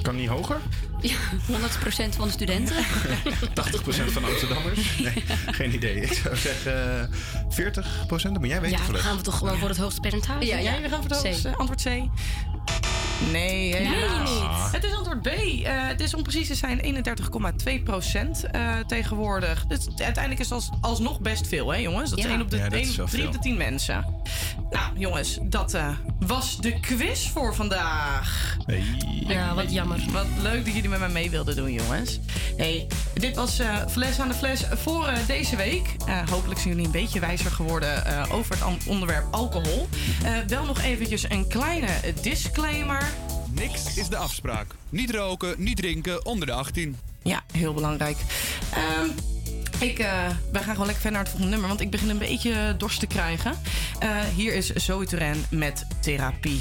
Kan 0.02 0.16
niet 0.16 0.28
hoger? 0.28 0.56
Ja, 1.00 1.16
100% 1.46 2.16
van 2.16 2.26
de 2.26 2.32
studenten. 2.32 2.76
80% 2.84 2.84
van 3.84 4.22
de 4.22 4.28
Amsterdammers? 4.28 4.96
Nee, 4.98 5.24
geen 5.50 5.74
idee. 5.74 6.00
Ik 6.00 6.12
zou 6.12 6.36
zeggen 6.36 7.00
eh, 7.00 7.68
40%. 7.68 7.82
Dat 8.08 8.38
moet 8.38 8.48
jij 8.48 8.60
weten. 8.60 8.78
Ja, 8.78 8.92
dan 8.92 9.00
gaan 9.00 9.16
we 9.16 9.22
toch 9.22 9.38
gewoon 9.38 9.58
voor 9.58 9.68
het 9.68 9.78
hoogste 9.78 10.00
percentage. 10.00 10.46
Ja, 10.46 10.60
jij 10.60 10.82
we 10.82 10.88
gaan 10.88 11.02
voor 11.02 11.16
C. 11.16 11.24
hoogste. 11.24 11.56
Antwoord 11.56 11.82
C. 11.82 11.88
Nee, 13.32 13.74
helaas. 13.76 14.30
niet. 14.30 14.72
Het 14.72 14.84
is 14.84 14.92
antwoord 14.94 15.22
B. 15.22 15.26
Eh, 15.26 15.62
het 15.66 16.00
is 16.00 16.14
om 16.14 16.22
precies 16.22 16.46
te 16.46 16.54
zijn 16.54 16.80
31,2 16.80 17.82
procent 17.84 18.44
eh, 18.50 18.76
tegenwoordig. 18.86 19.64
Dus 19.66 19.86
uiteindelijk 19.96 20.38
is 20.40 20.48
dat 20.48 20.58
als- 20.58 20.70
alsnog 20.80 21.20
best 21.20 21.46
veel, 21.48 21.70
hè 21.72 21.78
jongens? 21.78 22.10
Dat 22.10 22.18
is 22.18 22.24
Ja. 22.24 22.30
1 22.30 22.40
op 22.40 22.50
de, 22.50 22.56
Ja, 22.56 22.68
dat 22.68 22.72
is 22.80 22.86
1 22.88 22.96
wel 22.96 23.04
op 23.04 23.10
3 23.10 23.26
op 23.26 23.32
de 23.32 23.38
veel. 23.42 23.42
10 23.50 23.56
mensen. 23.56 24.04
Nou 24.70 24.98
jongens, 24.98 25.38
dat 25.42 25.74
eh, 25.74 25.88
was 26.20 26.56
de 26.56 26.80
quiz 26.80 27.28
voor 27.28 27.54
vandaag. 27.54 28.56
Ja, 29.26 29.54
wat 29.54 29.72
jammer. 29.72 30.00
Wat 30.12 30.26
leuk 30.42 30.64
dat 30.64 30.74
jullie 30.74 30.88
met 30.88 30.98
mij 30.98 31.08
mee 31.08 31.30
wilden 31.30 31.56
doen, 31.56 31.72
jongens. 31.72 32.18
Hey, 32.56 32.86
dit 33.14 33.36
was 33.36 33.58
eh, 33.58 33.76
Fles 33.90 34.20
aan 34.20 34.28
de 34.28 34.34
Fles 34.34 34.62
voor 34.84 35.06
eh, 35.06 35.16
deze 35.26 35.56
week. 35.56 35.96
Eh, 36.06 36.18
hopelijk 36.30 36.60
zijn 36.60 36.70
jullie 36.72 36.86
een 36.86 36.92
beetje 37.02 37.20
wijzer 37.20 37.50
geworden 37.50 38.04
eh, 38.06 38.22
over 38.32 38.56
het 38.64 38.86
onderwerp 38.86 39.24
alcohol. 39.30 39.88
Eh, 40.24 40.32
wel 40.46 40.64
nog 40.64 40.82
eventjes 40.82 41.30
een 41.30 41.46
kleine 41.48 41.86
disclaimer. 42.22 43.02
Niks 43.50 43.96
is 43.96 44.08
de 44.08 44.16
afspraak. 44.16 44.66
Niet 44.88 45.10
roken, 45.10 45.54
niet 45.58 45.76
drinken 45.76 46.26
onder 46.26 46.46
de 46.46 46.52
18. 46.52 46.96
Ja, 47.22 47.42
heel 47.52 47.74
belangrijk. 47.74 48.16
Ehm, 48.74 49.08
ik, 49.78 49.98
eh, 49.98 50.06
wij 50.52 50.62
gaan 50.62 50.72
gewoon 50.72 50.86
lekker 50.86 50.94
verder 50.94 51.12
naar 51.12 51.20
het 51.20 51.28
volgende 51.28 51.50
nummer, 51.50 51.68
want 51.68 51.80
ik 51.80 51.90
begin 51.90 52.08
een 52.08 52.18
beetje 52.18 52.74
dorst 52.78 53.00
te 53.00 53.06
krijgen. 53.06 53.54
Eh, 53.98 54.20
hier 54.36 54.54
is 54.54 54.72
Zoe 54.72 55.06
met 55.50 55.86
therapie. 56.00 56.60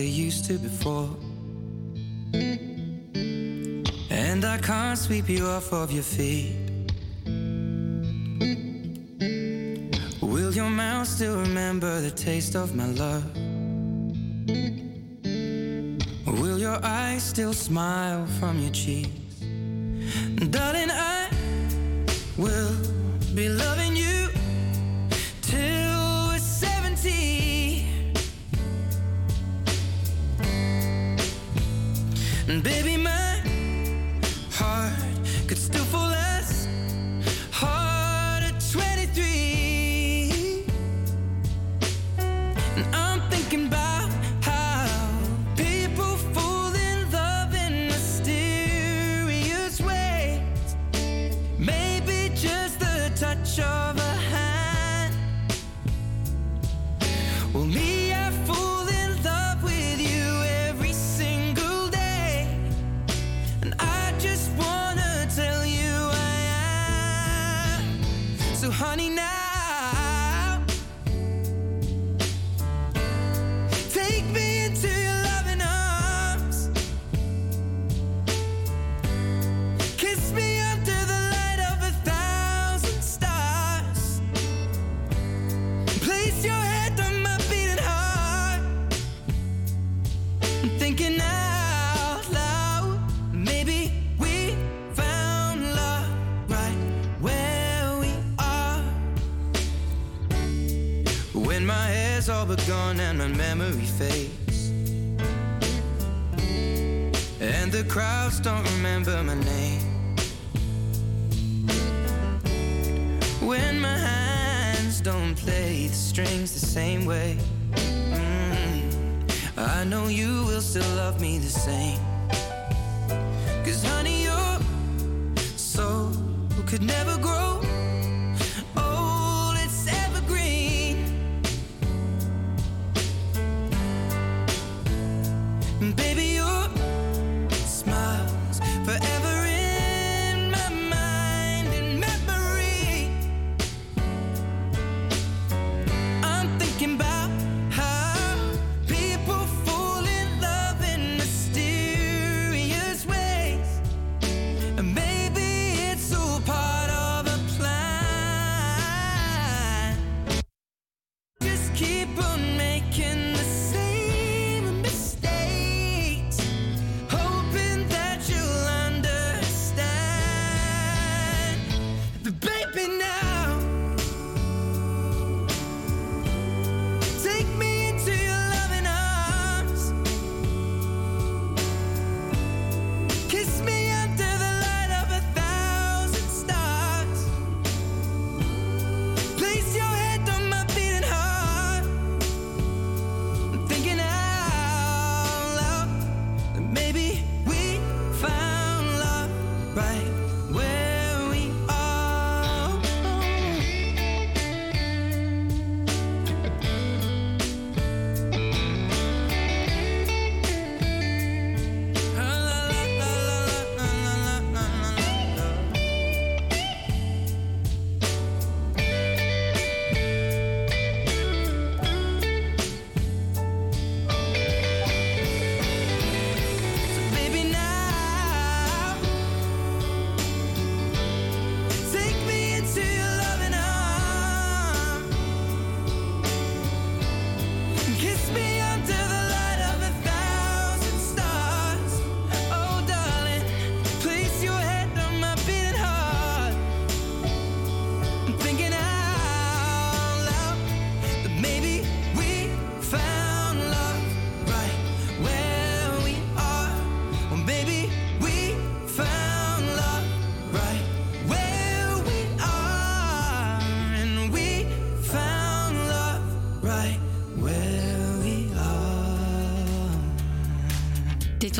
They 0.00 0.06
used 0.06 0.46
to 0.46 0.54
before. 0.58 1.10
And 4.10 4.42
I 4.46 4.56
can't 4.56 4.98
sweep 4.98 5.28
you 5.28 5.44
off 5.44 5.74
of 5.74 5.92
your 5.92 6.02
feet. 6.02 6.56
Will 10.22 10.52
your 10.54 10.70
mouth 10.70 11.06
still 11.06 11.36
remember 11.40 12.00
the 12.00 12.10
taste 12.10 12.54
of 12.56 12.74
my 12.74 12.86
love? 13.02 13.26
Will 16.40 16.58
your 16.58 16.78
eyes 16.82 17.22
still 17.22 17.52
smile 17.52 18.24
from 18.38 18.58
your 18.58 18.72
cheeks? 18.72 19.19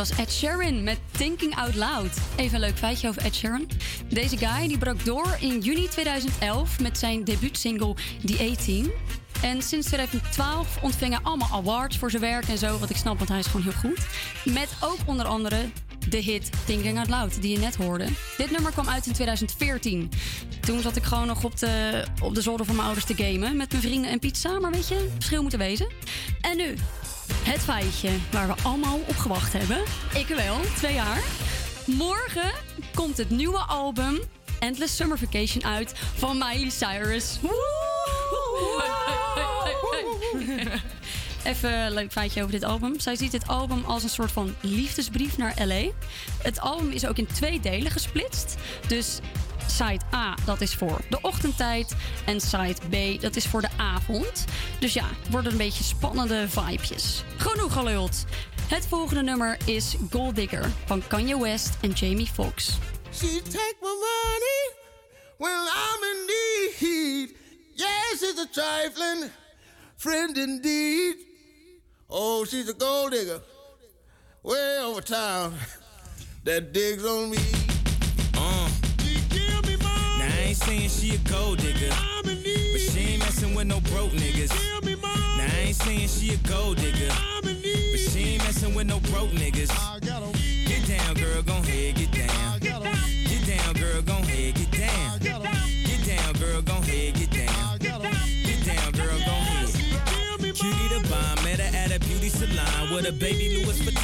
Was 0.00 0.18
Ed 0.18 0.32
Sheeran 0.32 0.82
met 0.82 0.98
Thinking 1.10 1.56
Out 1.56 1.74
Loud. 1.74 2.10
Even 2.36 2.54
een 2.54 2.60
leuk 2.60 2.78
feitje 2.78 3.08
over 3.08 3.22
Ed 3.22 3.34
Sheeran. 3.34 3.66
Deze 4.08 4.36
guy 4.36 4.68
die 4.68 4.78
brak 4.78 5.04
door 5.04 5.36
in 5.40 5.58
juni 5.58 5.88
2011 5.88 6.80
met 6.80 6.98
zijn 6.98 7.24
debuutsingle 7.24 7.94
The 8.24 8.48
18. 8.50 8.92
En 9.42 9.62
sinds 9.62 9.86
2012 9.86 10.82
ontving 10.82 11.12
hij 11.12 11.22
allemaal 11.22 11.48
awards 11.52 11.98
voor 11.98 12.10
zijn 12.10 12.22
werk 12.22 12.48
en 12.48 12.58
zo. 12.58 12.78
Wat 12.78 12.90
ik 12.90 12.96
snap, 12.96 13.16
want 13.16 13.28
hij 13.28 13.38
is 13.38 13.46
gewoon 13.46 13.62
heel 13.62 13.72
goed. 13.72 14.06
Met 14.44 14.68
ook 14.80 14.98
onder 15.04 15.26
andere 15.26 15.70
de 16.08 16.18
hit 16.18 16.50
Thinking 16.66 16.98
Out 16.98 17.08
Loud, 17.08 17.42
die 17.42 17.52
je 17.52 17.58
net 17.58 17.76
hoorde. 17.76 18.06
Dit 18.36 18.50
nummer 18.50 18.72
kwam 18.72 18.88
uit 18.88 19.06
in 19.06 19.12
2014. 19.12 20.10
Toen 20.60 20.80
zat 20.80 20.96
ik 20.96 21.02
gewoon 21.02 21.26
nog 21.26 21.44
op 21.44 21.58
de, 21.58 22.04
op 22.22 22.34
de 22.34 22.40
zolder 22.40 22.66
van 22.66 22.74
mijn 22.74 22.86
ouders 22.86 23.06
te 23.06 23.14
gamen... 23.16 23.56
met 23.56 23.70
mijn 23.70 23.82
vrienden 23.82 24.10
en 24.10 24.18
pizza, 24.18 24.58
maar 24.58 24.70
weet 24.70 24.88
je, 24.88 25.08
verschil 25.14 25.40
moeten 25.40 25.58
wezen. 25.58 25.88
En 26.40 26.56
nu, 26.56 26.74
het 27.50 27.60
feitje 27.60 28.10
waar 28.30 28.46
we 28.46 28.54
allemaal 28.62 28.98
op 29.06 29.16
gewacht 29.16 29.52
hebben. 29.52 29.78
Ik 30.14 30.26
wel, 30.26 30.60
twee 30.76 30.94
jaar. 30.94 31.22
Morgen 31.84 32.52
komt 32.94 33.16
het 33.16 33.30
nieuwe 33.30 33.58
album 33.58 34.18
Endless 34.58 34.96
Summer 34.96 35.18
Vacation 35.18 35.64
uit 35.64 35.92
van 36.14 36.38
Miley 36.38 36.70
Cyrus. 36.70 37.38
Even 41.44 41.78
een 41.78 41.92
leuk 41.92 42.12
feitje 42.12 42.40
over 42.40 42.52
dit 42.52 42.64
album. 42.64 43.00
Zij 43.00 43.16
ziet 43.16 43.30
dit 43.30 43.46
album 43.46 43.84
als 43.84 44.02
een 44.02 44.08
soort 44.08 44.32
van 44.32 44.54
liefdesbrief 44.60 45.38
naar 45.38 45.54
LA. 45.64 45.90
Het 46.42 46.60
album 46.60 46.90
is 46.90 47.06
ook 47.06 47.18
in 47.18 47.26
twee 47.26 47.60
delen 47.60 47.90
gesplitst. 47.90 48.54
Dus 48.86 49.18
Side 49.70 50.00
A, 50.14 50.34
dat 50.44 50.60
is 50.60 50.74
voor 50.74 51.00
de 51.10 51.18
ochtendtijd. 51.22 51.94
En 52.26 52.40
Side 52.40 52.76
B, 52.88 53.20
dat 53.20 53.36
is 53.36 53.46
voor 53.46 53.60
de 53.60 53.68
avond. 53.76 54.44
Dus 54.78 54.92
ja, 54.92 55.04
worden 55.30 55.52
een 55.52 55.58
beetje 55.58 55.84
spannende 55.84 56.48
vibejes. 56.48 57.22
Genoeg 57.36 57.72
geluld. 57.72 58.24
Het 58.68 58.86
volgende 58.86 59.22
nummer 59.22 59.56
is 59.64 59.96
Gold 60.10 60.34
Digger 60.34 60.70
van 60.84 61.02
Kanye 61.06 61.38
West 61.38 61.76
en 61.80 61.90
Jamie 61.90 62.30
Foxx. 62.32 62.78
She 63.14 63.42
take 63.42 63.76
my 63.80 63.88
money 63.88 64.72
when 65.38 65.52
I'm 65.52 66.02
in 66.02 66.26
need. 66.26 67.34
Yes, 67.74 68.22
it's 68.22 68.40
a 68.40 68.46
trifling 68.52 69.30
friend 69.96 70.36
indeed. 70.36 71.16
Oh, 72.06 72.44
she's 72.44 72.68
a 72.68 72.74
gold 72.78 73.10
digger 73.10 73.40
way 74.42 74.78
over 74.82 75.00
town 75.00 75.54
that 76.44 76.72
digs 76.72 77.04
on 77.04 77.30
me. 77.30 77.79
She 81.10 81.16
a 81.16 81.18
gold 81.28 81.58
digger, 81.58 81.90
but 82.22 82.36
she 82.36 83.00
ain't 83.00 83.18
messing 83.20 83.54
with 83.54 83.66
no 83.66 83.80
broke 83.80 84.12
niggas. 84.12 84.52
Now 84.96 85.44
I 85.44 85.60
ain't 85.66 85.76
saying 85.76 86.08
she 86.08 86.34
a 86.34 86.36
gold 86.48 86.76
digger, 86.76 87.12
but 87.42 87.56
she 87.56 88.34
ain't 88.34 88.44
messing 88.44 88.74
with 88.74 88.86
no 88.86 89.00
broke 89.10 89.30
niggas. 89.30 89.70
Get 90.66 90.86
down, 90.86 91.14
girl, 91.14 91.42
gon' 91.42 91.64
head, 91.64 91.96
get 91.96 92.12
down. 92.12 92.60
Get 92.60 93.46
down, 93.46 93.74
girl, 93.74 94.02
gon' 94.02 94.22
head, 94.22 94.54
get 94.54 94.70
down. 94.70 95.18
Get 95.18 96.06
down, 96.06 96.32
girl, 96.34 96.62
gon' 96.62 96.82
head, 96.82 97.14
get 97.14 97.30
down. 97.30 97.78
Get 97.78 98.64
down, 98.64 98.92
girl, 98.92 99.18
gon' 99.18 99.44
head. 99.50 99.68
Cutie 100.38 100.88
the 100.94 101.08
bomb, 101.08 101.44
met 101.44 101.58
her 101.58 101.76
at 101.76 101.90
a 101.90 101.98
beauty 102.00 102.28
salon 102.28 102.94
with 102.94 103.08
a 103.08 103.12
baby 103.12 103.64
Louis 103.64 103.80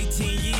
18 0.00 0.44
years. 0.44 0.59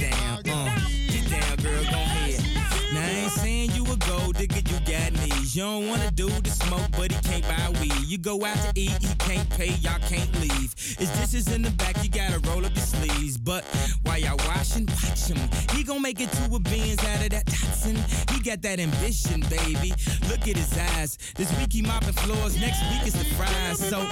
You 4.41 4.79
got 4.91 5.13
knees. 5.13 5.55
You 5.55 5.63
don't 5.63 5.87
wanna 5.87 6.09
do 6.11 6.27
the 6.27 6.49
smoke, 6.49 6.89
but 6.97 7.11
he 7.11 7.21
can't 7.21 7.43
buy 7.43 7.79
weed. 7.79 7.93
You 8.07 8.17
go 8.17 8.43
out 8.43 8.57
to 8.57 8.71
eat, 8.75 8.97
he 8.99 9.13
can't 9.19 9.47
pay, 9.51 9.73
y'all 9.81 9.99
can't 10.09 10.33
leave. 10.41 10.73
His 10.97 11.09
dishes 11.19 11.47
in 11.53 11.61
the 11.61 11.69
back, 11.71 12.03
you 12.03 12.09
gotta 12.09 12.39
roll 12.49 12.65
up 12.65 12.73
your 12.75 12.85
sleeves. 12.85 13.37
But 13.37 13.63
while 14.03 14.17
y'all 14.17 14.37
washing, 14.47 14.87
watch 14.87 15.27
him. 15.27 15.37
He 15.75 15.83
gon' 15.83 16.01
make 16.01 16.19
it 16.19 16.31
to 16.31 16.55
a 16.55 16.59
beans 16.59 16.99
out 17.03 17.23
of 17.23 17.29
that 17.29 17.45
Datsun. 17.45 17.97
He 18.31 18.41
got 18.41 18.61
that 18.63 18.79
ambition, 18.79 19.41
baby. 19.41 19.93
Look 20.27 20.47
at 20.47 20.57
his 20.57 20.75
eyes. 20.95 21.17
This 21.35 21.55
week 21.59 21.73
he 21.73 21.81
mopping 21.83 22.13
floors, 22.13 22.59
next 22.59 22.81
week 22.89 23.05
is 23.05 23.13
the 23.13 23.25
fries. 23.35 23.77
So 23.77 24.07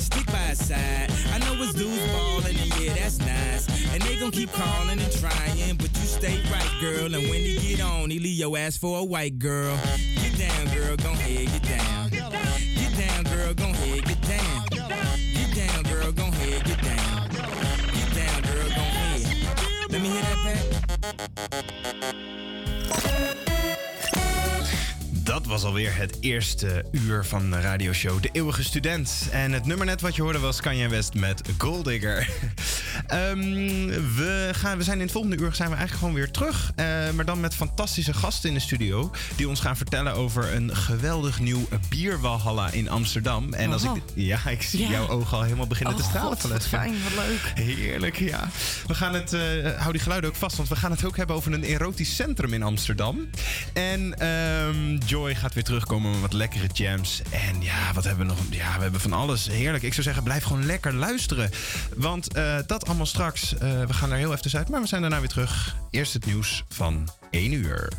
stick 0.00 0.26
by 0.26 0.54
his 0.54 0.66
side. 0.66 1.10
I 1.32 1.38
know 1.38 1.54
his 1.54 1.74
dudes 1.74 2.00
ballin', 2.12 2.56
and 2.56 2.80
yeah, 2.80 2.94
that's 2.94 3.18
nice. 3.18 3.68
And 3.92 4.02
they 4.02 4.16
gon' 4.18 4.30
keep 4.30 4.52
calling 4.52 4.98
and 4.98 5.12
trying, 5.12 5.76
but 5.76 5.92
stay 6.16 6.40
right, 6.50 6.72
girl. 6.80 7.14
And 7.14 7.28
when 7.28 7.42
he 7.42 7.54
get 7.58 7.80
on, 7.82 8.10
he 8.10 8.18
leave 8.18 8.38
your 8.38 8.56
ass 8.56 8.76
for 8.76 8.98
a 8.98 9.04
white 9.04 9.38
girl. 9.38 9.76
Get 10.22 10.38
down, 10.38 10.74
girl, 10.74 10.96
gon' 10.96 11.14
head, 11.14 11.46
get 11.46 11.62
down. 11.62 12.10
Get 12.10 12.92
down, 12.96 13.24
girl, 13.24 13.54
gon' 13.54 13.74
head, 13.74 14.04
get 14.04 14.20
down. 14.22 14.66
Get 14.70 15.54
down, 15.54 15.82
girl, 15.84 16.12
gon' 16.12 16.32
head, 16.32 16.64
get 16.64 16.82
down. 16.82 17.28
Get 17.28 18.14
down, 18.14 18.42
girl, 18.42 18.68
gon' 18.68 18.92
head. 18.98 19.90
Let 19.90 20.00
me 20.02 20.08
hear 20.08 20.22
that, 20.22 20.36
Dat 25.26 25.46
was 25.46 25.62
alweer 25.64 25.96
het 25.96 26.16
eerste 26.20 26.84
uur 26.90 27.24
van 27.24 27.50
de 27.50 27.60
radioshow 27.60 28.22
De 28.22 28.28
Eeuwige 28.32 28.64
Student. 28.64 29.28
En 29.30 29.52
het 29.52 29.66
nummer 29.66 29.86
net 29.86 30.00
wat 30.00 30.16
je 30.16 30.22
hoorde 30.22 30.38
was 30.38 30.60
Kanye 30.60 30.88
West 30.88 31.14
met 31.14 31.42
Gold 31.58 31.84
Digger. 31.84 32.28
Ehm, 33.06 33.38
we, 34.16 34.48
gaan, 34.52 34.76
we 34.78 34.84
zijn 34.84 34.96
in 34.96 35.02
het 35.02 35.12
volgende 35.12 35.36
uur 35.36 35.54
zijn 35.54 35.68
we 35.70 35.74
eigenlijk 35.76 35.98
gewoon 35.98 36.14
weer 36.14 36.30
terug. 36.30 36.72
Eh, 36.76 36.86
maar 37.14 37.24
dan 37.24 37.40
met 37.40 37.54
fantastische 37.54 38.12
gasten 38.14 38.48
in 38.48 38.54
de 38.54 38.60
studio. 38.60 39.10
Die 39.36 39.48
ons 39.48 39.60
gaan 39.60 39.76
vertellen 39.76 40.14
over 40.14 40.54
een 40.54 40.76
geweldig 40.76 41.40
nieuw 41.40 41.68
bierwalhalla 41.88 42.70
in 42.70 42.88
Amsterdam. 42.88 43.52
En 43.52 43.72
als 43.72 43.82
ik, 43.82 43.90
Oh. 43.90 43.96
ja, 44.14 44.46
ik 44.48 44.62
zie 44.62 44.86
jouw 44.88 45.08
ogen 45.08 45.36
al 45.36 45.42
helemaal 45.42 45.66
beginnen 45.66 45.94
Oh 45.94 46.00
te 46.00 46.06
stralen. 46.08 46.28
god, 46.30 46.40
van 46.40 46.50
wat 46.50 46.66
fijn, 46.66 46.94
wat 47.02 47.24
leuk. 47.26 47.52
Heerlijk, 47.54 48.16
ja. 48.18 48.48
We 48.86 48.94
gaan 48.94 49.14
het, 49.14 49.32
eh, 49.32 49.40
hou 49.78 49.92
die 49.92 50.00
geluiden 50.00 50.30
ook 50.30 50.36
vast, 50.36 50.56
want 50.56 50.68
we 50.68 50.76
gaan 50.76 50.90
het 50.90 51.04
ook 51.04 51.16
hebben 51.16 51.36
over 51.36 51.52
een 51.52 51.64
erotisch 51.64 52.14
centrum 52.16 52.52
in 52.52 52.62
Amsterdam. 52.62 53.28
En 53.72 54.18
ehm, 54.18 54.98
Joy 55.16 55.34
gaat 55.34 55.54
weer 55.54 55.64
terugkomen 55.64 56.10
met 56.10 56.20
wat 56.20 56.32
lekkere 56.32 56.66
jams. 56.72 57.22
En 57.30 57.62
ja, 57.62 57.92
wat 57.94 58.04
hebben 58.04 58.26
we 58.26 58.32
nog? 58.32 58.42
Ja, 58.50 58.76
we 58.76 58.82
hebben 58.82 59.00
van 59.00 59.12
alles. 59.12 59.48
Heerlijk. 59.48 59.82
Ik 59.82 59.92
zou 59.92 60.02
zeggen, 60.02 60.22
blijf 60.22 60.42
gewoon 60.42 60.66
lekker 60.66 60.94
luisteren. 60.94 61.50
Want 61.94 62.34
eh, 62.34 62.58
dat 62.66 62.86
allemaal 62.86 63.06
straks. 63.06 63.58
Eh, 63.58 63.84
we 63.84 63.92
gaan 63.92 64.10
er 64.10 64.16
heel 64.16 64.32
even 64.32 64.58
uit, 64.58 64.68
maar 64.68 64.80
we 64.80 64.86
zijn 64.86 65.00
daarna 65.00 65.18
weer 65.18 65.28
terug. 65.28 65.76
Eerst 65.90 66.12
het 66.12 66.26
nieuws 66.26 66.64
van 66.68 67.08
1 67.30 67.52
uur. 67.52 67.92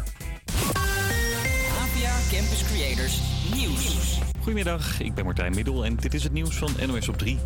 APA 1.78 2.16
Campus 2.32 2.64
Creators 2.72 3.20
Nieuws. 3.54 4.20
Goedemiddag, 4.40 5.00
ik 5.00 5.14
ben 5.14 5.26
Martijn 5.26 5.56
Middel 5.56 5.86
en 5.86 5.96
dit 5.96 6.14
is 6.14 6.24
het 6.24 6.34
nieuws 6.34 6.56
van 6.56 6.72
NOS 6.88 7.08
op 7.08 7.18
3. 7.18 7.40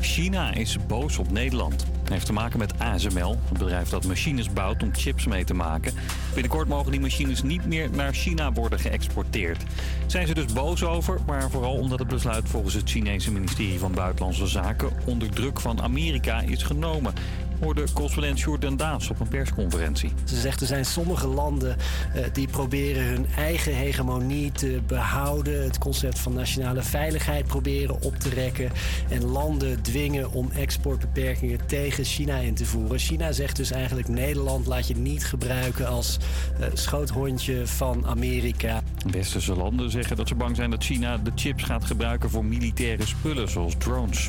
China 0.00 0.52
is 0.54 0.86
boos 0.86 1.18
op 1.18 1.30
Nederland. 1.30 1.84
Het 2.00 2.08
heeft 2.08 2.26
te 2.26 2.32
maken 2.32 2.58
met 2.58 2.78
ASML, 2.78 3.38
het 3.48 3.58
bedrijf 3.58 3.88
dat 3.88 4.06
machines 4.06 4.52
bouwt 4.52 4.82
om 4.82 4.94
chips 4.94 5.26
mee 5.26 5.44
te 5.44 5.54
maken. 5.54 5.94
Binnenkort 6.34 6.68
mogen 6.68 6.92
die 6.92 7.00
machines 7.00 7.42
niet 7.42 7.66
meer 7.66 7.90
naar 7.90 8.12
China 8.12 8.52
worden 8.52 8.78
geëxporteerd. 8.78 9.62
Zijn 10.06 10.26
ze 10.26 10.34
dus 10.34 10.52
boos 10.52 10.84
over, 10.84 11.18
maar 11.26 11.50
vooral 11.50 11.74
omdat 11.74 11.98
het 11.98 12.08
besluit 12.08 12.48
volgens 12.48 12.74
het 12.74 12.90
Chinese 12.90 13.32
ministerie 13.32 13.78
van 13.78 13.92
Buitenlandse 13.92 14.46
Zaken 14.46 14.90
onder 15.04 15.30
druk 15.30 15.60
van 15.60 15.82
Amerika 15.82 16.40
is 16.40 16.62
genomen. 16.62 17.12
Hoorde 17.60 17.84
correspondent 17.92 18.38
Sjoerd 18.38 18.78
Daas 18.78 19.10
op 19.10 19.20
een 19.20 19.28
persconferentie. 19.28 20.12
Ze 20.24 20.40
zegt 20.40 20.60
er 20.60 20.66
zijn 20.66 20.84
sommige 20.84 21.26
landen 21.26 21.76
eh, 22.14 22.24
die 22.32 22.48
proberen 22.48 23.04
hun 23.04 23.26
eigen 23.36 23.74
hegemonie 23.74 24.52
te 24.52 24.80
behouden. 24.86 25.62
Het 25.62 25.78
concept 25.78 26.18
van 26.18 26.32
nationale 26.32 26.82
veiligheid 26.82 27.46
proberen 27.46 28.02
op 28.02 28.16
te 28.16 28.28
rekken. 28.28 28.70
En 29.08 29.24
landen 29.24 29.82
dwingen 29.82 30.32
om 30.32 30.50
exportbeperkingen 30.50 31.66
tegen 31.66 32.04
China 32.04 32.36
in 32.36 32.54
te 32.54 32.64
voeren. 32.64 32.98
China 32.98 33.32
zegt 33.32 33.56
dus 33.56 33.70
eigenlijk 33.70 34.08
Nederland 34.08 34.66
laat 34.66 34.88
je 34.88 34.96
niet 34.96 35.24
gebruiken 35.24 35.88
als 35.88 36.18
eh, 36.60 36.66
schoothondje 36.72 37.66
van 37.66 38.06
Amerika. 38.06 38.82
Westerse 39.10 39.54
landen 39.54 39.90
zeggen 39.90 40.16
dat 40.16 40.28
ze 40.28 40.34
bang 40.34 40.56
zijn 40.56 40.70
dat 40.70 40.84
China 40.84 41.18
de 41.18 41.32
chips 41.34 41.62
gaat 41.62 41.84
gebruiken 41.84 42.30
voor 42.30 42.44
militaire 42.44 43.06
spullen 43.06 43.48
zoals 43.48 43.74
drones. 43.78 44.28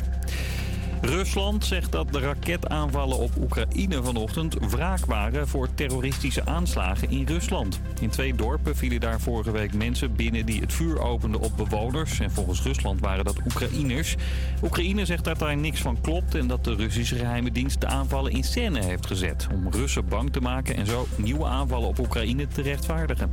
Rusland 1.04 1.64
zegt 1.64 1.92
dat 1.92 2.12
de 2.12 2.18
raketaanvallen 2.18 3.18
op 3.18 3.30
Oekraïne 3.40 4.02
vanochtend 4.02 4.56
wraak 4.70 5.04
waren 5.06 5.48
voor 5.48 5.74
terroristische 5.74 6.46
aanslagen 6.46 7.10
in 7.10 7.26
Rusland. 7.26 7.80
In 8.00 8.08
twee 8.08 8.34
dorpen 8.34 8.76
vielen 8.76 9.00
daar 9.00 9.20
vorige 9.20 9.50
week 9.50 9.74
mensen 9.74 10.14
binnen 10.14 10.46
die 10.46 10.60
het 10.60 10.72
vuur 10.72 11.00
openden 11.00 11.40
op 11.40 11.56
bewoners. 11.56 12.20
En 12.20 12.30
volgens 12.30 12.62
Rusland 12.62 13.00
waren 13.00 13.24
dat 13.24 13.40
Oekraïners. 13.44 14.16
Oekraïne 14.62 15.04
zegt 15.04 15.24
dat 15.24 15.38
daar 15.38 15.56
niks 15.56 15.80
van 15.80 16.00
klopt 16.00 16.34
en 16.34 16.46
dat 16.46 16.64
de 16.64 16.74
Russische 16.74 17.16
geheime 17.16 17.52
dienst 17.52 17.80
de 17.80 17.86
aanvallen 17.86 18.32
in 18.32 18.44
scène 18.44 18.84
heeft 18.84 19.06
gezet. 19.06 19.46
Om 19.52 19.68
Russen 19.70 20.08
bang 20.08 20.32
te 20.32 20.40
maken 20.40 20.76
en 20.76 20.86
zo 20.86 21.06
nieuwe 21.16 21.44
aanvallen 21.44 21.88
op 21.88 21.98
Oekraïne 21.98 22.48
te 22.48 22.62
rechtvaardigen. 22.62 23.30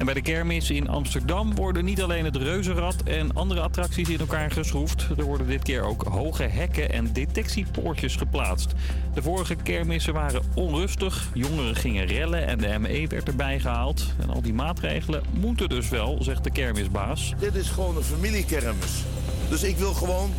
En 0.00 0.06
bij 0.06 0.14
de 0.14 0.22
kermis 0.22 0.70
in 0.70 0.88
Amsterdam 0.88 1.54
worden 1.54 1.84
niet 1.84 2.02
alleen 2.02 2.24
het 2.24 2.36
reuzenrad 2.36 3.02
en 3.04 3.34
andere 3.34 3.60
attracties 3.60 4.08
in 4.08 4.18
elkaar 4.18 4.50
geschroefd. 4.50 5.06
Er 5.16 5.24
worden 5.24 5.46
dit 5.46 5.62
keer 5.62 5.82
ook 5.82 6.02
hoge 6.02 6.42
hekken 6.42 6.92
en 6.92 7.12
detectiepoortjes 7.12 8.16
geplaatst. 8.16 8.72
De 9.14 9.22
vorige 9.22 9.54
kermissen 9.54 10.12
waren 10.12 10.42
onrustig, 10.54 11.28
jongeren 11.34 11.76
gingen 11.76 12.06
rellen 12.06 12.46
en 12.46 12.58
de 12.58 12.78
ME 12.78 13.06
werd 13.08 13.28
erbij 13.28 13.60
gehaald. 13.60 14.06
En 14.20 14.30
al 14.30 14.42
die 14.42 14.54
maatregelen 14.54 15.22
moeten 15.30 15.68
dus 15.68 15.88
wel, 15.88 16.22
zegt 16.22 16.44
de 16.44 16.50
kermisbaas. 16.50 17.34
Dit 17.38 17.54
is 17.54 17.68
gewoon 17.68 17.96
een 17.96 18.02
familiekermis. 18.02 19.04
Dus 19.48 19.62
ik 19.62 19.76
wil 19.76 19.94
gewoon 19.94 20.30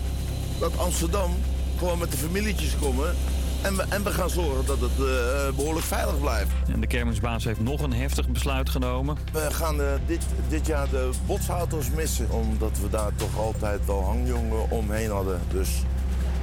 dat 0.59 0.77
Amsterdam 0.77 1.31
gewoon 1.77 1.99
met 1.99 2.11
de 2.11 2.17
familietjes 2.17 2.75
komen. 2.79 3.15
En 3.61 3.75
we, 3.75 3.83
en 3.89 4.03
we 4.03 4.09
gaan 4.09 4.29
zorgen 4.29 4.65
dat 4.65 4.79
het 4.79 4.91
eh, 4.91 5.55
behoorlijk 5.55 5.85
veilig 5.85 6.19
blijft. 6.19 6.51
En 6.73 6.81
de 6.81 6.87
kermisbaas 6.87 7.43
heeft 7.43 7.59
nog 7.59 7.81
een 7.81 7.93
heftig 7.93 8.29
besluit 8.29 8.69
genomen. 8.69 9.17
We 9.31 9.47
gaan 9.51 9.81
eh, 9.81 9.87
dit, 10.05 10.25
dit 10.49 10.67
jaar 10.67 10.89
de 10.89 11.09
botsauto's 11.25 11.89
missen. 11.89 12.29
Omdat 12.29 12.79
we 12.81 12.89
daar 12.89 13.11
toch 13.15 13.37
altijd 13.37 13.85
wel 13.85 14.03
hangjongen 14.03 14.69
omheen 14.69 15.09
hadden. 15.09 15.41
Dus 15.51 15.69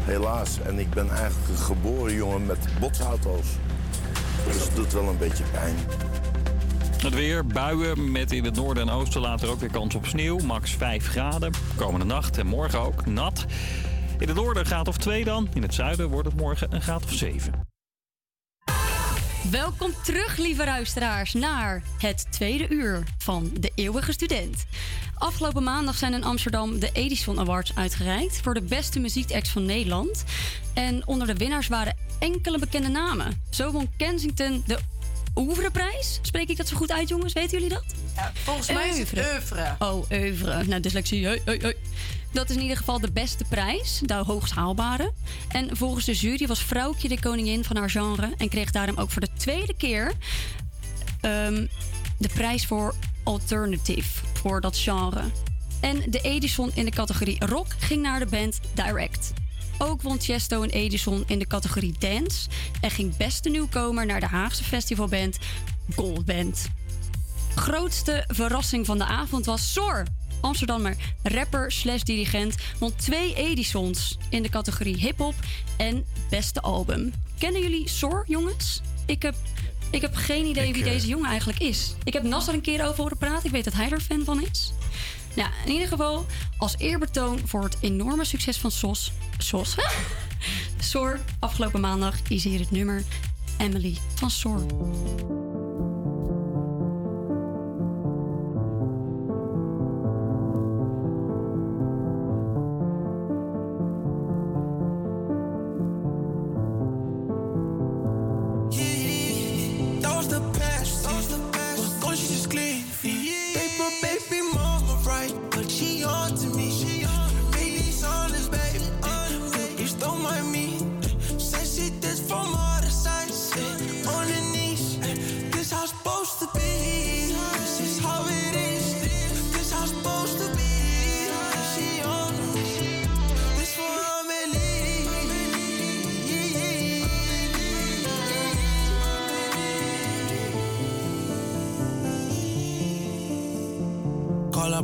helaas. 0.04 0.58
En 0.60 0.78
ik 0.78 0.90
ben 0.90 1.10
eigenlijk 1.10 1.48
een 1.48 1.64
geboren 1.64 2.14
jongen 2.14 2.46
met 2.46 2.58
botsauto's. 2.80 3.46
Dus 4.46 4.62
het 4.62 4.74
doet 4.74 4.92
wel 4.92 5.08
een 5.08 5.18
beetje 5.18 5.44
pijn. 5.52 5.74
Het 7.02 7.14
weer, 7.14 7.46
buien 7.46 8.12
met 8.12 8.32
in 8.32 8.44
het 8.44 8.54
noorden 8.54 8.88
en 8.88 8.94
oosten 8.94 9.20
later 9.20 9.48
ook 9.48 9.60
weer 9.60 9.70
kans 9.70 9.94
op 9.94 10.06
sneeuw. 10.06 10.38
Max 10.38 10.70
5 10.70 11.08
graden. 11.08 11.52
Komende 11.76 12.06
nacht 12.06 12.38
en 12.38 12.46
morgen 12.46 12.80
ook 12.80 13.06
nat. 13.06 13.46
In 14.18 14.28
het 14.28 14.36
noorden 14.36 14.62
een 14.62 14.68
graad 14.68 14.88
of 14.88 14.96
2 14.96 15.24
dan. 15.24 15.48
In 15.54 15.62
het 15.62 15.74
zuiden 15.74 16.08
wordt 16.08 16.28
het 16.28 16.36
morgen 16.36 16.74
een 16.74 16.82
graad 16.82 17.04
of 17.04 17.12
7. 17.12 17.66
Welkom 19.50 19.92
terug, 20.04 20.36
lieve 20.36 20.64
luisteraars, 20.64 21.32
naar 21.32 21.82
het 21.98 22.26
tweede 22.30 22.68
uur 22.68 23.02
van 23.18 23.50
De 23.60 23.70
Eeuwige 23.74 24.12
Student. 24.12 24.64
Afgelopen 25.14 25.62
maandag 25.62 25.96
zijn 25.96 26.14
in 26.14 26.24
Amsterdam 26.24 26.78
de 26.78 26.90
Edison 26.92 27.38
Awards 27.38 27.72
uitgereikt 27.74 28.40
voor 28.40 28.54
de 28.54 28.62
beste 28.62 29.00
muziekact 29.00 29.48
van 29.48 29.64
Nederland. 29.64 30.24
En 30.74 31.06
onder 31.06 31.26
de 31.26 31.34
winnaars 31.34 31.68
waren 31.68 31.96
enkele 32.18 32.58
bekende 32.58 32.88
namen. 32.88 33.42
Zo 33.50 33.70
won 33.70 33.90
Kensington 33.96 34.62
de 34.66 34.78
Oeuvreprijs. 35.34 36.18
Spreek 36.22 36.48
ik 36.48 36.56
dat 36.56 36.68
zo 36.68 36.76
goed 36.76 36.92
uit, 36.92 37.08
jongens? 37.08 37.32
Weten 37.32 37.50
jullie 37.50 37.74
dat? 37.74 37.84
Ja, 38.16 38.32
volgens 38.34 38.72
mij 38.72 38.88
is 38.88 38.98
het 38.98 39.12
oeuvre. 39.12 39.74
Oh, 39.78 40.10
oeuvre. 40.10 40.64
Nou, 40.64 40.80
dyslexie. 40.80 41.26
Hoi, 41.26 41.40
hoi, 41.44 41.60
hoi. 41.60 41.74
Dat 42.32 42.50
is 42.50 42.56
in 42.56 42.62
ieder 42.62 42.76
geval 42.76 43.00
de 43.00 43.10
beste 43.12 43.44
prijs, 43.48 44.00
de 44.04 44.14
hoogst 44.14 44.52
haalbare. 44.52 45.12
En 45.48 45.76
volgens 45.76 46.04
de 46.04 46.14
jury 46.14 46.46
was 46.46 46.62
Vrouwtje 46.62 47.08
de 47.08 47.20
koningin 47.20 47.64
van 47.64 47.76
haar 47.76 47.90
genre... 47.90 48.34
en 48.36 48.48
kreeg 48.48 48.70
daarom 48.70 48.96
ook 48.96 49.10
voor 49.10 49.20
de 49.20 49.32
tweede 49.36 49.74
keer 49.76 50.12
ehm, 51.20 51.66
de 52.18 52.28
prijs 52.28 52.66
voor 52.66 52.94
Alternative, 53.24 54.26
voor 54.32 54.60
dat 54.60 54.78
genre. 54.78 55.22
En 55.80 56.02
de 56.06 56.20
Edison 56.20 56.70
in 56.74 56.84
de 56.84 56.90
categorie 56.90 57.44
rock 57.44 57.66
ging 57.78 58.02
naar 58.02 58.18
de 58.18 58.26
band 58.26 58.60
Direct. 58.74 59.32
Ook 59.78 60.02
won 60.02 60.20
Chesto 60.20 60.62
en 60.62 60.70
Edison 60.70 61.24
in 61.26 61.38
de 61.38 61.46
categorie 61.46 61.94
dance... 61.98 62.48
en 62.80 62.90
ging 62.90 63.16
beste 63.16 63.48
nieuwkomer 63.48 64.06
naar 64.06 64.20
de 64.20 64.26
Haagse 64.26 64.64
festivalband 64.64 65.38
Goldband. 65.94 66.68
Grootste 67.54 68.24
verrassing 68.26 68.86
van 68.86 68.98
de 68.98 69.04
avond 69.04 69.46
was 69.46 69.72
Sor. 69.72 70.06
Amsterdammer 70.40 70.96
rapper 71.22 71.72
slash 71.72 72.02
dirigent 72.02 72.54
won 72.78 72.96
twee 72.96 73.34
Edisons 73.34 74.18
in 74.30 74.42
de 74.42 74.48
categorie 74.48 74.96
hip-hop 74.96 75.34
en 75.76 76.04
beste 76.30 76.60
album. 76.60 77.12
Kennen 77.38 77.62
jullie 77.62 77.88
Sor, 77.88 78.24
jongens? 78.26 78.80
Ik 79.06 79.22
heb, 79.22 79.34
ik 79.90 80.00
heb 80.00 80.14
geen 80.14 80.46
idee 80.46 80.72
wie 80.72 80.84
eh, 80.84 80.90
deze 80.90 81.06
jongen 81.06 81.30
eigenlijk 81.30 81.58
is. 81.58 81.94
Ik 82.04 82.12
heb 82.12 82.22
Nas 82.22 82.48
er 82.48 82.54
een 82.54 82.60
keer 82.60 82.86
over 82.86 83.02
horen 83.02 83.18
praten. 83.18 83.44
Ik 83.44 83.50
weet 83.50 83.64
dat 83.64 83.74
hij 83.74 83.90
er 83.90 84.00
fan 84.00 84.24
van 84.24 84.42
is. 84.50 84.72
Nou, 85.34 85.50
in 85.64 85.72
ieder 85.72 85.88
geval, 85.88 86.26
als 86.56 86.74
eerbetoon 86.78 87.40
voor 87.44 87.62
het 87.62 87.76
enorme 87.80 88.24
succes 88.24 88.58
van 88.58 88.70
SOS. 88.70 89.12
SOS? 89.38 89.74
Sor, 90.78 91.20
afgelopen 91.38 91.80
maandag 91.80 92.14
is 92.28 92.44
hier 92.44 92.60
het 92.60 92.70
nummer 92.70 93.02
Emily 93.58 93.96
van 94.14 94.30
Sor. 94.30 94.66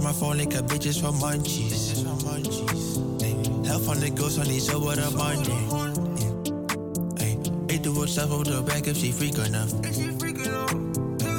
My 0.04 0.12
phone, 0.12 0.42
ik 0.42 0.52
heb 0.52 0.66
bitches 0.66 0.98
van 0.98 1.18
munchies. 1.18 1.92
Van 3.84 3.98
de 3.98 4.10
girls 4.14 4.34
van 4.34 4.44
die 4.44 4.60
zo 4.60 4.80
wat 4.80 4.96
een 4.96 5.12
money. 5.16 5.82
Doe 7.80 8.00
het 8.00 8.10
zelf 8.10 8.30
op 8.30 8.44
de 8.44 8.62
back 8.62 8.86
if 8.86 8.96
she 8.96 9.12
freak 9.12 9.36
enough. 9.36 9.70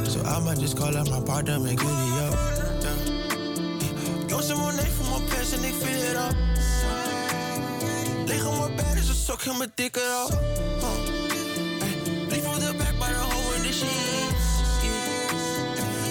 So 0.07 0.19
I'ma 0.19 0.53
just 0.53 0.75
call 0.75 0.95
up 0.95 1.09
my 1.09 1.21
partner, 1.21 1.59
make 1.59 1.81
jullie 1.81 2.21
up. 2.25 2.37
Jongens, 4.27 4.47
mijn 4.47 4.75
neef 4.75 4.95
voor 4.95 5.09
mijn 5.09 5.29
pers 5.29 5.51
en 5.51 5.63
ik 5.63 5.73
vind 5.81 6.01
het 6.01 6.17
op. 6.17 6.35
Mijn 8.27 8.75
bed, 8.75 8.85
is 8.95 9.09
een 9.09 9.15
sok 9.15 9.41
in 9.41 9.57
mijn 9.57 9.71
dikke 9.75 10.01
op. 10.25 10.39
Lief 12.29 12.47
op 12.47 12.59
de 12.59 12.73
back, 12.77 12.97
maar 12.99 13.09
een 13.09 13.31
hoe 13.31 13.55
in 13.55 13.61
de 13.61 13.73
sheets. 13.73 14.55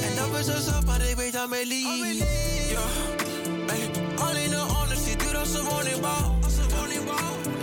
En 0.02 0.14
dat 0.16 0.40
is 0.40 0.46
zo 0.46 0.70
zacht, 0.70 0.86
maar 0.86 1.08
ik 1.08 1.16
weet 1.16 1.36
aan 1.36 1.48
mijn 1.48 1.66
lief. 1.66 2.43
Ja. 2.84 3.72
Hey, 3.72 3.90
Alleen 4.18 4.50
de 4.50 4.56
honesty, 4.56 5.16
duur 5.16 5.36
als 5.36 5.54
een 5.54 5.64
woningbouw. 5.64 6.32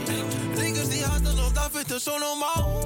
Hey, 0.08 0.24
Niggas 0.56 0.88
die 0.90 1.04
haten 1.04 1.46
op, 1.46 1.56
dat 1.56 1.70
vindt 1.72 1.90
het 1.90 2.02
zo 2.02 2.18
normaal. 2.18 2.81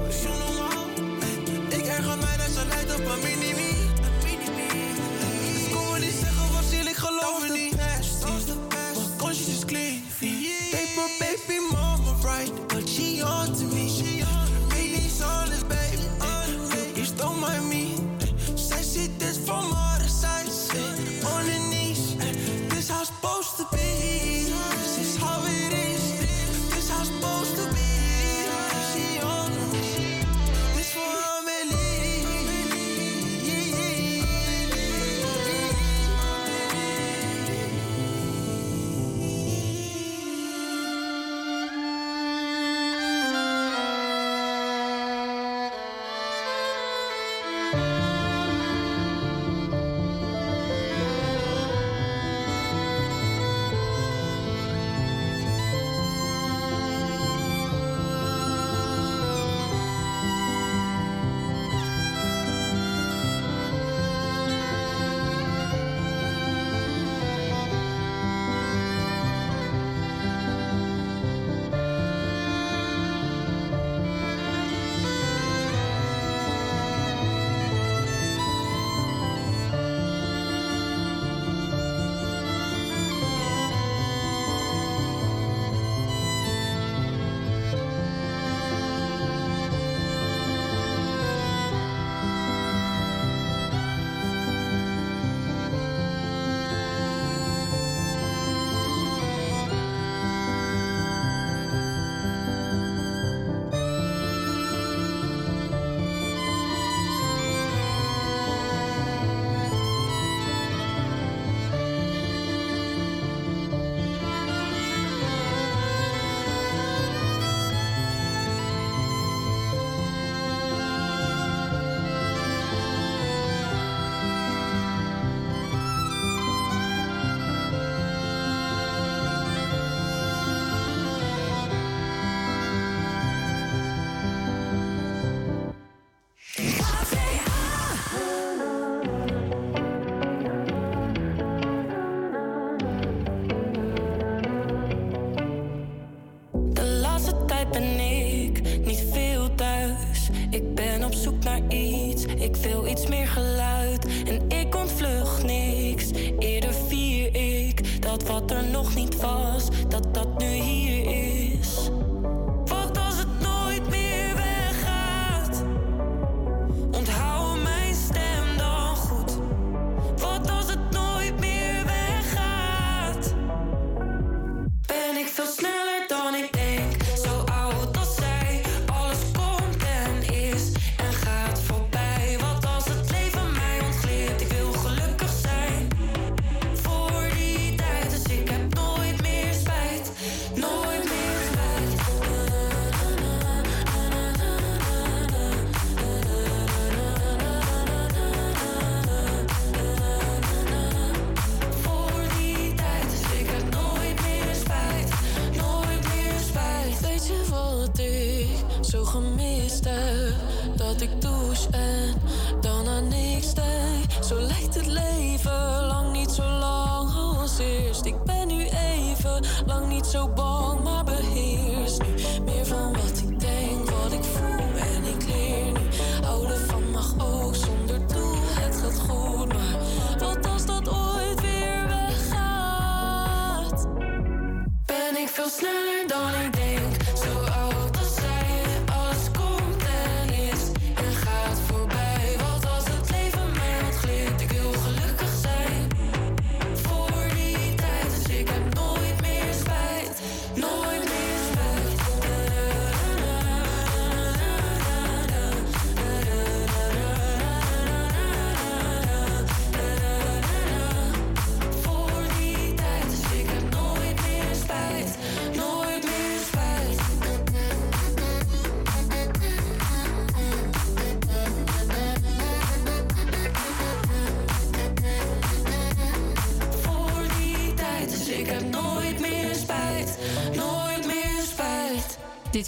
Niet 159.10 159.20
was, 159.20 159.68
dat 159.88 160.15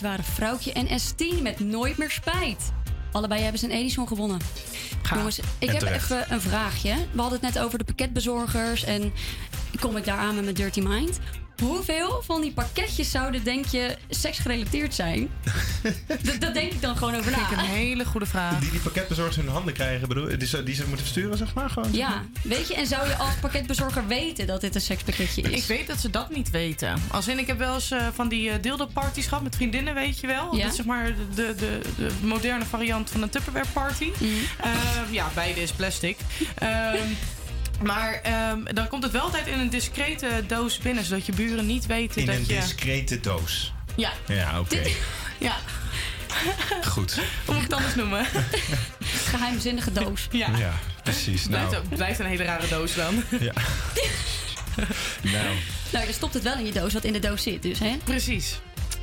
waren 0.08 0.24
Vrouwtje 0.24 0.72
en 0.72 0.86
S10 0.86 1.42
met 1.42 1.60
Nooit 1.60 1.98
meer 1.98 2.10
spijt. 2.10 2.72
Allebei 3.12 3.42
hebben 3.42 3.60
ze 3.60 3.66
een 3.66 3.72
Edison 3.72 4.08
gewonnen. 4.08 4.38
Jongens, 5.14 5.40
ik 5.58 5.70
heb 5.70 5.78
terecht. 5.78 6.10
even 6.10 6.32
een 6.32 6.40
vraagje. 6.40 6.94
We 7.12 7.20
hadden 7.20 7.40
het 7.42 7.54
net 7.54 7.64
over 7.64 7.78
de 7.78 7.84
pakketbezorgers 7.84 8.84
en 8.84 9.12
kom 9.80 9.96
ik 9.96 10.04
daar 10.04 10.18
aan 10.18 10.34
met 10.34 10.44
mijn 10.44 10.56
Dirty 10.56 10.80
Mind. 10.80 11.18
Hoeveel 11.62 12.22
van 12.24 12.40
die 12.40 12.52
pakketjes 12.52 13.10
zouden, 13.10 13.44
denk 13.44 13.66
je, 13.66 13.96
seksgerelateerd 14.08 14.94
zijn? 14.94 15.28
dat, 16.22 16.40
dat 16.40 16.54
denk 16.54 16.72
ik 16.72 16.80
dan 16.80 16.96
gewoon 16.96 17.14
over 17.14 17.30
na. 17.30 17.36
Vind 17.36 17.50
ik 17.50 17.58
een 17.58 17.64
hele 17.64 18.04
goede 18.04 18.26
vraag. 18.26 18.60
Die 18.60 18.70
die 18.70 18.80
pakketbezorgers 18.80 19.36
in 19.36 19.42
hun 19.42 19.52
handen 19.52 19.74
krijgen, 19.74 20.08
bedoel, 20.08 20.38
die, 20.38 20.48
ze, 20.48 20.62
die 20.62 20.74
ze 20.74 20.80
moeten 20.80 21.06
versturen, 21.06 21.38
zeg 21.38 21.54
maar. 21.54 21.70
Gewoon. 21.70 21.92
Ja, 21.92 22.22
weet 22.42 22.68
je, 22.68 22.74
en 22.74 22.86
zou 22.86 23.08
je 23.08 23.16
als 23.16 23.34
pakketbezorger 23.40 24.06
weten 24.06 24.46
dat 24.46 24.60
dit 24.60 24.74
een 24.74 24.80
sekspakketje 24.80 25.42
is? 25.42 25.60
Ik 25.62 25.64
weet 25.64 25.86
dat 25.86 26.00
ze 26.00 26.10
dat 26.10 26.30
niet 26.30 26.50
weten. 26.50 27.02
Als 27.10 27.28
in, 27.28 27.38
ik 27.38 27.46
heb 27.46 27.58
wel 27.58 27.74
eens 27.74 27.90
eh, 27.90 28.06
van 28.14 28.28
die 28.28 28.48
uh, 28.48 28.54
dildo-parties 28.60 29.26
gehad 29.26 29.42
met 29.42 29.56
vriendinnen, 29.56 29.94
weet 29.94 30.20
je 30.20 30.26
wel. 30.26 30.56
Ja. 30.56 30.62
Dat 30.62 30.70
is 30.70 30.76
zeg 30.76 30.86
maar 30.86 31.14
de, 31.34 31.54
de, 31.54 31.80
de 31.96 32.10
moderne 32.22 32.64
variant 32.64 33.10
van 33.10 33.22
een 33.22 33.30
Tupperware 33.30 33.68
party. 33.72 34.10
Mhm. 34.18 34.30
Eh, 34.60 34.70
ja, 35.10 35.30
beide 35.34 35.62
is 35.62 35.72
plastic. 35.72 36.18
Maar 37.82 38.20
ehm, 38.22 38.58
dan 38.74 38.88
komt 38.88 39.02
het 39.02 39.12
wel 39.12 39.22
altijd 39.22 39.46
in 39.46 39.58
een 39.58 39.70
discrete 39.70 40.28
doos 40.46 40.78
binnen, 40.78 41.04
zodat 41.04 41.26
je 41.26 41.32
buren 41.32 41.66
niet 41.66 41.86
weten 41.86 42.20
In 42.20 42.26
dat 42.26 42.34
een 42.36 42.44
je... 42.46 42.60
discrete 42.60 43.20
doos. 43.20 43.72
Ja. 43.96 44.12
Ja, 44.26 44.60
oké. 44.60 44.82
Ja. 45.38 45.56
Goed. 46.84 47.14
Hoe 47.14 47.24
moet 47.54 47.56
ik 47.56 47.62
het 47.62 47.72
anders 47.72 47.94
noemen? 47.94 48.26
Geheimzinnige 49.30 49.92
doos. 49.92 50.28
Ja. 50.30 50.56
Ja, 50.56 50.72
precies. 51.02 51.48
Nou, 51.48 51.68
Blijft, 51.68 51.88
blijft 51.88 52.18
een 52.18 52.26
hele 52.26 52.44
rare 52.44 52.68
doos 52.68 52.94
dan. 52.94 53.22
ja. 53.40 53.52
nou. 55.34 55.56
Nou, 55.92 56.06
je 56.06 56.12
stopt 56.12 56.34
het 56.34 56.42
wel 56.42 56.54
in 56.58 56.66
je 56.66 56.72
doos 56.72 56.92
wat 56.92 57.04
in 57.04 57.12
de 57.12 57.18
doos 57.18 57.42
zit, 57.42 57.62
dus 57.62 57.78
hè? 57.78 57.96
Precies. 58.04 58.58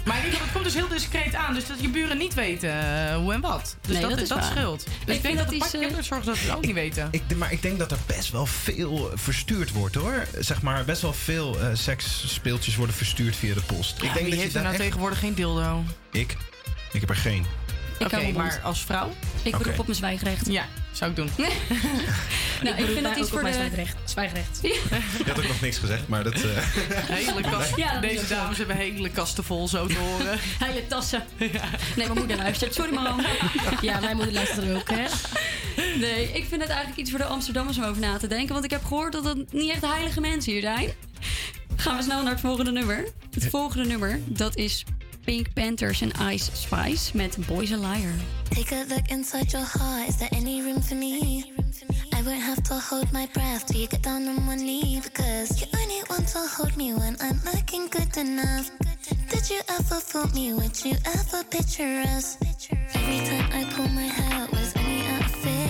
Maar 0.05 0.15
geval, 0.15 0.39
het 0.41 0.51
komt 0.51 0.63
dus 0.63 0.73
heel 0.73 0.87
discreet 0.87 1.35
aan. 1.35 1.53
Dus 1.53 1.67
dat 1.67 1.81
je 1.81 1.89
buren 1.89 2.17
niet 2.17 2.33
weten 2.33 2.69
eh, 3.09 3.15
hoe 3.15 3.33
en 3.33 3.41
wat. 3.41 3.75
Dus 3.81 3.91
Nee, 3.93 4.01
dat, 4.01 4.09
dat 4.09 4.19
is 4.21 4.27
dat 4.27 4.43
scheelt. 4.43 4.85
Dus 4.85 4.93
Ik 5.05 5.13
ik, 5.15 5.21
denk 5.21 5.35
dat 5.37 5.43
dat 5.43 5.49
de 5.49 5.55
iets, 5.55 5.71
pakketbezorgers 5.71 6.39
dat 6.45 6.55
ook 6.55 6.65
niet 6.65 6.73
weten. 6.73 7.07
Ik, 7.11 7.21
maar 7.35 7.51
ik 7.51 7.61
denk 7.61 7.79
dat 7.79 7.91
er 7.91 7.97
best 8.05 8.31
wel 8.31 8.45
veel 8.45 9.11
verstuurd 9.15 9.71
wordt 9.71 9.95
hoor. 9.95 10.27
Zeg 10.39 10.61
maar, 10.61 10.85
best 10.85 11.01
wel 11.01 11.13
veel 11.13 11.59
eh 11.59 11.67
seksspeeltjes 11.73 12.75
worden 12.75 12.95
verstuurd 12.95 13.35
via 13.35 13.53
de 13.53 13.61
post. 13.61 14.01
Ja, 14.01 14.07
ik 14.07 14.13
denk 14.13 14.13
wie 14.13 14.23
dat 14.23 14.33
je 14.33 14.35
heeft 14.39 14.47
er 14.47 14.53
daar 14.53 14.63
nou 14.63 14.73
echt- 14.75 14.83
tegenwoordig 14.83 15.19
geen 15.19 15.33
dildo? 15.33 15.83
Ik? 16.11 16.37
Ik 16.91 16.99
heb 17.01 17.09
er 17.09 17.15
geen. 17.15 17.45
Ik 17.97 18.35
maar 18.35 18.59
als 18.63 18.81
vrouw? 18.81 19.09
Ik 19.43 19.53
Oké. 19.53 19.63
beroep 19.63 19.79
op 19.79 19.85
mijn 19.85 19.97
zwijgrecht. 19.97 20.47
Ja, 20.47 20.65
zou 20.91 21.09
ik 21.09 21.15
doen. 21.15 21.29
nou, 22.63 22.75
ik, 22.75 22.85
vind 22.85 23.03
dat 23.03 23.17
iets 23.17 23.29
voor 23.29 23.43
de... 23.43 23.53
Zwijgrecht. 23.53 23.95
Zwijgrecht. 24.03 24.59
Je 24.61 25.23
had 25.27 25.37
ook 25.37 25.47
nog 25.47 25.61
niks 25.61 25.77
gezegd, 25.77 26.07
maar 26.07 26.23
dat... 26.23 26.33
eh, 26.33 26.41
Hele 27.17 27.41
kast. 27.41 27.75
Ja, 27.75 27.93
dat 27.93 28.01
Deze 28.01 28.27
dames 28.27 28.57
hebben 28.57 28.75
hele 28.75 29.09
kasten 29.09 29.43
vol, 29.43 29.67
zo 29.67 29.87
te 29.87 29.97
horen. 29.97 30.39
Hele 30.39 30.87
tassen. 30.87 31.23
Nee, 31.37 31.51
mijn 31.95 32.13
moeder 32.13 32.37
luistert. 32.37 32.73
Sorry, 32.73 32.93
mam. 32.93 33.21
Ja, 33.81 33.99
mijn 33.99 34.15
moeder 34.15 34.33
luistert 34.33 34.67
er 34.67 34.75
ook, 34.75 34.89
hè? 34.89 35.05
Nee, 35.99 36.31
ik 36.31 36.45
vind 36.45 36.61
het 36.61 36.69
eigenlijk 36.69 36.99
iets 36.99 37.09
voor 37.09 37.19
de 37.19 37.25
Amsterdammers 37.25 37.77
om 37.77 37.83
over 37.83 38.01
na 38.01 38.17
te 38.17 38.27
denken. 38.27 38.53
Want 38.53 38.65
ik 38.65 38.71
heb 38.71 38.85
gehoord 38.85 39.11
dat 39.11 39.23
het 39.23 39.53
niet 39.53 39.71
echt 39.71 39.85
heilige 39.85 40.21
mensen 40.21 40.51
hier 40.51 40.61
zijn. 40.61 40.89
Gaan 41.75 41.97
we 41.97 42.03
snel 42.03 42.23
naar 42.23 42.31
het 42.31 42.41
volgende 42.41 42.71
nummer. 42.71 43.07
Het 43.31 43.49
volgende 43.49 43.85
nummer, 43.85 44.19
dat 44.25 44.55
is 44.55 44.83
Pink 45.25 45.53
Panthers 45.53 46.01
en 46.01 46.11
Ice 46.31 46.51
Spice 46.53 47.11
met 47.13 47.37
Boys 47.47 47.71
a 47.71 47.77
Liar. 47.77 48.13
Take 48.49 48.75
a 48.75 48.85
look 48.87 49.07
inside 49.09 49.51
your 49.51 49.63
heart. 49.63 50.07
Is 50.07 50.17
there 50.17 50.29
any 50.31 50.61
room 50.61 50.79
for 50.81 50.93
me? 50.95 51.51
I 52.13 52.21
won't 52.21 52.41
have 52.41 52.61
to 52.65 52.75
hold 52.75 53.11
my 53.11 53.27
breath 53.33 53.65
till 53.65 53.81
you 53.81 53.87
get 53.87 54.03
down 54.03 54.27
on 54.27 54.45
one 54.45 54.63
knee. 54.63 55.01
Because 55.01 55.59
you 55.59 55.67
only 55.81 56.01
want 56.11 56.27
to 56.27 56.39
hold 56.47 56.77
me 56.77 56.93
when 56.93 57.17
I'm 57.21 57.41
looking 57.43 57.87
good 57.87 58.15
enough. 58.17 58.69
Did 59.29 59.49
you 59.49 59.61
ever 59.67 59.99
fool 59.99 60.27
me? 60.27 60.53
Would 60.53 60.85
you 60.85 60.95
ever 61.05 61.43
picture 61.49 62.03
us? 62.15 62.37
Every 62.93 63.19
time 63.25 63.49
I 63.51 63.65
pull 63.73 63.87
my 63.89 64.03
hair 64.03 64.41
out 64.43 64.51
was 64.51 64.75
only 64.77 65.01
out 65.07 65.25
of 65.25 65.31
fear. 65.41 65.69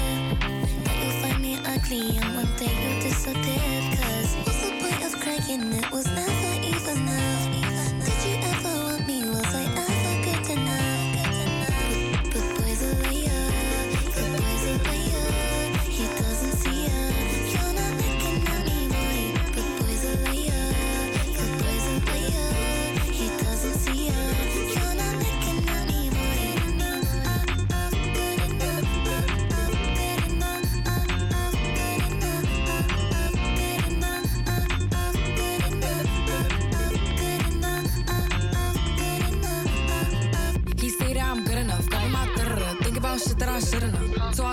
That 0.83 0.95
you'll 1.01 1.21
find 1.23 1.41
me 1.41 1.57
ugly 1.63 2.17
and 2.17 2.35
one 2.35 2.51
day 2.57 2.75
you'll 2.75 3.01
disappear. 3.01 3.71
Cause 3.95 4.35
what's 4.43 4.61
the 4.67 4.71
point 4.81 5.01
of 5.05 5.15
crying? 5.21 5.71
It 5.71 5.91
was 5.91 6.05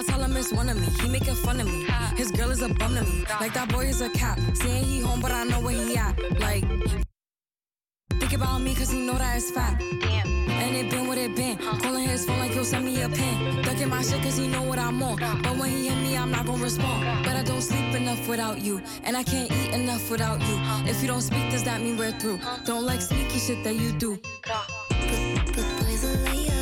known. 0.02 0.12
So 0.12 0.14
I 0.14 0.16
tell 0.16 0.24
him 0.24 0.36
it's 0.36 0.52
one 0.52 0.68
of 0.68 0.76
me. 0.76 0.86
He 1.00 1.08
making 1.08 1.34
fun 1.34 1.60
of 1.60 1.66
me. 1.66 1.86
His 2.16 2.30
girl 2.30 2.50
is 2.50 2.62
a 2.62 2.68
bum 2.68 2.94
to 2.94 3.02
me. 3.02 3.24
Like 3.40 3.54
that 3.54 3.68
boy 3.72 3.86
is 3.86 4.00
a 4.00 4.10
cap. 4.10 4.38
Saying 4.54 4.84
he 4.84 5.00
home, 5.00 5.20
but 5.20 5.32
I 5.32 5.44
know 5.44 5.60
where 5.60 5.74
he 5.74 5.96
at. 5.96 6.18
Like, 6.40 6.64
think 8.18 8.32
about 8.32 8.60
me 8.60 8.74
cause 8.74 8.90
he 8.90 9.00
know 9.00 9.14
that 9.14 9.36
it's 9.36 9.50
fat. 9.50 9.78
Damn. 10.00 10.26
And 10.50 10.76
it 10.76 10.90
been 10.90 11.06
what 11.06 11.18
it 11.18 11.34
been. 11.34 11.58
Calling 11.58 12.08
his 12.08 12.24
phone 12.24 12.38
like, 12.38 12.54
yo, 12.54 12.62
send 12.62 12.84
me 12.84 13.02
a 13.02 13.08
pin. 13.08 13.62
Ducking 13.62 13.88
my 13.88 14.02
shit 14.02 14.22
cause 14.22 14.36
he 14.36 14.46
know 14.48 14.62
what 14.62 14.78
I'm 14.78 15.02
on. 15.02 15.16
But 15.42 15.56
when 15.56 15.70
he 15.70 15.88
hit 15.88 15.96
me, 15.96 16.16
I'm 16.16 16.30
not 16.30 16.46
gonna 16.46 16.62
respond. 16.62 17.24
But 17.24 17.36
I 17.36 17.42
don't 17.42 17.62
sleep 17.62 17.94
enough 17.94 18.28
without 18.28 18.60
you. 18.60 18.80
And 19.04 19.16
I 19.16 19.22
can't 19.22 19.50
eat 19.50 19.74
enough 19.74 20.10
without 20.10 20.40
you. 20.40 20.58
If 20.88 21.02
you 21.02 21.08
don't 21.08 21.22
speak, 21.22 21.50
does 21.50 21.64
that 21.64 21.80
mean 21.80 21.96
we're 21.96 22.12
through? 22.12 22.38
Don't 22.64 22.86
like 22.86 23.00
sneaky 23.00 23.38
shit 23.38 23.64
that 23.64 23.74
you 23.74 23.92
do. 23.92 24.20
Don't 25.54 26.61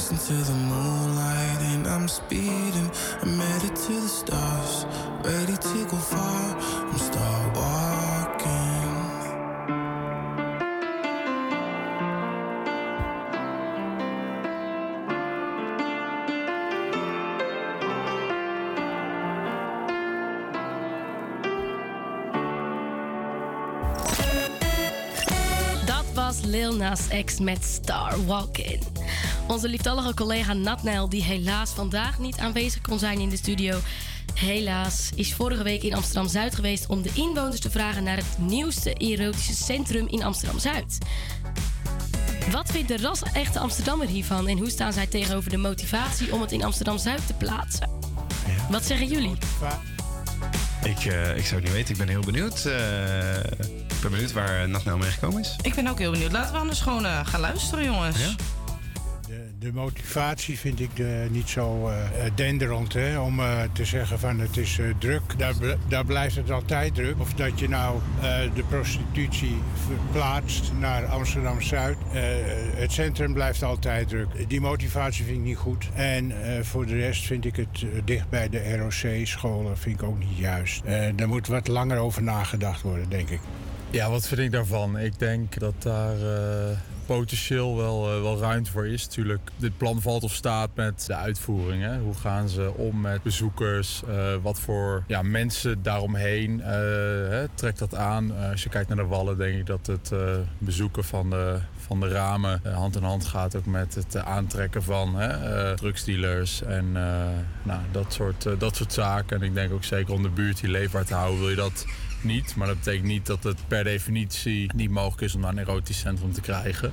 Racing 0.00 0.16
to 0.16 0.44
the 0.44 0.54
moonlight 0.54 1.60
and 1.74 1.86
I'm 1.86 2.08
speeding. 2.08 2.90
I'm 3.20 3.38
headed 3.38 3.76
to 3.76 3.92
the 3.92 4.08
stars, 4.08 4.86
ready 5.22 5.58
to 5.58 5.84
go 5.90 5.98
far. 5.98 6.56
I'm 6.56 6.96
start 6.96 7.54
walking. 7.54 8.80
Lil 26.46 26.72
Nas 26.72 27.10
X 27.12 27.40
met 27.40 27.62
Star 27.62 28.18
Walking. 28.20 28.80
Onze 29.50 29.68
lieftallige 29.68 30.14
collega 30.14 30.52
Natnel, 30.52 31.08
die 31.08 31.22
helaas 31.22 31.70
vandaag 31.70 32.18
niet 32.18 32.38
aanwezig 32.38 32.80
kon 32.80 32.98
zijn 32.98 33.18
in 33.18 33.28
de 33.28 33.36
studio, 33.36 33.78
helaas 34.34 35.10
is 35.14 35.34
vorige 35.34 35.62
week 35.62 35.82
in 35.82 35.94
Amsterdam 35.94 36.28
Zuid 36.28 36.54
geweest 36.54 36.86
om 36.86 37.02
de 37.02 37.10
inwoners 37.14 37.60
te 37.60 37.70
vragen 37.70 38.02
naar 38.02 38.16
het 38.16 38.38
nieuwste 38.38 38.94
erotische 38.94 39.54
centrum 39.54 40.08
in 40.08 40.22
Amsterdam 40.22 40.58
Zuid. 40.58 40.98
Wat 42.50 42.70
vindt 42.70 42.88
de 42.88 42.96
ras-echte 42.96 43.58
Amsterdammer 43.58 44.06
hiervan 44.06 44.48
en 44.48 44.58
hoe 44.58 44.70
staan 44.70 44.92
zij 44.92 45.06
tegenover 45.06 45.50
de 45.50 45.56
motivatie 45.56 46.32
om 46.32 46.40
het 46.40 46.52
in 46.52 46.64
Amsterdam-Zuid 46.64 47.26
te 47.26 47.34
plaatsen? 47.34 47.90
Wat 48.70 48.84
zeggen 48.84 49.06
jullie? 49.06 49.36
Ik, 50.84 51.04
eh, 51.04 51.36
ik 51.36 51.44
zou 51.44 51.54
het 51.54 51.62
niet 51.62 51.72
weten. 51.72 51.92
Ik 51.92 51.98
ben 51.98 52.08
heel 52.08 52.20
benieuwd. 52.20 52.64
Eh, 52.64 53.36
ik 53.68 54.00
ben 54.00 54.10
benieuwd 54.10 54.32
waar 54.32 54.68
Nat 54.68 54.84
nou 54.84 54.98
mee 54.98 55.10
gekomen 55.10 55.40
is. 55.40 55.56
Ik 55.62 55.74
ben 55.74 55.86
ook 55.86 55.98
heel 55.98 56.10
benieuwd. 56.10 56.32
Laten 56.32 56.52
we 56.52 56.58
anders 56.58 56.80
gewoon 56.80 57.06
eh, 57.06 57.26
gaan 57.26 57.40
luisteren, 57.40 57.84
jongens. 57.84 58.16
De 59.60 59.72
motivatie 59.72 60.58
vind 60.58 60.80
ik 60.80 60.98
eh, 60.98 61.06
niet 61.30 61.48
zo 61.48 61.88
eh, 61.88 61.96
denderend. 62.34 62.92
Hè? 62.92 63.18
Om 63.18 63.40
eh, 63.40 63.62
te 63.72 63.84
zeggen 63.84 64.18
van 64.18 64.38
het 64.38 64.56
is 64.56 64.78
eh, 64.78 64.86
druk. 64.98 65.38
Daar, 65.38 65.54
daar 65.88 66.04
blijft 66.04 66.36
het 66.36 66.50
altijd 66.50 66.94
druk. 66.94 67.20
Of 67.20 67.32
dat 67.32 67.60
je 67.60 67.68
nou 67.68 68.00
de 68.54 68.62
prostitutie 68.68 69.56
verplaatst 69.86 70.72
naar 70.78 71.06
Amsterdam-Zuid. 71.06 71.96
Het 72.74 72.92
centrum 72.92 73.32
blijft 73.32 73.62
altijd 73.62 74.08
druk. 74.08 74.48
Die 74.48 74.60
motivatie 74.60 75.24
vind 75.24 75.36
ik 75.36 75.44
niet 75.44 75.56
goed. 75.56 75.88
En 75.94 76.32
voor 76.62 76.86
de 76.86 76.96
rest 76.96 77.26
vind 77.26 77.44
ik 77.44 77.56
het 77.56 77.84
dicht 78.04 78.28
bij 78.28 78.48
de 78.48 78.76
ROC-scholen 78.76 79.78
vind 79.78 80.00
ik 80.00 80.08
ook 80.08 80.18
niet 80.18 80.36
juist. 80.36 80.82
Daar 81.14 81.28
moet 81.28 81.46
wat 81.46 81.68
langer 81.68 81.98
over 81.98 82.22
nagedacht 82.22 82.82
worden, 82.82 83.08
denk 83.08 83.28
ik. 83.28 83.40
Ja, 83.90 84.10
wat 84.10 84.28
vind 84.28 84.40
ik 84.40 84.52
daarvan? 84.52 84.98
Ik 84.98 85.18
denk 85.18 85.58
dat 85.58 85.74
daar 85.78 86.16
potentieel 87.16 87.76
wel, 87.76 88.12
eh, 88.12 88.22
wel 88.22 88.38
ruimte 88.38 88.70
voor 88.70 88.86
is. 88.86 89.06
Tuurlijk, 89.06 89.50
dit 89.56 89.76
plan 89.76 90.00
valt 90.00 90.22
of 90.22 90.34
staat 90.34 90.70
met 90.74 91.04
de 91.06 91.14
uitvoering. 91.14 91.82
Hè? 91.82 91.98
Hoe 91.98 92.14
gaan 92.14 92.48
ze 92.48 92.72
om 92.74 93.00
met 93.00 93.22
bezoekers? 93.22 94.02
Eh, 94.08 94.34
wat 94.42 94.60
voor 94.60 95.04
ja, 95.06 95.22
mensen 95.22 95.82
daaromheen 95.82 96.60
eh, 96.60 96.68
hè, 97.28 97.48
trekt 97.54 97.78
dat 97.78 97.94
aan? 97.94 98.50
Als 98.50 98.62
je 98.62 98.68
kijkt 98.68 98.88
naar 98.88 98.96
de 98.96 99.04
wallen, 99.04 99.38
denk 99.38 99.58
ik 99.58 99.66
dat 99.66 99.86
het 99.86 100.12
bezoeken 100.58 101.04
van 101.04 101.30
de, 101.30 101.58
van 101.76 102.00
de 102.00 102.08
ramen 102.08 102.60
hand 102.72 102.96
in 102.96 103.02
hand 103.02 103.26
gaat 103.26 103.56
ook 103.56 103.66
met 103.66 103.94
het 103.94 104.16
aantrekken 104.16 104.82
van 104.82 105.14
hè, 105.14 105.74
drugsdealers 105.76 106.62
en 106.62 106.92
nou, 107.62 107.80
dat, 107.90 108.12
soort, 108.12 108.46
dat 108.58 108.76
soort 108.76 108.92
zaken. 108.92 109.36
En 109.36 109.42
ik 109.42 109.54
denk 109.54 109.72
ook 109.72 109.84
zeker 109.84 110.14
om 110.14 110.22
de 110.22 110.28
buurt 110.28 110.60
hier 110.60 110.70
leefbaar 110.70 111.04
te 111.04 111.14
houden, 111.14 111.40
wil 111.40 111.50
je 111.50 111.56
dat 111.56 111.86
niet. 112.24 112.56
Maar 112.56 112.66
dat 112.66 112.76
betekent 112.76 113.06
niet 113.06 113.26
dat 113.26 113.42
het 113.42 113.58
per 113.68 113.84
definitie 113.84 114.70
niet 114.74 114.90
mogelijk 114.90 115.20
is 115.20 115.34
om 115.34 115.42
daar 115.42 115.50
een 115.50 115.58
erotisch 115.58 115.98
centrum 115.98 116.32
te 116.32 116.40
krijgen. 116.40 116.92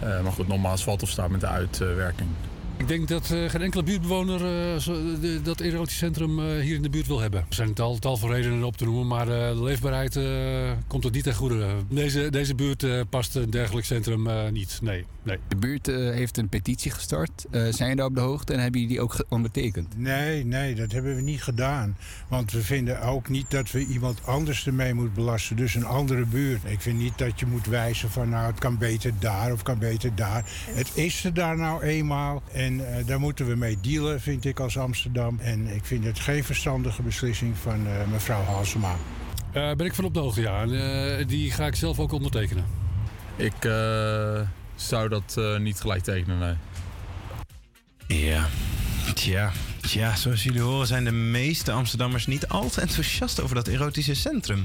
Eh, 0.00 0.22
maar 0.22 0.32
goed, 0.32 0.48
nogmaals, 0.48 0.82
valt 0.82 1.02
of 1.02 1.10
staat 1.10 1.30
met 1.30 1.40
de 1.40 1.46
uitwerking. 1.46 2.28
Ik 2.76 2.88
denk 2.90 3.08
dat 3.08 3.30
eh, 3.30 3.48
geen 3.50 3.62
enkele 3.62 3.82
buurtbewoner 3.82 4.72
eh, 4.72 4.78
zo- 4.80 5.18
de- 5.20 5.40
dat 5.42 5.60
erotisch 5.60 5.96
centrum 5.96 6.38
eh, 6.38 6.60
hier 6.60 6.74
in 6.74 6.82
de 6.82 6.90
buurt 6.90 7.06
wil 7.06 7.20
hebben. 7.20 7.40
Er 7.40 7.54
zijn 7.54 7.74
tal, 7.74 7.98
tal 7.98 8.16
van 8.16 8.30
redenen 8.30 8.64
op 8.64 8.76
te 8.76 8.84
noemen, 8.84 9.06
maar 9.06 9.28
eh, 9.28 9.56
de 9.56 9.62
leefbaarheid 9.62 10.16
eh, 10.16 10.24
komt 10.86 11.04
het 11.04 11.12
niet 11.12 11.22
ten 11.24 11.34
goede. 11.34 11.66
Deze, 11.88 12.30
deze 12.30 12.54
buurt 12.54 12.82
eh, 12.82 13.00
past 13.10 13.34
een 13.34 13.50
dergelijk 13.50 13.86
centrum 13.86 14.26
eh, 14.26 14.48
niet. 14.50 14.78
Nee, 14.82 15.04
nee. 15.22 15.38
De 15.48 15.56
buurt 15.56 15.88
eh, 15.88 15.94
heeft 15.96 16.36
een 16.38 16.48
petitie 16.48 16.90
gestart. 16.90 17.44
Eh, 17.50 17.62
zijn 17.70 17.90
je 17.90 17.96
daar 17.96 18.06
op 18.06 18.14
de 18.14 18.20
hoogte 18.20 18.52
en 18.52 18.60
hebben 18.60 18.80
jullie 18.80 18.96
die 18.96 19.04
ook 19.04 19.24
ondertekend? 19.28 19.98
Nee, 19.98 20.44
nee, 20.44 20.74
dat 20.74 20.92
hebben 20.92 21.14
we 21.16 21.20
niet 21.22 21.42
gedaan. 21.42 21.96
Want 22.28 22.52
we 22.52 22.62
vinden 22.62 23.00
ook 23.02 23.28
niet 23.28 23.50
dat 23.50 23.70
we 23.70 23.86
iemand 23.86 24.26
anders 24.26 24.66
ermee 24.66 24.94
moeten 24.94 25.14
belasten. 25.14 25.56
Dus 25.56 25.74
een 25.74 25.84
andere 25.86 26.24
buurt. 26.26 26.60
Ik 26.66 26.80
vind 26.80 26.98
niet 26.98 27.18
dat 27.18 27.40
je 27.40 27.46
moet 27.46 27.66
wijzen 27.66 28.10
van 28.10 28.28
nou 28.28 28.46
het 28.46 28.58
kan 28.58 28.78
beter 28.78 29.12
daar 29.18 29.52
of 29.52 29.62
kan 29.62 29.78
beter 29.78 30.14
daar. 30.14 30.44
Het 30.70 30.90
is 30.94 31.24
er 31.24 31.34
daar 31.34 31.56
nou 31.56 31.82
eenmaal. 31.82 32.42
En 32.52 32.63
eh, 32.64 33.06
daar 33.06 33.20
moeten 33.20 33.46
we 33.46 33.54
mee 33.54 33.78
dealen, 33.80 34.20
vind 34.20 34.44
ik 34.44 34.60
als 34.60 34.78
Amsterdam. 34.78 35.38
En 35.40 35.66
ik 35.74 35.84
vind 35.84 36.04
het 36.04 36.18
geen 36.20 36.44
verstandige 36.44 37.02
beslissing 37.02 37.56
van 37.62 37.86
eh, 37.86 37.92
mevrouw 38.12 38.42
Halsema. 38.42 38.96
Eh, 39.52 39.72
ben 39.72 39.86
ik 39.86 39.94
van 39.94 40.04
op 40.04 40.14
de 40.14 40.20
hoogte, 40.20 40.40
ja. 40.40 40.62
En, 40.62 40.72
eh, 41.18 41.26
die 41.26 41.50
ga 41.50 41.66
ik 41.66 41.74
zelf 41.74 41.98
ook 41.98 42.12
ondertekenen. 42.12 42.64
Ik 43.36 43.64
eh, 43.64 44.40
zou 44.74 45.08
dat 45.08 45.34
eh, 45.38 45.58
niet 45.58 45.80
gelijk 45.80 46.02
tekenen, 46.02 46.38
nee. 46.38 46.54
Ja, 48.20 48.48
tja. 49.14 49.52
Tja, 49.80 50.16
zoals 50.16 50.42
jullie 50.42 50.60
horen 50.60 50.86
zijn 50.86 51.04
de 51.04 51.10
meeste 51.12 51.72
Amsterdammers 51.72 52.26
niet 52.26 52.48
al 52.48 52.68
te 52.70 52.80
enthousiast 52.80 53.40
over 53.40 53.54
dat 53.54 53.68
erotische 53.68 54.14
centrum. 54.14 54.64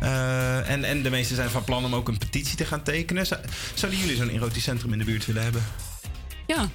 Eh, 0.00 0.70
en, 0.70 0.84
en 0.84 1.02
de 1.02 1.10
meesten 1.10 1.36
zijn 1.36 1.50
van 1.50 1.64
plan 1.64 1.84
om 1.84 1.94
ook 1.94 2.08
een 2.08 2.18
petitie 2.18 2.56
te 2.56 2.64
gaan 2.64 2.82
tekenen. 2.82 3.26
Zou- 3.26 3.40
Zouden 3.74 4.00
jullie 4.00 4.16
zo'n 4.16 4.28
erotisch 4.28 4.62
centrum 4.62 4.92
in 4.92 4.98
de 4.98 5.04
buurt 5.04 5.26
willen 5.26 5.42
hebben? 5.42 5.62
Ja. 6.46 6.68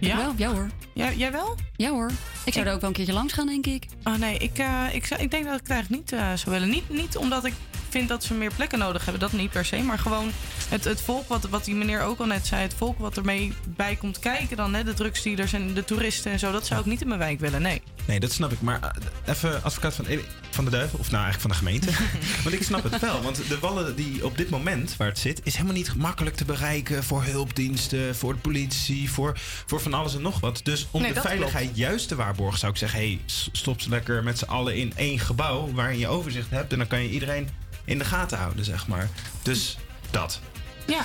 Ja? 0.00 0.16
Wel, 0.16 0.32
ja 0.36 0.50
hoor. 0.52 0.68
Ja, 0.94 1.12
jij 1.12 1.32
wel? 1.32 1.56
Ja 1.76 1.90
hoor. 1.90 2.10
Ik 2.44 2.52
zou 2.52 2.66
er 2.66 2.72
ook 2.72 2.80
wel 2.80 2.88
een 2.88 2.96
keertje 2.96 3.12
langs 3.12 3.32
gaan, 3.32 3.46
denk 3.46 3.66
ik. 3.66 3.84
Oh 4.04 4.14
nee, 4.14 4.36
ik, 4.38 4.58
eh, 4.58 4.84
ik, 4.92 5.06
zou- 5.06 5.20
ik 5.22 5.30
denk 5.30 5.44
dat 5.44 5.54
ik 5.54 5.60
het 5.60 5.70
eigenlijk 5.70 6.02
niet 6.02 6.12
eh, 6.20 6.32
zou 6.34 6.50
willen. 6.50 6.68
Niet, 6.70 6.88
niet 6.88 7.16
omdat 7.16 7.44
ik 7.44 7.52
vind 7.90 8.08
dat 8.08 8.24
ze 8.24 8.34
meer 8.34 8.52
plekken 8.56 8.78
nodig 8.78 9.02
hebben, 9.04 9.20
dat 9.20 9.32
niet 9.32 9.50
per 9.50 9.64
se. 9.64 9.76
Maar 9.82 9.98
gewoon 9.98 10.30
het, 10.68 10.84
het 10.84 11.00
volk, 11.00 11.28
wat, 11.28 11.48
wat 11.48 11.64
die 11.64 11.74
meneer 11.74 12.02
ook 12.02 12.18
al 12.20 12.26
net 12.26 12.46
zei, 12.46 12.62
het 12.62 12.74
volk 12.74 12.98
wat 12.98 13.16
ermee 13.16 13.52
bij 13.66 13.96
komt 13.96 14.18
kijken 14.18 14.56
dan, 14.56 14.74
hè, 14.74 14.84
de 14.84 14.94
drugsdealers 14.94 15.52
en 15.52 15.74
de 15.74 15.84
toeristen 15.84 16.32
en 16.32 16.38
zo, 16.38 16.52
dat 16.52 16.66
zou 16.66 16.80
ik 16.80 16.86
niet 16.86 17.00
in 17.00 17.08
mijn 17.08 17.20
wijk 17.20 17.40
willen, 17.40 17.62
nee. 17.62 17.82
Nee, 18.06 18.20
dat 18.20 18.32
snap 18.32 18.52
ik. 18.52 18.60
Maar 18.60 18.80
eh, 18.82 19.34
even 19.34 19.62
advocaat 19.62 19.94
van, 19.94 20.06
van 20.50 20.64
de 20.64 20.70
duivel, 20.70 20.98
of 20.98 21.10
nou 21.10 21.24
eigenlijk 21.24 21.40
van 21.40 21.50
de 21.50 21.56
gemeente. 21.56 21.90
want 22.44 22.54
ik 22.54 22.62
snap 22.62 22.82
het 22.82 23.00
wel. 23.00 23.22
Want 23.22 23.48
de 23.48 23.58
wallen 23.58 23.96
die 23.96 24.24
op 24.24 24.36
dit 24.36 24.50
moment 24.50 24.96
waar 24.96 25.08
het 25.08 25.18
zit, 25.18 25.40
is 25.44 25.52
helemaal 25.54 25.74
niet 25.76 25.94
makkelijk 25.94 26.36
te 26.36 26.44
bereiken 26.44 27.04
voor 27.04 27.24
hulpdiensten, 27.24 28.16
voor 28.16 28.32
de 28.34 28.40
politie, 28.40 29.10
voor, 29.10 29.38
voor 29.66 29.80
van 29.80 29.94
alles 29.94 30.14
en 30.14 30.22
nog 30.22 30.40
wat. 30.40 30.60
Dus 30.62 30.86
om 30.90 31.02
Nee, 31.02 31.12
de 31.12 31.20
veiligheid 31.20 31.64
klopt. 31.64 31.78
juist 31.78 32.08
te 32.08 32.14
waarborgen, 32.14 32.58
zou 32.58 32.72
ik 32.72 32.78
zeggen: 32.78 32.98
hey, 32.98 33.20
stop 33.52 33.80
ze 33.80 33.88
lekker 33.88 34.22
met 34.22 34.38
z'n 34.38 34.44
allen 34.44 34.76
in 34.76 34.92
één 34.96 35.18
gebouw 35.18 35.72
waarin 35.72 35.98
je 35.98 36.08
overzicht 36.08 36.50
hebt. 36.50 36.72
En 36.72 36.78
dan 36.78 36.86
kan 36.86 37.02
je 37.02 37.10
iedereen 37.10 37.48
in 37.90 37.98
de 37.98 38.04
gaten 38.04 38.38
houden, 38.38 38.64
zeg 38.64 38.86
maar. 38.86 39.08
Dus 39.42 39.78
dat. 40.10 40.40
Ja. 40.86 41.02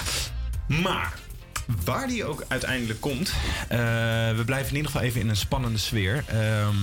Maar 0.68 1.14
waar 1.84 2.07
die 2.07 2.26
ook 2.26 2.44
uiteindelijk 2.48 3.02
komt, 3.02 3.34
eh, 3.68 3.78
we 4.36 4.41
blijven 4.45 4.70
in 4.70 4.76
ieder 4.76 4.91
geval 4.91 5.07
even 5.07 5.22
in 5.22 5.30
een 5.30 5.36
spannende 5.36 5.78
sfeer. 5.78 6.24
Ehm, 6.28 6.76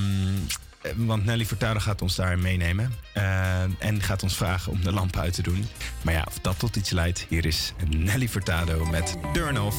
eh, 0.82 0.92
want 0.96 1.24
Nelly 1.24 1.44
Furtado 1.46 1.80
gaat 1.80 2.02
ons 2.02 2.14
daarin 2.14 2.40
meenemen. 2.42 2.94
eh, 3.12 3.60
en 3.78 4.02
gaat 4.02 4.22
ons 4.22 4.36
vragen 4.36 4.72
om 4.72 4.82
de 4.84 4.92
lamp 4.92 5.16
uit 5.16 5.34
te 5.34 5.42
doen. 5.42 5.66
Maar 6.02 6.14
ja, 6.14 6.24
of 6.28 6.38
dat 6.38 6.58
tot 6.58 6.76
iets 6.76 6.90
leidt, 6.90 7.26
hier 7.28 7.46
is 7.46 7.72
Nelly 7.88 8.28
Furtado 8.28 8.84
met 8.84 9.16
Turn 9.32 9.60
Off 9.60 9.76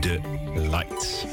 the 0.00 0.20
Lights. 0.54 1.24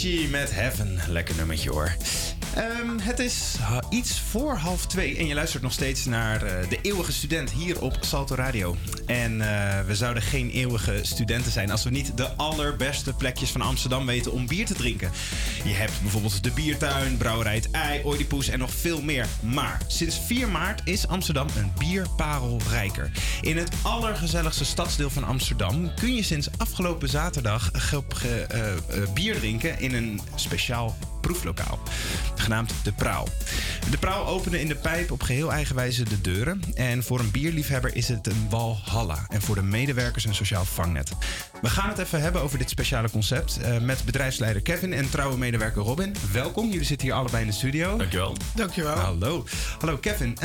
Avicii 0.00 0.28
met 0.28 0.50
Heaven. 0.54 0.98
Lekker 1.08 1.34
nummertje 1.36 1.70
hoor. 1.70 1.96
Ehm, 2.54 2.98
het 3.02 3.18
is 3.18 3.56
ha- 3.60 3.82
iets 3.90 4.20
voor 4.20 4.54
half 4.56 4.86
twee 4.86 5.16
en 5.16 5.26
je 5.26 5.34
luistert 5.34 5.62
nog 5.62 5.72
steeds 5.72 6.04
naar 6.04 6.42
eh, 6.42 6.68
De 6.68 6.78
Eeuwige 6.82 7.12
Student 7.12 7.50
hier 7.50 7.80
op 7.82 7.96
Salto 8.00 8.34
Radio. 8.34 8.76
En 9.06 9.40
eh, 9.40 9.80
we 9.86 9.94
zouden 9.94 10.22
geen 10.22 10.50
eeuwige 10.50 10.98
studenten 11.02 11.52
zijn 11.52 11.70
als 11.70 11.84
we 11.84 11.90
niet 11.90 12.16
de 12.16 12.28
allerbeste 12.36 13.12
plekjes 13.12 13.50
van 13.50 13.60
Amsterdam 13.60 14.06
weten 14.06 14.32
om 14.32 14.46
bier 14.46 14.66
te 14.66 14.74
drinken. 14.74 15.10
Je 15.64 15.72
hebt 15.72 16.00
bijvoorbeeld 16.02 16.42
de 16.44 16.50
Biertuin, 16.50 17.16
Brouwerij 17.16 17.54
Het 17.54 17.70
Ei, 17.70 18.00
Oedipus 18.04 18.48
en 18.48 18.58
nog 18.58 18.70
veel 18.74 19.02
meer. 19.02 19.26
Maar 19.40 19.80
sinds 19.86 20.18
4 20.26 20.48
maart 20.48 20.80
is 20.84 21.06
Amsterdam 21.08 21.46
een 21.56 21.72
bierparel 21.78 22.60
rijker. 22.70 23.10
In 23.40 23.56
het 23.56 23.70
allergezelligste 23.82 24.64
stadsdeel 24.64 25.10
van 25.10 25.24
Amsterdam 25.24 25.94
kun 25.94 26.14
je 26.14 26.22
sinds 26.22 26.48
afgelopen 26.80 27.08
zaterdag 27.08 27.70
ge- 27.72 28.02
ge- 28.08 28.42
eh, 28.48 28.72
eh, 28.72 29.08
bier 29.14 29.34
drinken 29.38 29.80
in 29.80 29.94
een 29.94 30.20
speciaal 30.34 30.96
proeflokaal. 31.20 31.78
Genaamd 32.34 32.72
De 32.82 32.92
Praal. 32.92 33.28
De 33.90 33.98
Praal 33.98 34.26
opende 34.26 34.60
in 34.60 34.68
de 34.68 34.74
pijp 34.74 35.10
op 35.10 35.22
geheel 35.22 35.52
eigen 35.52 35.74
wijze 35.74 36.02
de 36.04 36.20
deuren. 36.20 36.62
En 36.74 37.02
voor 37.02 37.20
een 37.20 37.30
bierliefhebber 37.30 37.96
is 37.96 38.08
het 38.08 38.26
een 38.26 38.46
walhalla. 38.50 39.26
En 39.28 39.42
voor 39.42 39.54
de 39.54 39.62
medewerkers 39.62 40.24
een 40.24 40.34
sociaal 40.34 40.64
vangnet. 40.64 41.10
We 41.62 41.68
gaan 41.68 41.88
het 41.88 41.98
even 41.98 42.20
hebben 42.20 42.42
over 42.42 42.58
dit 42.58 42.70
speciale 42.70 43.10
concept. 43.10 43.58
eh, 43.60 43.78
met 43.78 44.04
bedrijfsleider 44.04 44.62
Kevin 44.62 44.92
en 44.92 45.10
trouwe 45.10 45.36
medewerker 45.38 45.82
Robin. 45.82 46.14
Welkom, 46.32 46.70
jullie 46.70 46.86
zitten 46.86 47.06
hier 47.06 47.16
allebei 47.16 47.42
in 47.42 47.48
de 47.50 47.54
studio. 47.56 47.96
Dankjewel. 47.96 48.36
Dankjewel. 48.54 48.96
Hallo. 48.96 49.44
Hallo 49.78 49.96
Kevin, 49.98 50.36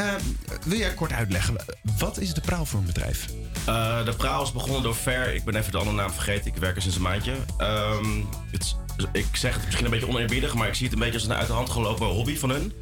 wil 0.66 0.78
jij 0.78 0.94
kort 0.94 1.12
uitleggen, 1.12 1.56
wat 1.98 2.18
is 2.20 2.34
De 2.34 2.42
Praal 2.42 2.66
voor 2.66 2.80
een 2.80 2.86
bedrijf? 2.86 3.26
Eh, 3.66 4.06
de 4.06 4.14
praal 4.18 4.44
is 4.44 4.52
begonnen 4.52 4.84
door 4.84 4.96
Ver. 4.96 5.34
Ik 5.34 5.44
ben 5.44 5.56
even 5.56 5.72
de 5.72 5.78
andere 5.78 5.96
naam 5.96 6.12
vergeten. 6.12 6.46
Ik 6.52 6.58
werk 6.58 6.76
er 6.76 6.82
sinds 6.82 6.98
een 6.98 7.04
maandje. 7.04 7.34
Ehm, 7.58 8.06
het 8.52 8.62
is- 8.64 8.76
ik 9.12 9.36
zeg 9.36 9.54
het 9.56 9.64
misschien 9.66 9.86
een 9.86 9.92
beetje 9.92 10.08
oneerbiedig, 10.08 10.54
maar 10.54 10.68
ik 10.68 10.74
zie 10.74 10.86
het 10.86 10.94
een 10.94 11.00
beetje 11.02 11.14
als 11.20 11.24
een 11.28 11.34
uit 11.34 11.48
de 11.48 11.54
hand 11.54 11.70
gelopen 11.70 12.08
hobby 12.08 12.38
van 12.38 12.50
hun. 12.50 12.74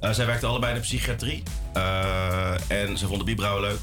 Eh, 0.00 0.10
zij 0.10 0.26
werkten 0.26 0.48
allebei 0.48 0.72
in 0.74 0.78
de 0.80 0.84
psychiatrie. 0.86 1.42
Eh, 1.72 2.70
en 2.70 2.98
ze 2.98 3.06
vonden 3.06 3.24
bierbrouwen 3.26 3.62
leuk. 3.62 3.78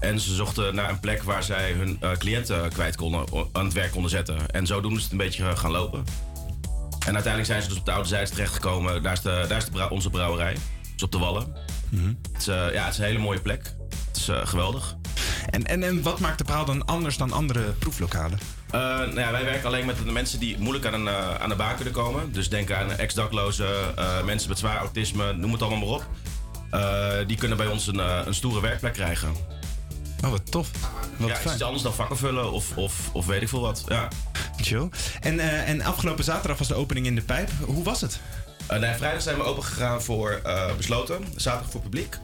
En 0.00 0.20
ze 0.20 0.34
zochten 0.34 0.74
naar 0.74 0.90
een 0.90 1.00
plek 1.00 1.22
waar 1.22 1.42
zij 1.42 1.72
hun 1.72 1.98
cliënten 2.18 2.68
kwijt 2.72 2.96
konden, 2.96 3.24
aan 3.52 3.64
het 3.64 3.72
werk 3.74 3.90
konden 3.90 4.10
zetten. 4.10 4.50
En 4.50 4.66
zodoende 4.66 4.96
is 4.96 5.02
het 5.02 5.12
een 5.12 5.18
beetje 5.18 5.56
gaan 5.56 5.70
lopen. 5.70 6.04
En 7.06 7.14
uiteindelijk 7.14 7.46
zijn 7.46 7.62
ze 7.62 7.68
dus 7.68 7.78
op 7.78 7.84
de 7.84 7.92
Oude 7.92 8.08
Zijde 8.08 8.30
terechtgekomen. 8.30 9.02
Daar 9.02 9.12
is, 9.12 9.20
de, 9.20 9.44
daar 9.48 9.58
is 9.58 9.64
de 9.64 9.70
brou- 9.70 9.90
onze 9.90 10.10
brouwerij. 10.10 10.56
Dus 10.92 11.02
op 11.02 11.12
de 11.12 11.18
Wallen. 11.18 11.54
Het, 12.32 12.40
is, 12.40 12.46
eh, 12.48 12.72
ja, 12.72 12.84
het 12.84 12.92
is 12.92 12.98
een 12.98 13.04
hele 13.04 13.18
mooie 13.18 13.40
plek. 13.40 13.74
Het 14.06 14.16
is 14.16 14.28
geweldig. 14.48 14.96
En, 15.50 15.66
en, 15.66 15.82
en 15.82 16.02
wat 16.02 16.20
maakt 16.20 16.38
De 16.38 16.44
Praal 16.44 16.64
dan 16.64 16.86
anders 16.86 17.16
dan 17.16 17.32
andere 17.32 17.72
proeflokalen? 17.78 18.38
Eh, 18.70 18.80
nou 18.80 19.20
ja, 19.20 19.30
wij 19.30 19.44
werken 19.44 19.66
alleen 19.66 19.86
met 19.86 19.96
de 20.04 20.12
mensen 20.12 20.38
die 20.38 20.58
moeilijk 20.58 20.86
aan, 20.86 20.94
een, 20.94 21.08
eh, 21.08 21.34
aan 21.34 21.48
de 21.48 21.56
baan 21.56 21.74
kunnen 21.74 21.94
komen. 21.94 22.32
Dus 22.32 22.48
denk 22.48 22.70
aan 22.70 22.90
ex-daklozen, 22.92 23.96
eh, 23.96 24.24
mensen 24.24 24.48
met 24.48 24.58
zwaar 24.58 24.76
autisme, 24.76 25.32
noem 25.32 25.52
het 25.52 25.62
allemaal 25.62 25.88
maar 25.88 25.96
op. 25.96 26.06
Die 27.26 27.36
kunnen 27.36 27.56
bij 27.56 27.66
ons 27.66 27.86
een, 27.86 27.98
een 27.98 28.34
stoere 28.34 28.60
werkplek 28.60 28.92
krijgen. 28.92 29.34
Oh, 30.24 30.30
wat 30.30 30.50
tof. 30.50 30.70
Wat 31.16 31.28
ja, 31.28 31.34
fijn. 31.34 31.54
iets 31.54 31.62
anders 31.62 31.82
dan 31.82 31.94
vakken 31.94 32.16
vullen 32.16 32.52
of, 32.52 32.76
of, 32.76 33.10
of 33.12 33.26
weet 33.26 33.42
ik 33.42 33.48
veel 33.48 33.60
wat. 33.60 33.84
Ja. 33.88 34.08
Chill. 34.56 34.88
En, 35.20 35.38
en 35.64 35.82
afgelopen 35.82 36.24
zaterdag 36.24 36.58
was 36.58 36.68
de 36.68 36.74
opening 36.74 37.06
in 37.06 37.14
de 37.14 37.22
pijp. 37.22 37.50
Hoe 37.60 37.84
was 37.84 38.00
het? 38.00 38.20
Nee, 38.68 38.94
vrijdag 38.94 39.22
zijn 39.22 39.36
we 39.36 39.42
open 39.42 39.64
gegaan 39.64 40.02
voor 40.02 40.40
besloten. 40.76 41.24
Zaterdag 41.36 41.70
voor 41.70 41.80
publiek. 41.80 42.18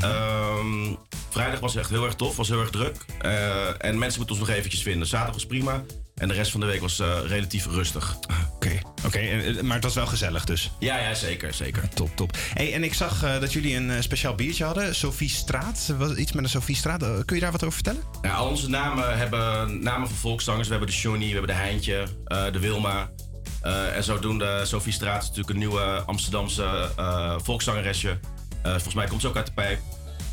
Ehm, 0.00 0.94
vrijdag 1.30 1.60
was 1.60 1.76
echt 1.76 1.90
heel 1.90 2.04
erg 2.04 2.14
tof, 2.14 2.36
was 2.36 2.48
heel 2.48 2.60
erg 2.60 2.70
druk. 2.70 3.04
Eh, 3.20 3.84
en 3.84 3.98
mensen 3.98 4.18
moeten 4.18 4.36
ons 4.38 4.46
nog 4.48 4.56
eventjes 4.56 4.82
vinden. 4.82 5.06
Zaterdag 5.06 5.34
was 5.34 5.46
prima. 5.46 5.82
En 6.14 6.28
de 6.28 6.34
rest 6.34 6.50
van 6.50 6.60
de 6.60 6.66
week 6.66 6.80
was 6.80 6.98
eh, 6.98 7.18
relatief 7.26 7.66
rustig. 7.66 8.16
Oké, 8.54 8.78
oké, 9.04 9.18
en- 9.18 9.66
maar 9.66 9.74
het 9.74 9.84
was 9.84 9.94
wel 9.94 10.06
gezellig 10.06 10.44
dus. 10.44 10.70
Ja, 10.78 10.98
ja 10.98 11.14
zeker, 11.14 11.54
zeker. 11.54 11.88
Top, 11.94 12.16
top. 12.16 12.36
Hey, 12.54 12.72
en 12.74 12.84
ik 12.84 12.94
zag 12.94 13.22
eh, 13.22 13.40
dat 13.40 13.52
jullie 13.52 13.76
een 13.76 13.90
eh, 13.90 14.00
speciaal 14.00 14.34
biertje 14.34 14.64
hadden. 14.64 14.94
Sophie 14.94 15.28
Straat. 15.28 15.94
Was 15.98 16.14
iets 16.14 16.32
met 16.32 16.44
een 16.44 16.50
Sophie 16.50 16.76
Straat. 16.76 17.02
Eh, 17.02 17.08
kun 17.24 17.36
je 17.36 17.42
daar 17.42 17.52
wat 17.52 17.62
over 17.64 17.74
vertellen? 17.74 18.02
Ja, 18.22 18.34
al 18.34 18.48
onze 18.48 18.68
namen 18.68 19.18
hebben 19.18 19.82
namen 19.82 20.08
van 20.08 20.16
volkszangers. 20.16 20.66
We 20.68 20.74
hebben 20.74 20.90
de 20.94 21.00
Johnny, 21.00 21.26
we 21.26 21.32
hebben 21.32 21.50
de 21.56 21.62
Heintje, 21.62 22.04
eh, 22.24 22.44
de 22.52 22.58
Wilma. 22.58 23.10
Eh, 23.62 23.96
en 23.96 24.04
zodoende, 24.04 24.60
Sophie 24.64 24.92
Straat 24.92 25.22
is 25.22 25.28
natuurlijk 25.28 25.50
een 25.54 25.58
nieuwe 25.58 26.02
Amsterdamse 26.06 26.90
eh 26.96 27.34
volkszangeresje. 27.42 28.18
Eh, 28.62 28.70
volgens 28.72 28.94
mij 28.94 29.06
komt 29.06 29.20
ze 29.20 29.28
ook 29.28 29.36
uit 29.36 29.46
de 29.46 29.52
pijp. 29.52 29.80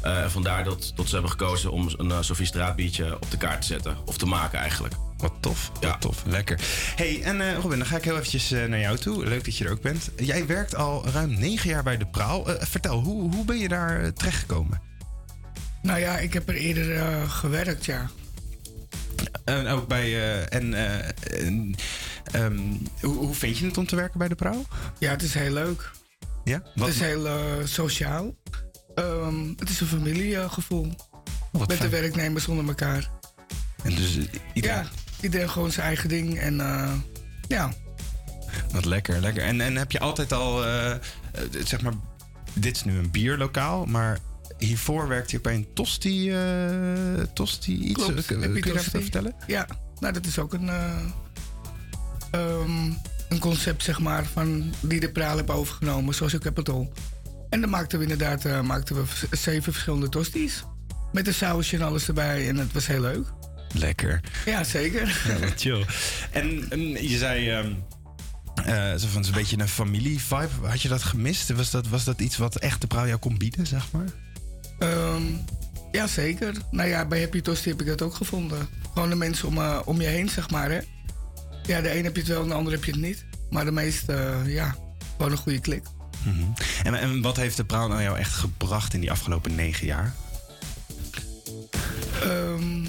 Eh, 0.02 0.22
en 0.24 0.32
vandaar 0.32 0.64
dat, 0.64 0.92
dat 0.96 1.08
ze 1.08 1.14
hebben 1.14 1.32
gekozen 1.32 1.72
om 1.72 1.90
een 1.98 2.12
eh, 2.12 2.22
Sophie 2.22 2.46
Straat 2.46 2.76
biertje 2.76 3.16
op 3.16 3.32
de 3.32 3.38
kaart 3.38 3.62
te 3.62 3.68
zetten. 3.68 3.98
Of 4.06 4.18
te 4.18 4.26
maken 4.26 4.60
eigenlijk. 4.60 4.94
Wat 5.18 5.34
tof, 5.40 5.72
wat 5.82 6.02
tof. 6.02 6.24
Lekker. 6.26 6.60
Hey, 6.96 7.22
en 7.24 7.42
eh, 7.42 7.58
Robin, 7.58 7.78
dan 7.78 7.88
ga 7.88 7.98
ik 7.98 8.04
heel 8.04 8.16
eventjes 8.16 8.52
eh, 8.52 8.66
naar 8.66 8.80
jou 8.80 8.98
toe. 8.98 9.26
Leuk 9.26 9.46
dat 9.46 9.58
je 9.58 9.66
er 9.66 9.72
ook 9.72 9.82
bent. 9.82 10.10
Jij 10.16 10.46
werkt 10.46 10.76
al 10.76 11.08
ruim 11.08 11.40
negen 11.40 11.70
jaar 11.70 11.84
bij 11.84 11.98
De 11.98 12.06
Praal. 12.06 12.48
Eh, 12.56 12.66
vertel, 12.66 13.00
hoe, 13.02 13.34
hoe 13.34 13.46
ben 13.46 13.58
je 13.58 13.68
daar 13.68 14.14
terechtgekomen? 14.14 14.82
Nou 15.82 16.00
ja, 16.00 16.18
ik 16.18 16.34
heb 16.34 16.50
er 16.50 16.56
eerder 16.56 17.30
gewerkt, 17.30 17.86
ja. 17.86 18.10
En 19.46 19.68
ook 19.68 19.88
bij... 19.88 20.04
eh, 20.04 20.54
en, 20.58 20.74
eh, 20.74 21.46
en, 21.46 21.76
ehm, 22.32 22.60
hoe, 23.02 23.16
hoe 23.16 23.36
vind 23.36 23.58
je 23.58 23.66
het 23.66 23.78
om 23.78 23.88
te 23.88 23.96
werken 23.96 24.20
bij 24.20 24.28
De 24.28 24.36
Praal? 24.36 24.66
Ja, 25.00 25.10
het 25.12 25.22
is 25.22 25.34
heel 25.34 25.52
leuk. 25.52 25.92
Ja? 26.48 26.62
Het 26.76 26.88
is 26.88 27.00
heel 27.00 27.28
eh, 27.28 27.36
sociaal. 27.64 28.36
Ehm, 28.96 29.48
het 29.56 29.70
is 29.70 29.80
een 29.82 29.88
familiegevoel. 29.88 30.92
Wat 31.52 31.68
Met 31.68 31.78
fijn. 31.78 31.90
de 31.90 31.98
werknemers 32.00 32.48
onder 32.48 32.68
elkaar. 32.68 33.10
En 33.84 33.96
dus 33.96 34.18
Ja, 34.54 34.86
iedereen 35.22 35.50
gewoon 35.50 35.72
zijn 35.72 35.86
eigen 35.88 36.10
ding. 36.10 36.40
En 36.40 36.62
eh, 36.62 36.94
ja, 37.48 37.74
Wat 38.72 38.86
lekker, 38.86 39.20
lekker. 39.22 39.44
En, 39.44 39.62
en 39.62 39.76
heb 39.76 39.92
je 39.92 40.00
altijd 40.00 40.34
al, 40.34 40.66
eh, 40.66 40.92
eh, 40.92 41.00
zeg 41.66 41.82
maar, 41.82 41.94
dit 42.54 42.76
is 42.76 42.84
nu 42.84 42.98
een 42.98 43.12
bierlokaal, 43.12 43.86
maar 43.86 44.18
hiervoor 44.58 45.08
werkte 45.08 45.36
je 45.36 45.42
bij 45.42 45.56
een 45.56 45.68
tosti, 45.74 46.32
eh, 46.32 47.24
tosti 47.34 47.78
iets? 47.80 48.04
klopt. 48.04 48.20
Eh, 48.20 48.26
Kun 48.26 48.42
Heb 48.42 48.64
je 48.64 48.74
daar 48.74 48.84
vertellen? 48.84 49.36
Ja, 49.48 49.68
nou 50.00 50.14
dat 50.14 50.26
is 50.26 50.40
ook 50.40 50.54
een, 50.54 50.70
eh, 50.70 50.96
ehm, 52.32 52.92
een 53.30 53.40
concept 53.40 53.84
zeg 53.84 54.00
maar 54.00 54.26
van 54.26 54.74
die 54.82 55.00
de 55.00 55.12
praal 55.12 55.38
hebben 55.38 55.56
overgenomen, 55.56 56.14
zoals 56.14 56.36
ook 56.36 56.42
Capital. 56.42 56.94
En 57.50 57.62
dan 57.62 57.70
maakten 57.70 57.98
we 57.98 58.04
inderdaad 58.04 58.46
eh, 58.46 58.62
maakten 58.62 58.96
we 58.96 59.04
zeven 59.38 59.74
verschillende 59.74 60.10
tosties. 60.10 60.64
Met 61.12 61.28
een 61.28 61.34
sausje 61.34 61.76
en 61.76 61.82
alles 61.82 62.08
erbij 62.08 62.48
en 62.48 62.58
het 62.58 62.74
was 62.74 62.88
heel 62.88 63.02
leuk. 63.02 63.34
Lekker. 63.74 64.20
Ja, 64.46 64.64
zeker. 64.64 65.22
Ja, 65.42 65.48
chill. 65.56 65.86
En, 66.32 66.66
en 66.70 67.10
je 67.10 67.18
zei, 67.18 67.50
ehm, 67.50 67.72
eh, 68.66 68.96
zo 68.96 69.08
van, 69.08 69.24
zo'n 69.24 69.34
beetje 69.34 69.60
een 69.60 69.68
familie-vibe. 69.68 70.68
Had 70.68 70.82
je 70.82 70.88
dat 70.88 71.04
gemist? 71.04 71.50
Was 71.50 71.72
dat, 71.72 71.88
was 71.88 72.04
dat 72.04 72.22
iets 72.22 72.38
wat 72.38 72.56
echt 72.56 72.82
de 72.82 72.88
praal 72.88 73.08
jou 73.08 73.20
kon 73.20 73.38
bieden, 73.38 73.68
zeg 73.68 73.92
maar? 73.92 74.08
Ehm, 74.80 75.24
ja, 75.92 76.08
zeker. 76.08 76.54
Nou 76.72 76.90
ja, 76.90 77.06
bij 77.06 77.20
Happy 77.20 77.42
Tosti 77.42 77.70
heb 77.70 77.82
ik 77.82 77.88
dat 77.88 78.02
ook 78.02 78.16
gevonden. 78.16 78.68
Gewoon 78.94 79.10
de 79.10 79.16
mensen 79.16 79.48
om, 79.48 79.58
eh, 79.58 79.80
om 79.86 80.02
je 80.02 80.08
heen, 80.08 80.30
zeg 80.30 80.50
maar. 80.50 80.72
Hè? 80.72 80.80
Ja, 81.68 81.82
de 81.82 81.98
een 81.98 82.04
heb 82.04 82.14
je 82.16 82.22
het 82.22 82.30
wel 82.30 82.42
en 82.42 82.48
de 82.48 82.54
ander 82.54 82.74
heb 82.74 82.84
je 82.84 82.92
het 82.92 83.00
niet. 83.02 83.26
Maar 83.50 83.66
de 83.66 83.72
meeste, 83.72 84.14
eh, 84.14 84.54
ja, 84.54 84.76
gewoon 85.18 85.32
een 85.32 85.38
goede 85.38 85.60
klik. 85.60 85.84
Mhm. 86.26 86.44
en, 86.84 86.94
en 86.96 87.22
wat 87.22 87.36
heeft 87.38 87.58
de 87.58 87.66
praal 87.66 87.88
nou 87.88 88.02
jou 88.02 88.18
echt 88.18 88.34
gebracht 88.34 88.94
in 88.94 89.00
die 89.00 89.12
afgelopen 89.12 89.56
negen 89.56 89.86
jaar? 89.86 90.14
Ehm, 92.24 92.86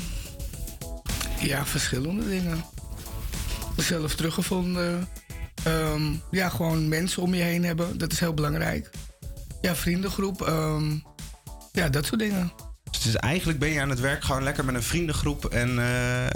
ja, 1.40 1.66
verschillende 1.66 2.28
dingen. 2.28 2.64
Zelf 3.76 4.14
teruggevonden. 4.14 5.08
Ehm, 5.64 6.02
ja, 6.30 6.48
gewoon 6.48 6.88
mensen 6.88 7.22
om 7.22 7.34
je 7.34 7.42
heen 7.42 7.64
hebben. 7.64 7.98
Dat 7.98 8.12
is 8.12 8.20
heel 8.20 8.34
belangrijk. 8.34 8.90
Ja, 9.60 9.74
vriendengroep. 9.76 10.42
ehm, 10.42 10.96
ja, 11.72 11.88
dat 11.88 12.06
soort 12.06 12.20
dingen. 12.20 12.52
Dus 13.04 13.16
eigenlijk 13.16 13.58
ben 13.58 13.68
je 13.68 13.80
aan 13.80 13.90
het 13.90 14.00
werk 14.00 14.24
gewoon 14.24 14.42
lekker 14.42 14.64
met 14.64 14.74
een 14.74 14.82
vriendengroep 14.82 15.44
en, 15.44 15.78
eh, 15.78 16.26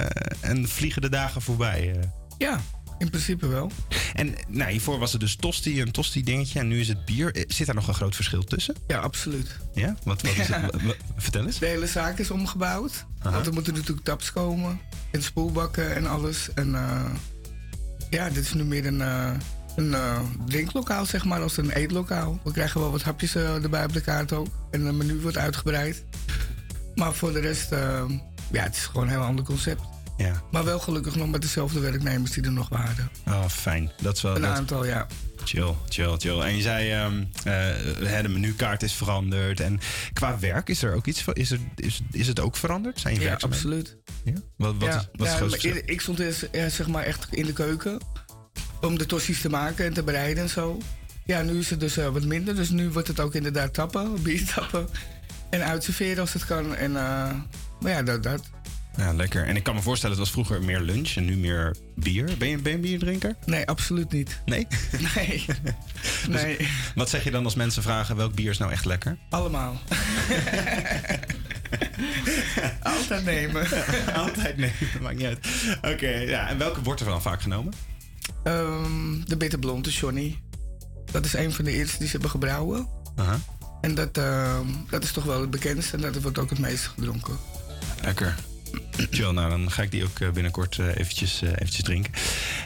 en 0.40 0.68
vliegen 0.68 1.02
de 1.02 1.08
dagen 1.10 1.42
voorbij. 1.42 1.90
eh. 1.92 2.21
Ja, 2.42 2.60
in 2.98 3.10
principe 3.10 3.46
wel. 3.46 3.70
En 4.14 4.34
nou, 4.48 4.70
hiervoor 4.70 4.98
was 4.98 5.12
het 5.12 5.20
dus 5.20 5.36
tosti, 5.36 5.80
een 5.80 5.90
tosti-dingetje. 5.92 6.58
En 6.58 6.68
nu 6.68 6.80
is 6.80 6.88
het 6.88 7.04
bier. 7.04 7.34
Eh, 7.34 7.44
Zit 7.48 7.66
daar 7.66 7.74
nog 7.74 7.88
een 7.88 7.94
groot 7.94 8.14
verschil 8.14 8.44
tussen? 8.44 8.74
Ja, 8.86 8.98
absoluut. 8.98 9.56
Ja? 9.74 9.96
Wat, 10.04 10.22
wat 10.22 10.36
is 10.36 10.46
Ja. 10.48 10.60
het? 10.60 10.96
Vertel 11.16 11.46
eens. 11.46 11.58
De 11.58 11.66
hele 11.66 11.86
zaak 11.86 12.18
is 12.18 12.30
omgebouwd. 12.30 13.04
Aha. 13.18 13.30
Want 13.34 13.46
er 13.46 13.52
moeten 13.52 13.74
natuurlijk 13.74 14.06
taps 14.06 14.32
komen. 14.32 14.80
En 15.10 15.22
spoelbakken 15.22 15.94
en 15.94 16.06
alles. 16.06 16.48
En 16.54 16.74
eh, 16.74 17.04
ja, 18.10 18.28
dit 18.28 18.44
is 18.44 18.52
nu 18.52 18.64
meer 18.64 18.86
een, 18.86 19.00
eh, 19.00 19.30
een 19.76 19.94
drinklokaal, 20.46 21.06
zeg 21.06 21.24
maar, 21.24 21.40
als 21.42 21.56
een 21.56 21.70
eetlokaal. 21.70 22.40
We 22.44 22.52
krijgen 22.52 22.80
wel 22.80 22.90
wat 22.90 23.02
hapjes 23.02 23.34
erbij 23.34 23.84
op 23.84 23.92
de 23.92 24.00
kaart 24.00 24.32
ook. 24.32 24.48
En 24.70 24.84
het 24.86 24.94
menu 24.94 25.20
wordt 25.20 25.36
uitgebreid. 25.36 26.04
Maar 26.94 27.12
voor 27.14 27.32
de 27.32 27.40
rest, 27.40 27.70
ja, 28.50 28.62
het 28.62 28.76
is 28.76 28.84
gewoon 28.86 29.02
een 29.06 29.12
heel 29.12 29.20
ander 29.22 29.44
concept. 29.44 29.82
Ja. 30.16 30.42
Maar 30.50 30.64
wel 30.64 30.78
gelukkig 30.78 31.14
nog 31.16 31.30
met 31.30 31.42
dezelfde 31.42 31.80
werknemers 31.80 32.30
die 32.30 32.42
er 32.44 32.52
nog 32.52 32.68
waren. 32.68 33.10
Oh, 33.26 33.46
fijn. 33.48 33.90
Dat 34.02 34.16
is 34.16 34.22
wel. 34.22 34.34
Een 34.36 34.42
dat- 34.42 34.50
aantal, 34.56 34.84
ja. 34.86 35.06
Chill, 35.44 35.74
chill, 35.88 36.14
chill. 36.18 36.38
En 36.40 36.56
je 36.56 36.62
zei, 36.62 36.90
ehm, 36.90 37.24
eh, 37.44 38.22
de 38.22 38.28
menukaart 38.28 38.82
is 38.82 38.92
veranderd. 38.92 39.60
En 39.60 39.80
qua 40.12 40.38
werk 40.38 40.68
is 40.68 40.82
er 40.82 40.94
ook 40.94 41.06
iets 41.06 41.22
van. 41.22 41.34
Is, 41.34 41.50
er, 41.50 41.58
is, 41.76 42.00
is 42.10 42.26
het 42.26 42.40
ook 42.40 42.56
veranderd? 42.56 43.00
Zijn 43.00 43.14
je 43.14 43.20
Ja, 43.20 43.36
absoluut. 43.40 43.96
Ja? 44.24 44.32
Wat, 44.56 44.74
wat 44.78 44.88
ja, 44.88 44.98
is, 44.98 45.38
wat 45.38 45.62
ja, 45.62 45.68
eerder- 45.68 45.88
ik 45.88 46.00
stond 46.00 46.18
eerst, 46.18 46.42
eh, 46.42 46.66
zeg 46.66 46.86
maar 46.88 47.02
echt 47.04 47.26
in 47.30 47.46
de 47.46 47.52
keuken. 47.52 47.98
om 48.80 48.98
de 48.98 49.06
tossies 49.06 49.40
te 49.40 49.48
maken 49.48 49.84
en 49.86 49.92
te 49.92 50.02
bereiden 50.02 50.42
en 50.42 50.48
zo. 50.50 50.78
Ja, 51.24 51.42
nu 51.42 51.58
is 51.58 51.70
het 51.70 51.80
dus 51.80 51.96
eh, 51.96 52.08
wat 52.08 52.24
minder. 52.24 52.54
Dus 52.54 52.70
nu 52.70 52.90
wordt 52.90 53.08
het 53.08 53.20
ook 53.20 53.34
inderdaad 53.34 53.74
tappen, 53.74 54.14
bier 54.22 54.44
tappen. 54.54 54.88
En 55.50 55.64
uitserveren 55.64 56.20
als 56.20 56.32
het 56.32 56.44
kan. 56.46 56.74
En, 56.74 56.92
maar 56.92 57.90
ja, 57.90 58.02
dat, 58.02 58.22
dat. 58.22 58.42
Ja, 58.96 59.12
lekker. 59.12 59.46
En 59.46 59.56
ik 59.56 59.62
kan 59.62 59.74
me 59.74 59.82
voorstellen, 59.82 60.16
het 60.16 60.24
was 60.24 60.34
vroeger 60.34 60.62
meer 60.62 60.80
lunch 60.80 61.14
en 61.16 61.24
nu 61.24 61.36
meer 61.36 61.76
bier. 61.94 62.30
Ben 62.38 62.48
je, 62.48 62.56
ben 62.56 62.70
je 62.70 62.76
een 62.76 62.80
bierdrinker? 62.80 63.36
Nee, 63.44 63.66
absoluut 63.66 64.12
niet. 64.12 64.40
Nee? 64.44 64.66
Nee. 65.14 65.44
Dus 66.28 66.42
nee. 66.42 66.68
wat 66.94 67.08
zeg 67.08 67.24
je 67.24 67.30
dan 67.30 67.44
als 67.44 67.54
mensen 67.54 67.82
vragen 67.82 68.16
welk 68.16 68.34
bier 68.34 68.50
is 68.50 68.58
nou 68.58 68.72
echt 68.72 68.84
lekker? 68.84 69.16
Allemaal. 69.30 69.80
Altijd 72.82 73.24
nemen. 73.24 73.66
Altijd 74.14 74.56
nemen, 74.56 74.74
maakt 75.02 75.16
niet 75.16 75.26
uit. 75.26 75.46
Oké, 75.94 76.08
ja. 76.08 76.48
En 76.48 76.58
welke 76.58 76.82
wordt 76.82 77.00
er 77.00 77.06
dan 77.06 77.22
vaak 77.22 77.42
genomen? 77.42 77.72
Ehm, 78.44 79.24
de 79.24 79.36
Bitter 79.36 79.58
Blonde, 79.58 79.88
de 79.88 79.94
Johnny. 79.94 80.42
Dat 81.10 81.24
is 81.24 81.34
een 81.34 81.52
van 81.52 81.64
de 81.64 81.72
eerste 81.72 81.98
die 81.98 82.06
ze 82.06 82.12
hebben 82.12 82.30
gebrouwen. 82.30 82.88
Aha. 83.16 83.38
En 83.80 83.94
dat, 83.94 84.18
ehm, 84.18 84.66
dat 84.90 85.04
is 85.04 85.12
toch 85.12 85.24
wel 85.24 85.40
het 85.40 85.50
bekendste 85.50 85.96
en 85.96 86.02
dat 86.02 86.22
wordt 86.22 86.38
ook 86.38 86.50
het 86.50 86.58
meest 86.58 86.86
gedronken. 86.86 87.36
Lekker. 88.02 88.34
Chill, 89.10 89.30
nou 89.30 89.50
dan 89.50 89.70
ga 89.70 89.82
ik 89.82 89.90
die 89.90 90.04
ook 90.04 90.20
eh, 90.20 90.30
binnenkort 90.30 90.78
eh, 90.78 90.86
eventjes, 90.86 91.42
eh, 91.42 91.48
eventjes 91.48 91.82
drinken. 91.82 92.12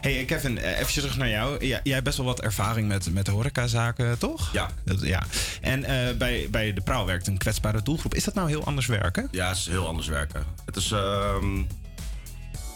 hey, 0.01 0.25
Kevin, 0.25 0.57
eventjes 0.57 1.03
terug 1.03 1.17
naar 1.17 1.29
jou. 1.29 1.67
Ja, 1.67 1.81
jij 1.83 1.93
hebt 1.93 2.05
best 2.05 2.17
wel 2.17 2.27
wat 2.27 2.41
ervaring 2.41 2.89
met, 2.89 3.13
met 3.13 3.27
horecazaken, 3.27 4.19
toch? 4.19 4.53
Ja. 4.53 4.71
Dat, 4.85 5.01
ja. 5.01 5.23
En 5.61 5.81
bij, 6.19 6.49
bij 6.51 6.73
de 6.73 6.81
Praal 6.81 7.07
werkt 7.07 7.27
een 7.27 7.39
kwetsbare 7.39 7.83
doelgroep. 7.83 8.15
Is 8.15 8.25
dat 8.25 8.35
nou 8.35 8.49
heel 8.49 8.65
anders 8.65 8.87
werken? 8.87 9.29
Ja, 9.31 9.49
het 9.49 9.57
is 9.57 9.67
heel 9.67 9.87
anders 9.87 10.07
werken. 10.07 10.45
Het 10.65 10.77
is, 10.77 10.91
ehm, 10.91 11.55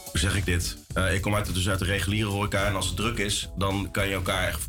hoe 0.04 0.18
zeg 0.18 0.36
ik 0.36 0.44
dit? 0.44 0.76
Ik 1.12 1.20
kom 1.20 1.34
uit, 1.34 1.54
dus 1.54 1.68
uit 1.68 1.78
de 1.78 1.84
reguliere 1.84 2.28
horeca 2.28 2.66
en 2.66 2.74
als 2.74 2.86
het 2.86 2.96
druk 2.96 3.18
is, 3.18 3.50
dan 3.58 3.88
kan 3.90 4.08
je 4.08 4.14
elkaar 4.14 4.48
echt... 4.48 4.68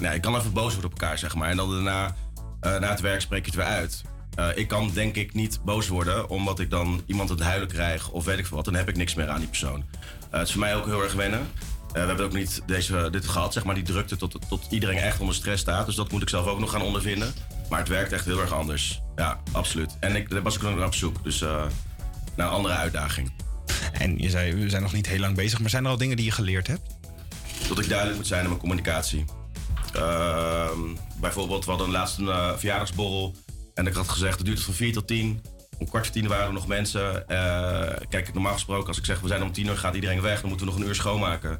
nee, 0.00 0.12
je 0.12 0.20
kan 0.20 0.36
even 0.36 0.52
boos 0.52 0.72
worden 0.72 0.90
op 0.90 1.00
elkaar, 1.00 1.18
zeg 1.18 1.34
maar. 1.34 1.50
En 1.50 1.56
dan 1.56 1.70
daarna, 1.70 2.14
na 2.60 2.90
het 2.90 3.00
werk 3.00 3.20
spreek 3.20 3.44
je 3.44 3.50
het 3.50 3.60
weer 3.60 3.68
uit. 3.68 4.02
Eh, 4.34 4.48
ik 4.54 4.68
kan 4.68 4.90
denk 4.94 5.16
ik 5.16 5.34
niet 5.34 5.60
boos 5.64 5.88
worden, 5.88 6.28
omdat 6.28 6.60
ik 6.60 6.70
dan 6.70 7.02
iemand 7.06 7.28
het 7.28 7.40
huilen 7.40 7.68
krijg 7.68 8.10
of 8.10 8.24
weet 8.24 8.38
ik 8.38 8.46
veel 8.46 8.56
wat. 8.56 8.64
Dan 8.64 8.74
heb 8.74 8.88
ik 8.88 8.96
niks 8.96 9.14
meer 9.14 9.28
aan 9.28 9.38
die 9.38 9.48
persoon. 9.48 9.84
Eh, 10.30 10.38
het 10.38 10.46
is 10.46 10.52
voor 10.52 10.60
mij 10.60 10.76
ook 10.76 10.86
heel 10.86 11.02
erg 11.02 11.12
wennen. 11.12 11.40
Eh, 11.40 11.92
we 11.92 11.98
hebben 11.98 12.24
ook 12.24 12.32
niet 12.32 12.62
deze, 12.66 13.08
dit 13.10 13.26
gehad, 13.26 13.52
zeg 13.52 13.64
maar, 13.64 13.74
die 13.74 13.84
drukte 13.84 14.16
tot, 14.16 14.38
tot 14.48 14.66
iedereen 14.70 14.96
echt 14.96 15.20
onder 15.20 15.34
stress 15.34 15.62
staat. 15.62 15.86
Dus 15.86 15.94
dat 15.94 16.12
moet 16.12 16.22
ik 16.22 16.28
zelf 16.28 16.46
ook 16.46 16.58
nog 16.58 16.70
gaan 16.70 16.82
ondervinden. 16.82 17.34
Maar 17.70 17.78
het 17.78 17.88
werkt 17.88 18.12
echt 18.12 18.24
heel 18.24 18.40
erg 18.40 18.52
anders. 18.52 19.00
Ja, 19.16 19.40
absoluut. 19.52 19.96
En 20.00 20.16
ik 20.16 20.30
daar 20.30 20.42
was 20.42 20.56
ik 20.56 20.64
ook 20.64 20.76
naar 20.76 20.86
op 20.86 20.94
zoek. 20.94 21.24
Dus 21.24 21.40
naar 21.40 22.46
een 22.46 22.52
andere 22.52 22.74
uitdaging. 22.74 23.32
En 23.92 24.18
je 24.18 24.30
zei, 24.30 24.54
we 24.54 24.70
zijn 24.70 24.82
nog 24.82 24.92
niet 24.92 25.06
heel 25.06 25.18
lang 25.18 25.36
bezig, 25.36 25.60
maar 25.60 25.70
zijn 25.70 25.84
er 25.84 25.90
al 25.90 25.96
dingen 25.96 26.16
die 26.16 26.24
je 26.24 26.30
geleerd 26.30 26.66
hebt? 26.66 26.96
Dat 27.68 27.78
ik 27.78 27.88
duidelijk 27.88 28.18
moet 28.18 28.26
zijn 28.26 28.42
in 28.42 28.48
mijn 28.48 28.60
communicatie. 28.60 29.24
Ehm, 29.94 30.78
bijvoorbeeld, 31.20 31.64
we 31.64 31.70
hadden 31.70 31.90
laatst 31.90 32.18
een 32.18 32.58
verjaardagsborrel. 32.58 33.34
En 33.74 33.86
ik 33.86 33.94
had 33.94 34.08
gezegd, 34.08 34.36
het 34.36 34.46
duurt 34.46 34.60
van 34.60 34.74
4 34.74 34.92
tot 34.92 35.06
10. 35.06 35.42
Om 35.78 35.88
kwart 35.88 36.04
voor 36.04 36.14
tien 36.14 36.28
waren 36.28 36.46
er 36.46 36.52
nog 36.52 36.66
mensen. 36.66 37.28
Eh, 37.28 38.06
kijk, 38.08 38.32
normaal 38.34 38.52
gesproken, 38.52 38.86
als 38.86 38.98
ik 38.98 39.04
zeg 39.04 39.20
we 39.20 39.28
zijn 39.28 39.42
om 39.42 39.52
10 39.52 39.66
uur, 39.66 39.78
gaat 39.78 39.94
iedereen 39.94 40.20
weg. 40.20 40.40
Dan 40.40 40.48
moeten 40.48 40.66
we 40.66 40.72
nog 40.72 40.80
een 40.80 40.88
uur 40.88 40.94
schoonmaken. 40.94 41.58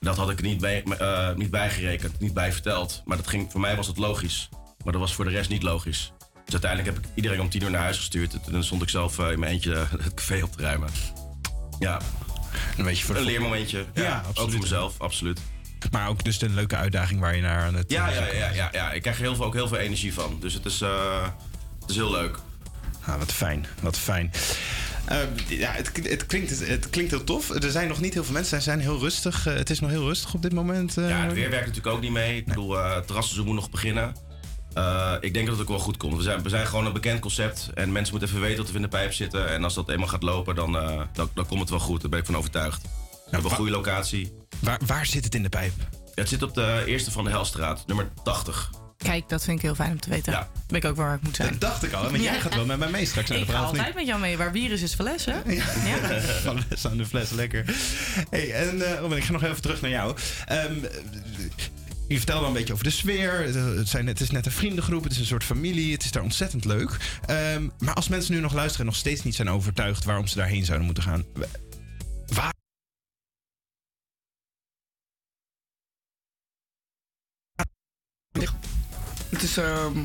Dat 0.00 0.16
had 0.16 0.30
ik 0.30 0.42
niet 0.42 0.60
bij, 0.60 0.82
eh, 0.82 1.34
niet 1.34 1.50
bijgerekend, 1.50 2.20
niet 2.20 2.34
bij 2.34 2.52
verteld. 2.52 3.02
Maar 3.04 3.16
dat 3.16 3.26
ging, 3.26 3.50
voor 3.50 3.60
mij 3.60 3.76
was 3.76 3.86
het 3.86 3.96
logisch. 3.96 4.48
Maar 4.84 4.92
dat 4.92 5.02
was 5.02 5.14
voor 5.14 5.24
de 5.24 5.30
rest 5.30 5.50
niet 5.50 5.62
logisch. 5.62 6.12
Dus 6.44 6.54
uiteindelijk 6.54 6.94
heb 6.94 7.04
ik 7.04 7.10
iedereen 7.14 7.40
om 7.40 7.48
10 7.48 7.62
uur 7.62 7.70
naar 7.70 7.82
huis 7.82 7.96
gestuurd. 7.96 8.38
En 8.46 8.52
dan 8.52 8.64
stond 8.64 8.82
ik 8.82 8.88
zelf 8.88 9.18
eh, 9.18 9.30
in 9.30 9.38
mijn 9.38 9.52
eentje 9.52 9.74
het 10.02 10.14
café 10.14 10.42
op 10.42 10.52
te 10.52 10.62
ruimen. 10.62 10.88
Ja. 11.78 12.00
Een, 12.76 12.84
beetje 12.84 13.04
voor 13.04 13.16
een 13.16 13.22
leermomentje. 13.22 13.84
Ja, 13.94 14.02
Ja, 14.02 14.18
Ook 14.18 14.26
absoluut. 14.26 14.50
voor 14.50 14.60
mezelf, 14.60 15.00
absoluut. 15.00 15.40
Maar 15.90 16.08
ook 16.08 16.24
dus 16.24 16.40
een 16.40 16.54
leuke 16.54 16.76
uitdaging 16.76 17.20
waar 17.20 17.36
je 17.36 17.42
naar 17.42 17.62
aan 17.64 17.74
het... 17.74 17.90
Ja, 17.92 18.08
ja, 18.10 18.26
ja, 18.32 18.50
ja, 18.52 18.68
ja. 18.72 18.92
ik 18.92 19.02
krijg 19.02 19.16
er 19.16 19.22
heel 19.22 19.34
veel, 19.36 19.44
ook 19.44 19.54
heel 19.54 19.68
veel 19.68 19.78
energie 19.78 20.14
van. 20.14 20.36
Dus 20.40 20.54
het 20.54 20.64
is, 20.64 20.80
eh, 20.80 21.22
het 21.80 21.90
is 21.90 21.96
heel 21.96 22.10
leuk. 22.10 22.38
Ah, 23.04 23.18
wat 23.18 23.32
fijn, 23.32 23.66
wat 23.80 23.98
fijn. 23.98 24.30
Eh, 25.04 25.18
ja, 25.48 25.70
het, 25.72 25.90
het, 26.02 26.26
klinkt, 26.26 26.66
het, 26.66 26.90
klinkt 26.90 27.10
heel 27.10 27.24
tof. 27.24 27.50
Er 27.50 27.70
zijn 27.70 27.88
nog 27.88 28.00
niet 28.00 28.14
heel 28.14 28.24
veel 28.24 28.32
mensen. 28.32 28.56
Ze 28.56 28.62
zijn 28.62 28.80
heel 28.80 28.98
rustig. 28.98 29.46
Eh, 29.46 29.54
het 29.54 29.70
is 29.70 29.80
nog 29.80 29.90
heel 29.90 30.04
rustig 30.06 30.34
op 30.34 30.42
dit 30.42 30.52
moment. 30.52 30.96
eh. 30.98 31.08
Ja, 31.08 31.20
het 31.24 31.32
weer 31.32 31.50
werkt 31.50 31.66
natuurlijk 31.66 31.94
ook 31.96 32.02
niet 32.02 32.10
mee. 32.12 32.36
Ik 32.36 32.46
bedoel, 32.46 32.78
eh, 32.78 32.94
het 32.94 33.06
terrasseizoen 33.06 33.46
moet 33.46 33.54
nog 33.54 33.70
beginnen. 33.70 34.14
Eh, 34.72 35.12
ik 35.20 35.34
denk 35.34 35.46
dat 35.46 35.54
het 35.54 35.62
ook 35.64 35.70
wel 35.76 35.78
goed 35.84 35.96
komt. 35.96 36.16
We 36.16 36.22
zijn, 36.22 36.42
we 36.42 36.48
zijn 36.48 36.66
gewoon 36.66 36.86
een 36.86 36.92
bekend 36.92 37.20
concept. 37.20 37.70
En 37.74 37.92
mensen 37.92 38.10
moeten 38.14 38.28
even 38.30 38.40
weten 38.40 38.58
dat 38.62 38.70
we 38.70 38.76
in 38.76 38.82
de 38.82 38.88
pijp 38.88 39.12
zitten. 39.12 39.48
En 39.48 39.64
als 39.64 39.74
dat 39.74 39.88
eenmaal 39.88 40.08
gaat 40.08 40.22
lopen, 40.22 40.54
dan, 40.54 40.76
eh, 40.78 41.00
dan, 41.12 41.30
dan 41.34 41.46
komt 41.46 41.60
het 41.60 41.70
wel 41.70 41.78
goed. 41.78 42.00
Daar 42.00 42.10
ben 42.10 42.18
ik 42.18 42.26
van 42.26 42.36
overtuigd. 42.36 42.84
We 43.26 43.32
hebben 43.32 43.50
een 43.50 43.56
goede 43.56 43.70
locatie. 43.70 44.32
Waar, 44.60 44.80
waar 44.86 45.06
zit 45.06 45.24
het 45.24 45.34
in 45.34 45.42
de 45.42 45.48
pijp? 45.48 45.72
het 46.14 46.28
zit 46.28 46.42
op 46.42 46.54
de 46.54 46.82
eerste 46.86 47.10
van 47.10 47.24
de 47.24 47.30
Helstraat, 47.30 47.86
nummer 47.86 48.08
80. 48.24 48.70
Kijk, 48.96 49.28
dat 49.28 49.44
vind 49.44 49.56
ik 49.56 49.62
heel 49.64 49.74
fijn 49.74 49.90
om 49.90 50.00
te 50.00 50.08
weten. 50.10 50.32
Ja. 50.32 50.48
Ben 50.66 50.76
ik 50.76 50.84
ook 50.84 50.96
waar 50.96 51.14
ik 51.14 51.22
moet 51.22 51.36
zijn. 51.36 51.50
Dat 51.50 51.60
dacht 51.60 51.82
ik 51.82 51.92
al, 51.92 52.02
want 52.10 52.22
jij 52.22 52.40
gaat 52.40 52.54
wel 52.54 52.66
met 52.66 52.78
mij 52.78 52.90
mee 52.90 53.06
straks 53.06 53.28
naar 53.28 53.38
de 53.38 53.44
Ik 53.44 53.50
ga 53.50 53.58
altijd 53.58 53.94
met 53.94 54.06
jou 54.06 54.20
mee. 54.20 54.36
Waar 54.36 54.50
bier 54.50 54.70
is, 54.72 54.82
is 54.82 54.94
fles, 54.94 55.24
hè? 55.24 55.34
Ja. 55.46 55.62
Van 56.44 56.62
les 56.68 56.86
aan 56.86 56.96
de 56.96 57.06
fles, 57.06 57.30
lekker. 57.30 57.64
Hey, 58.30 58.52
en 58.52 58.96
Robin, 58.98 59.16
ik 59.18 59.24
ga 59.24 59.32
nog 59.32 59.42
even 59.42 59.62
terug 59.62 59.80
naar 59.80 59.90
jou. 59.90 60.16
Ehm, 60.46 60.74
je 62.08 62.16
vertelde 62.16 62.42
al 62.42 62.46
een 62.48 62.52
beetje 62.52 62.72
over 62.72 62.84
de 62.84 62.90
sfeer. 62.90 63.32
Het, 63.76 63.88
zijn, 63.88 64.06
het 64.06 64.20
is 64.20 64.30
net 64.30 64.46
een 64.46 64.52
vriendengroep, 64.52 65.02
het 65.02 65.12
is 65.12 65.18
een 65.18 65.26
soort 65.26 65.44
familie. 65.44 65.92
Het 65.92 66.04
is 66.04 66.10
daar 66.10 66.22
ontzettend 66.22 66.64
leuk. 66.64 66.96
Ehm, 67.26 67.68
maar 67.78 67.94
als 67.94 68.08
mensen 68.08 68.34
nu 68.34 68.40
nog 68.40 68.52
luisteren 68.54 68.80
en 68.80 68.86
nog 68.92 68.96
steeds 69.00 69.22
niet 69.22 69.34
zijn 69.34 69.50
overtuigd 69.50 70.04
waarom 70.04 70.26
ze 70.26 70.36
daarheen 70.36 70.64
zouden 70.64 70.86
moeten 70.86 71.04
gaan. 71.04 71.24
wa- 71.34 71.46
Waar 72.26 72.54
Het 79.28 79.42
is 79.42 79.56
ehm, 79.56 79.98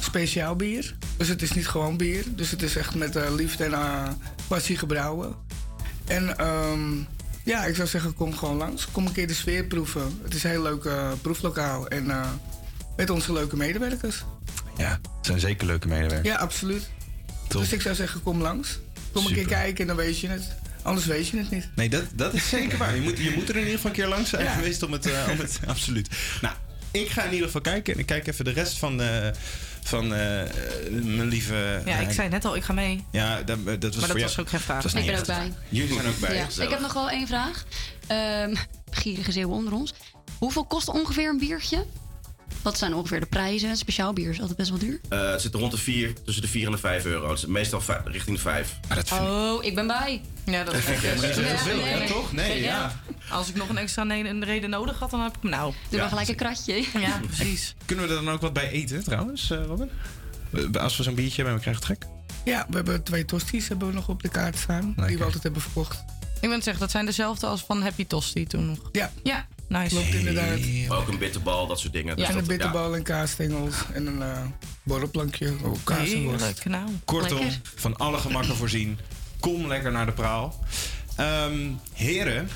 speciaal 0.00 0.56
bier. 0.56 0.94
Dus 1.16 1.28
het 1.28 1.42
is 1.42 1.52
niet 1.52 1.68
gewoon 1.68 1.96
bier. 1.96 2.24
Dus 2.28 2.50
het 2.50 2.62
is 2.62 2.76
echt 2.76 2.94
met 2.94 3.16
eh, 3.16 3.34
liefde 3.34 3.64
en 3.64 3.72
eh, 3.72 4.08
passie 4.48 4.76
gebrouwen. 4.76 5.34
En 6.06 6.38
ehm, 6.38 6.96
ja, 7.44 7.64
ik 7.64 7.74
zou 7.76 7.88
zeggen, 7.88 8.14
kom 8.14 8.36
gewoon 8.36 8.56
langs. 8.56 8.86
Kom 8.90 9.06
een 9.06 9.12
keer 9.12 9.26
de 9.26 9.34
sfeer 9.34 9.64
proeven. 9.64 10.18
Het 10.22 10.34
is 10.34 10.44
een 10.44 10.50
heel 10.50 10.62
leuk 10.62 10.84
eh, 10.84 11.12
proeflokaal. 11.22 11.88
En 11.88 12.12
met 12.96 13.10
onze 13.10 13.32
leuke 13.32 13.56
medewerkers. 13.56 14.24
Ja, 14.76 14.90
het 14.90 15.26
zijn 15.26 15.40
zeker 15.40 15.66
leuke 15.66 15.88
medewerkers. 15.88 16.28
Ja, 16.28 16.36
absoluut. 16.36 16.88
Top. 17.48 17.60
Dus 17.60 17.72
ik 17.72 17.80
zou 17.80 17.94
zeggen, 17.94 18.22
kom 18.22 18.40
langs. 18.42 18.78
Kom 19.12 19.26
een 19.26 19.32
keer 19.32 19.46
kijken 19.46 19.80
en 19.80 19.86
dan 19.86 19.96
weet 19.96 20.20
je 20.20 20.28
het. 20.28 20.56
Anders 20.82 21.06
weet 21.06 21.28
je 21.28 21.38
het 21.38 21.50
niet. 21.50 21.68
Nee, 21.74 21.88
dat, 21.88 22.02
dat 22.14 22.34
is 22.34 22.48
zeker 22.48 22.78
waar. 22.78 22.94
Je 22.94 23.00
moet, 23.00 23.18
je 23.18 23.30
moet 23.30 23.48
er 23.48 23.54
in 23.54 23.60
ieder 23.60 23.74
geval 23.74 23.90
een 23.90 23.96
keer 23.96 24.06
langs 24.06 24.30
zijn 24.30 24.44
Ja. 24.44 24.52
geweest 24.52 24.82
om 24.82 24.92
het, 24.92 25.06
om 25.30 25.38
het... 25.38 25.60
Absoluut. 25.66 26.08
Nou, 26.40 26.54
ik 26.90 27.10
ga 27.10 27.22
in 27.22 27.30
ieder 27.30 27.46
geval 27.46 27.60
kijken. 27.60 27.94
En 27.94 28.00
ik 28.00 28.06
kijk 28.06 28.26
even 28.26 28.44
de 28.44 28.50
rest 28.50 28.78
van, 28.78 29.02
eh, 29.02 29.28
van 29.82 30.14
eh, 30.14 30.42
mijn 30.90 31.28
lieve... 31.28 31.82
Ja, 31.84 31.98
ik 31.98 32.08
eh, 32.08 32.14
zei 32.14 32.28
net 32.28 32.44
al, 32.44 32.56
ik 32.56 32.62
ga 32.62 32.72
mee. 32.72 33.04
Ja, 33.10 33.42
dat, 33.42 33.64
dat 33.64 33.82
was 33.82 33.94
dat 33.94 34.04
voor 34.04 34.06
jou. 34.06 34.20
was 34.20 34.38
ook 34.38 34.48
geen 34.48 34.60
vraag. 34.60 34.82
Dat 34.82 34.94
Ik 34.94 35.06
ben 35.06 35.18
ook 35.18 35.26
bij. 35.26 35.52
Jullie 35.68 35.94
zijn 35.94 36.06
ook 36.06 36.18
bij. 36.18 36.34
Ja. 36.34 36.62
Ik 36.62 36.70
heb 36.70 36.80
nog 36.80 36.92
wel 36.92 37.10
één 37.10 37.26
vraag. 37.26 37.64
Ehm 38.06 38.54
gierige 38.90 39.32
zeeuwen 39.32 39.56
onder 39.56 39.72
ons. 39.72 39.94
Hoeveel 40.38 40.64
kost 40.64 40.88
ongeveer 40.88 41.28
een 41.28 41.38
biertje? 41.38 41.84
Wat 42.62 42.78
zijn 42.78 42.94
ongeveer 42.94 43.20
de 43.20 43.26
prijzen? 43.26 43.76
Speciaal 43.76 44.12
bier 44.12 44.30
is 44.30 44.40
altijd 44.40 44.56
best 44.56 44.70
wel 44.70 44.78
duur. 44.78 45.00
Eh, 45.08 45.30
het 45.30 45.40
zit 45.40 45.54
rond 45.54 45.72
de 45.72 45.78
4, 45.78 46.12
tussen 46.24 46.42
de 46.42 46.48
4 46.48 46.66
en 46.66 46.72
de 46.72 46.78
5 46.78 47.04
euro. 47.04 47.28
Het 47.28 47.38
is 47.38 47.46
meestal 47.46 47.82
richting 48.04 48.36
de 48.36 48.42
5. 48.42 48.78
Oh, 49.12 49.64
ik 49.64 49.74
ben 49.74 49.86
bij. 49.86 50.20
Ja, 50.44 50.64
dat 50.64 50.74
is 50.74 50.86
Ja, 50.86 50.92
veel, 50.92 51.84
hè, 51.84 52.06
toch? 52.06 52.32
Nee, 52.32 52.62
ja. 52.62 53.00
Als 53.30 53.48
ik 53.48 53.54
nog 53.54 53.68
een 53.68 53.78
extra 53.78 54.02
een 54.02 54.44
reden 54.44 54.70
nodig 54.70 54.98
had, 54.98 55.10
dan 55.10 55.20
heb 55.20 55.36
ik 55.36 55.42
hem 55.42 55.50
nou. 55.50 55.74
Doe 55.88 56.00
maar 56.00 56.08
gelijk 56.08 56.28
een 56.28 56.34
kratje. 56.34 56.84
Ja, 56.94 57.20
precies. 57.26 57.74
Kunnen 57.86 58.08
we 58.08 58.14
er 58.14 58.24
dan 58.24 58.34
ook 58.34 58.40
wat 58.40 58.52
bij 58.52 58.70
eten 58.70 59.04
trouwens, 59.04 59.50
eh, 59.50 59.64
Robin? 59.64 59.90
Als 60.78 60.96
we 60.96 61.02
zo'n 61.02 61.14
biertje 61.14 61.42
hebben, 61.42 61.60
krijgen 61.60 61.82
we 61.82 61.88
het 61.88 61.98
gek. 61.98 62.10
Ja, 62.44 62.66
we 62.68 62.76
hebben 62.76 63.02
twee 63.02 63.24
tosties 63.24 63.68
hebben 63.68 63.88
we 63.88 63.94
nog 63.94 64.08
op 64.08 64.22
de 64.22 64.28
kaart 64.28 64.56
staan. 64.58 64.94
Die 65.06 65.18
we 65.18 65.24
altijd 65.24 65.42
hebben 65.42 65.62
verkocht. 65.62 66.04
Ik 66.40 66.48
ben 66.48 66.62
zeggen, 66.62 66.78
dat 66.82 66.90
zijn 66.90 67.06
dezelfde 67.06 67.46
als 67.46 67.64
van 67.64 67.82
Happy 67.82 68.06
Tosti 68.06 68.46
toen 68.46 68.66
nog. 68.66 68.78
Ja. 68.92 69.10
Ja, 69.22 69.46
nice. 69.68 69.88
Klopt 69.94 70.14
inderdaad. 70.14 70.58
Maar 70.88 70.98
ook 70.98 71.08
een 71.08 71.18
bitterbal, 71.18 71.66
dat 71.66 71.78
soort 71.80 71.92
dingen. 71.92 72.08
Ja, 72.08 72.14
Dus 72.14 72.26
en 72.26 72.32
dat- 72.32 72.42
een 72.42 72.48
bitterbal 72.48 72.94
en 72.96 73.02
kaasstengels 73.02 73.74
en 73.92 74.06
een 74.06 74.22
eh 74.22 74.40
borrelplankje. 74.82 75.54
Oh, 75.64 75.76
kaas 75.84 76.12
en 76.12 76.22
worst. 76.24 76.64
Nou. 76.64 76.88
Kortom, 77.04 77.38
Lekker. 77.38 77.60
van 77.74 77.96
alle 77.96 78.18
gemakken 78.18 78.56
voorzien. 78.62 78.98
Kom 79.40 79.66
lekker 79.66 79.92
naar 79.92 80.06
de 80.06 80.12
praal. 80.12 80.64
Ehm, 81.16 81.70
heren, 81.92 82.48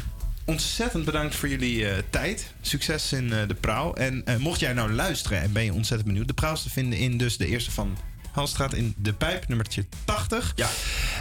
ontzettend 0.44 1.04
bedankt 1.04 1.34
voor 1.34 1.48
jullie 1.48 1.88
eh, 1.88 2.02
tijd. 2.10 2.52
Succes 2.60 3.12
in 3.12 3.32
eh, 3.32 3.48
de 3.48 3.54
praal. 3.54 3.96
En 3.96 4.22
eh, 4.26 4.36
mocht 4.36 4.60
jij 4.60 4.72
nou 4.72 4.92
luisteren 4.92 5.40
en 5.40 5.52
ben 5.52 5.64
je 5.64 5.72
ontzettend 5.72 6.08
benieuwd... 6.08 6.28
de 6.28 6.34
praal 6.34 6.52
is 6.54 6.62
te 6.62 6.70
vinden 6.70 6.98
in 6.98 7.16
dus 7.18 7.36
de 7.36 7.46
eerste 7.46 7.70
van 7.70 7.96
Halstraat 8.32 8.74
in 8.74 8.94
De 8.96 9.12
Pijp, 9.12 9.48
nummertje 9.48 9.86
80. 10.04 10.52
Ja. 10.54 10.68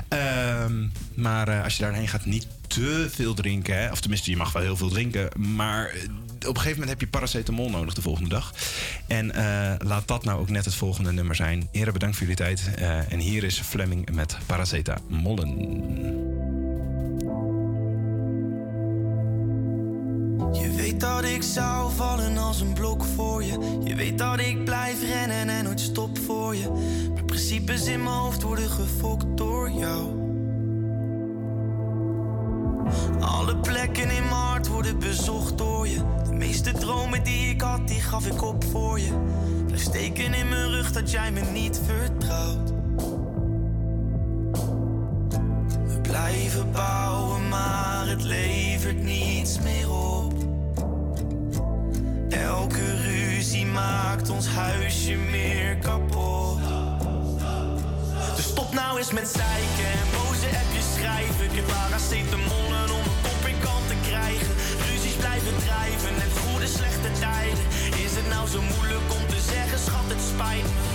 Ehm, 0.07 0.87
maar 1.13 1.47
eh, 1.47 1.63
als 1.63 1.77
je 1.77 1.83
daarheen 1.83 2.07
gaat, 2.07 2.25
niet 2.25 2.47
te 2.67 3.07
veel 3.11 3.33
drinken. 3.33 3.81
Hè? 3.81 3.91
Of 3.91 3.99
tenminste, 3.99 4.29
je 4.29 4.37
mag 4.37 4.51
wel 4.51 4.61
heel 4.61 4.77
veel 4.77 4.89
drinken. 4.89 5.29
Maar 5.55 5.89
eh, 5.89 6.03
op 6.35 6.55
een 6.55 6.61
gegeven 6.61 6.71
moment 6.71 6.89
heb 6.89 6.99
je 6.99 7.07
paracetamol 7.07 7.69
nodig 7.69 7.93
de 7.93 8.01
volgende 8.01 8.29
dag. 8.29 8.53
En 9.07 9.31
eh, 9.31 9.87
laat 9.87 10.07
dat 10.07 10.23
nou 10.23 10.39
ook 10.39 10.49
net 10.49 10.65
het 10.65 10.75
volgende 10.75 11.11
nummer 11.11 11.35
zijn. 11.35 11.69
Heren, 11.71 11.93
bedankt 11.93 12.17
voor 12.17 12.27
jullie 12.27 12.43
tijd. 12.43 12.69
En 13.09 13.19
hier 13.19 13.43
is 13.43 13.59
Fleming 13.59 14.11
met 14.11 14.37
paracetamollen. 14.45 15.49
Dat 21.01 21.23
ik 21.23 21.43
zou 21.43 21.91
vallen 21.91 22.37
als 22.37 22.61
een 22.61 22.73
blok 22.73 23.03
voor 23.03 23.43
je. 23.43 23.79
Je 23.83 23.95
weet 23.95 24.17
dat 24.17 24.39
ik 24.39 24.63
blijf 24.63 25.01
rennen 25.01 25.49
en 25.49 25.63
nooit 25.63 25.79
stop 25.79 26.17
voor 26.17 26.55
je. 26.55 26.69
Maar 27.13 27.23
principes 27.23 27.85
in 27.85 28.03
mijn 28.03 28.15
hoofd 28.15 28.41
worden 28.41 28.69
gefokt 28.69 29.37
door 29.37 29.69
jou. 29.69 30.19
Alle 33.19 33.57
plekken 33.57 34.09
in 34.09 34.23
mijn 34.23 34.29
hart 34.29 34.67
worden 34.67 34.99
bezocht 34.99 35.57
door 35.57 35.87
je. 35.87 36.01
De 36.23 36.33
meeste 36.33 36.71
dromen 36.71 37.23
die 37.23 37.49
ik 37.49 37.61
had, 37.61 37.87
die 37.87 38.01
gaf 38.01 38.25
ik 38.25 38.41
op 38.41 38.63
voor 38.63 38.99
je. 38.99 39.11
Blijf 39.65 39.81
steken 39.81 40.33
in 40.33 40.49
mijn 40.49 40.69
rug 40.69 40.91
dat 40.91 41.11
jij 41.11 41.31
me 41.31 41.41
niet 41.53 41.81
vertrouwt. 41.85 42.73
We 45.87 45.99
blijven 46.01 46.71
bouwen, 46.71 47.49
maar 47.49 48.07
het 48.07 48.23
levert 48.23 49.03
niets 49.03 49.59
meer 49.59 49.91
op. 49.91 50.30
Elke 52.31 52.95
ruzie 52.95 53.65
maakt 53.65 54.29
ons 54.29 54.47
huisje 54.47 55.15
meer 55.15 55.77
kapot. 55.77 56.59
Dus 58.35 58.45
stop 58.45 58.73
nou 58.73 58.97
eens 58.97 59.11
met 59.11 59.27
zeiken 59.27 59.91
en 59.99 60.07
boze 60.11 60.47
appjes 60.61 60.87
schrijven. 60.95 61.45
Ik 61.45 61.55
heb 61.55 61.67
paracetamolen 61.67 62.89
om 62.97 63.05
een 63.11 63.21
kop 63.21 63.43
in 63.47 63.59
kant 63.59 63.87
te 63.87 63.95
krijgen. 64.07 64.53
Ruzies 64.87 65.17
blijven 65.23 65.55
drijven, 65.65 66.13
net 66.21 66.33
goede 66.43 66.67
slechte 66.67 67.11
tijden. 67.19 67.65
Is 68.05 68.13
het 68.15 68.27
nou 68.29 68.47
zo 68.47 68.61
moeilijk 68.61 69.07
om 69.17 69.27
te 69.27 69.39
zeggen, 69.51 69.79
schat, 69.79 70.07
het 70.13 70.23
spijt 70.31 70.63
me. 70.63 70.90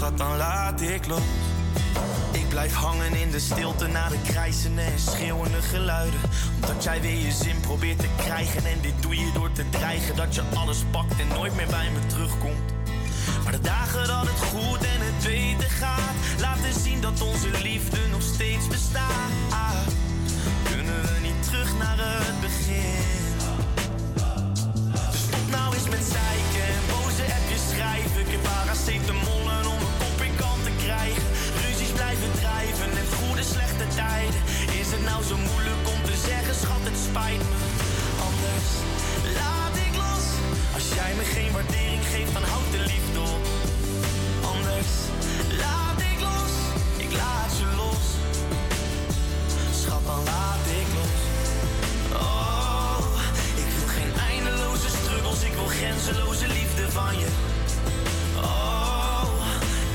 Schat, 0.00 0.18
dan 0.18 0.36
laat 0.36 0.80
ik 0.80 1.06
los. 1.06 1.20
Ik 2.32 2.48
blijf 2.48 2.74
hangen 2.74 3.14
in 3.14 3.30
de 3.30 3.38
stilte 3.38 3.86
na 3.86 4.08
de 4.08 4.18
krijzende 4.22 4.82
en 4.82 4.98
schreeuwende 4.98 5.62
geluiden. 5.62 6.20
Omdat 6.54 6.84
jij 6.84 7.00
weer 7.00 7.18
je 7.24 7.32
zin 7.32 7.60
probeert 7.60 7.98
te 7.98 8.08
krijgen. 8.16 8.64
En 8.64 8.80
dit 8.80 8.92
doe 9.00 9.16
je 9.16 9.30
door 9.34 9.52
te 9.52 9.68
dreigen 9.70 10.16
dat 10.16 10.34
je 10.34 10.42
alles 10.54 10.78
pakt 10.90 11.20
en 11.20 11.28
nooit 11.28 11.56
meer 11.56 11.66
bij 11.66 11.90
me 11.90 12.06
terugkomt. 12.06 12.72
Maar 13.42 13.52
de 13.52 13.60
dagen 13.60 14.06
dat 14.06 14.26
het 14.26 14.40
goed 14.40 14.78
en 14.78 15.00
het 15.00 15.24
beter 15.24 15.70
gaat, 15.70 16.14
laten 16.38 16.80
zien 16.80 17.00
dat 17.00 17.20
onze 17.20 17.50
liefde 17.62 17.98
nog 18.10 18.22
steeds 18.22 18.66
bestaat. 18.68 19.92
Kunnen 20.70 21.02
we 21.02 21.18
niet 21.22 21.42
terug 21.42 21.78
naar 21.78 21.96
het 21.98 22.40
begin? 22.40 23.08
Dus 25.10 25.22
stop 25.22 25.50
nou 25.50 25.74
eens 25.74 25.88
met 25.88 26.04
zeiken 26.18 26.66
en 26.76 26.82
boze 26.90 27.24
appjes 27.36 27.62
schrijven. 27.70 28.20
Ik 28.20 28.30
heb 28.30 28.42
paracetamolen 28.42 29.66
om 29.66 29.69
Is 33.80 34.90
het 34.90 35.04
nou 35.04 35.24
zo 35.24 35.36
moeilijk 35.36 35.82
om 35.94 36.02
te 36.02 36.16
zeggen, 36.28 36.54
schat, 36.54 36.82
het 36.82 36.98
spijt 37.08 37.42
me. 37.50 37.58
Anders 38.28 38.68
laat 39.38 39.76
ik 39.86 39.94
los. 40.04 40.26
Als 40.74 40.86
jij 40.98 41.12
me 41.18 41.24
geen 41.36 41.52
waardering 41.52 42.02
geeft, 42.12 42.32
dan 42.32 42.42
houd 42.42 42.70
de 42.76 42.82
liefde 42.92 43.20
op. 43.20 43.44
Anders 44.54 44.90
laat 45.62 45.98
ik 46.12 46.18
los, 46.28 46.54
ik 47.04 47.12
laat 47.22 47.52
je 47.60 47.68
los. 47.82 48.04
Schat, 49.80 50.04
dan 50.06 50.22
laat 50.32 50.64
ik 50.80 50.88
los. 50.98 51.18
Oh, 52.26 53.04
ik 53.64 53.70
wil 53.78 53.90
geen 53.98 54.12
eindeloze 54.30 54.88
struggles, 54.98 55.40
ik 55.48 55.54
wil 55.58 55.70
grenzeloze 55.78 56.46
liefde 56.46 56.84
van 56.90 57.14
je. 57.18 57.28
Oh, 58.36 59.24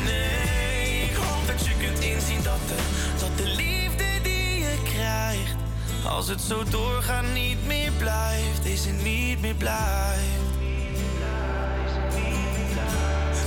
nee, 0.06 1.10
ik 1.10 1.16
hoop 1.16 1.44
dat 1.48 1.66
je 1.68 1.74
kunt 1.84 2.00
inzien 2.00 2.44
dat 2.44 2.62
de, 2.70 2.78
dat 3.20 3.38
de 3.38 3.48
liefde 3.48 3.75
als 6.06 6.28
het 6.28 6.42
zo 6.42 6.64
doorgaat, 6.64 7.26
niet 7.34 7.66
meer 7.66 7.92
blijft. 7.92 8.64
Deze 8.64 8.90
niet 8.90 9.42
meer 9.42 9.56
blijft. 9.56 10.54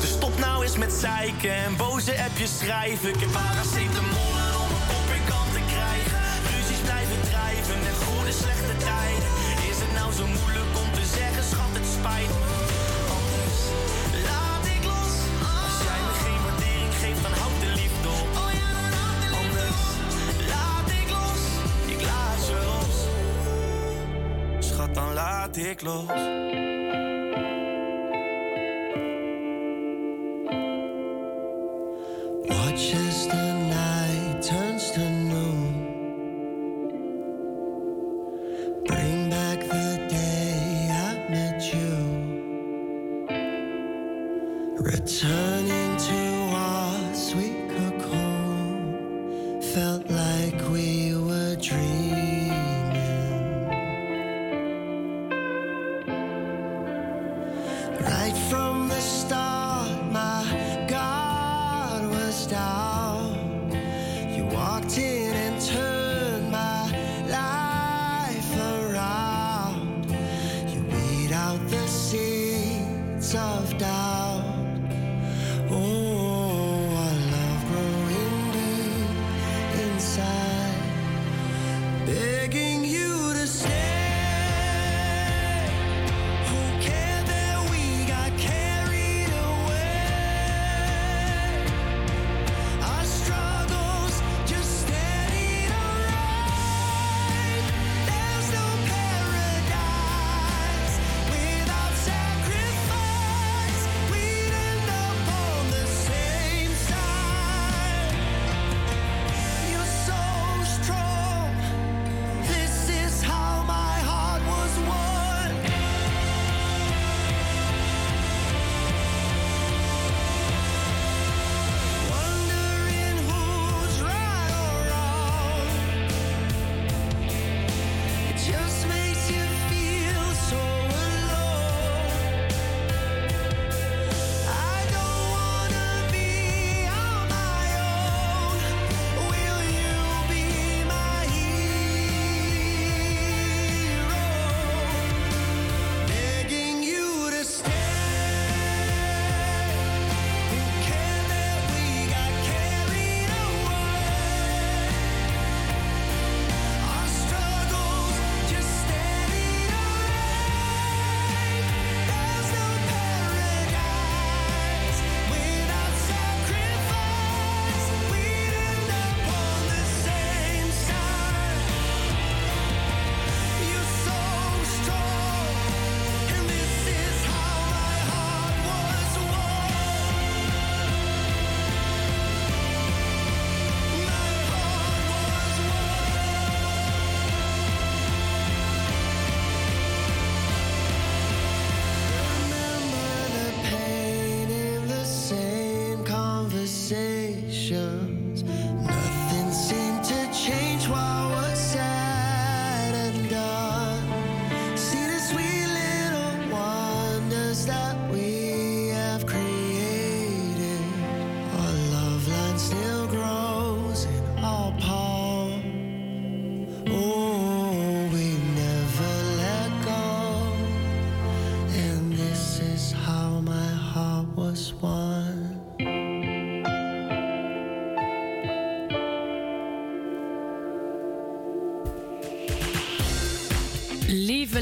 Dus 0.01 0.11
stop 0.11 0.39
nou 0.39 0.63
eens 0.63 0.77
met 0.77 0.93
zeiken 0.93 1.55
en 1.55 1.77
boze 1.77 2.23
appjes 2.25 2.59
schrijven. 2.59 3.09
Ik 3.09 3.21
heb 3.21 3.33
paracetamolen 3.33 4.51
om 4.63 4.71
een 4.77 4.87
kop 4.91 5.09
kant 5.29 5.53
te 5.53 5.63
krijgen. 5.75 6.21
Ruzies 6.51 6.83
blijven 6.89 7.21
drijven 7.31 7.79
en 7.91 7.97
goede 8.07 8.33
slechte 8.33 8.77
tijden. 8.77 9.31
Is 9.71 9.79
het 9.85 9.93
nou 9.99 10.13
zo 10.13 10.27
moeilijk 10.27 10.73
om 10.83 10.93
te 10.93 11.05
zeggen, 11.17 11.45
schat, 11.51 11.73
het 11.73 11.87
spijt 11.99 12.29
me. 12.29 12.48
Dan 24.99 25.12
laat 25.15 25.57
ik 25.57 25.81
los. 25.83 26.68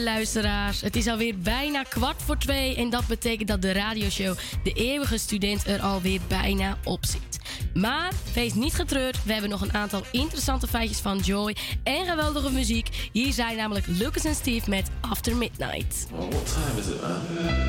luisteraars. 0.00 0.80
Het 0.80 0.96
is 0.96 1.06
alweer 1.06 1.38
bijna 1.38 1.82
kwart 1.82 2.22
voor 2.22 2.38
twee 2.38 2.76
en 2.76 2.90
dat 2.90 3.06
betekent 3.06 3.48
dat 3.48 3.62
de 3.62 3.72
radioshow 3.72 4.36
De 4.62 4.72
Eeuwige 4.72 5.18
Student 5.18 5.66
er 5.66 5.80
alweer 5.80 6.20
bijna 6.28 6.78
op 6.84 7.04
zit. 7.04 7.38
Maar 7.74 8.12
feest 8.32 8.54
niet 8.54 8.74
getreurd, 8.74 9.24
we 9.24 9.32
hebben 9.32 9.50
nog 9.50 9.60
een 9.60 9.74
aantal 9.74 10.02
interessante 10.12 10.66
feitjes 10.66 10.98
van 10.98 11.18
Joy 11.18 11.56
en 11.82 12.06
geweldige 12.06 12.50
muziek. 12.50 13.08
Hier 13.12 13.32
zijn 13.32 13.56
namelijk 13.56 13.86
Lucas 13.86 14.24
en 14.24 14.34
Steve 14.34 14.70
met 14.70 14.90
After 15.00 15.36
Midnight. 15.36 16.06
Well, 16.10 16.28
what 16.28 16.54
time 16.54 16.80
is? 16.80 17.65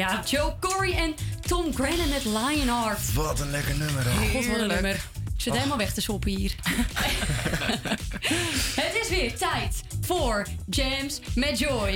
Ja, 0.00 0.22
Joe 0.26 0.54
Corey 0.60 0.92
en 0.94 1.14
Tom 1.46 1.74
Grennan 1.74 2.08
met 2.08 2.24
Lionheart. 2.24 3.12
Wat 3.12 3.40
een 3.40 3.50
lekker 3.50 3.76
nummer, 3.76 4.04
hè? 4.04 4.10
God, 4.10 4.32
wat 4.32 4.34
een 4.34 4.42
Heerlijk. 4.50 4.72
nummer. 4.72 4.94
Ik 5.34 5.40
zit 5.46 5.54
helemaal 5.54 5.76
weg 5.78 5.92
te 5.94 6.00
soppen 6.00 6.30
hier. 6.30 6.54
Het 8.82 8.98
is 9.02 9.08
weer 9.08 9.36
tijd 9.36 9.80
voor 10.00 10.46
Jams 10.70 11.20
met 11.34 11.58
Joy. 11.58 11.90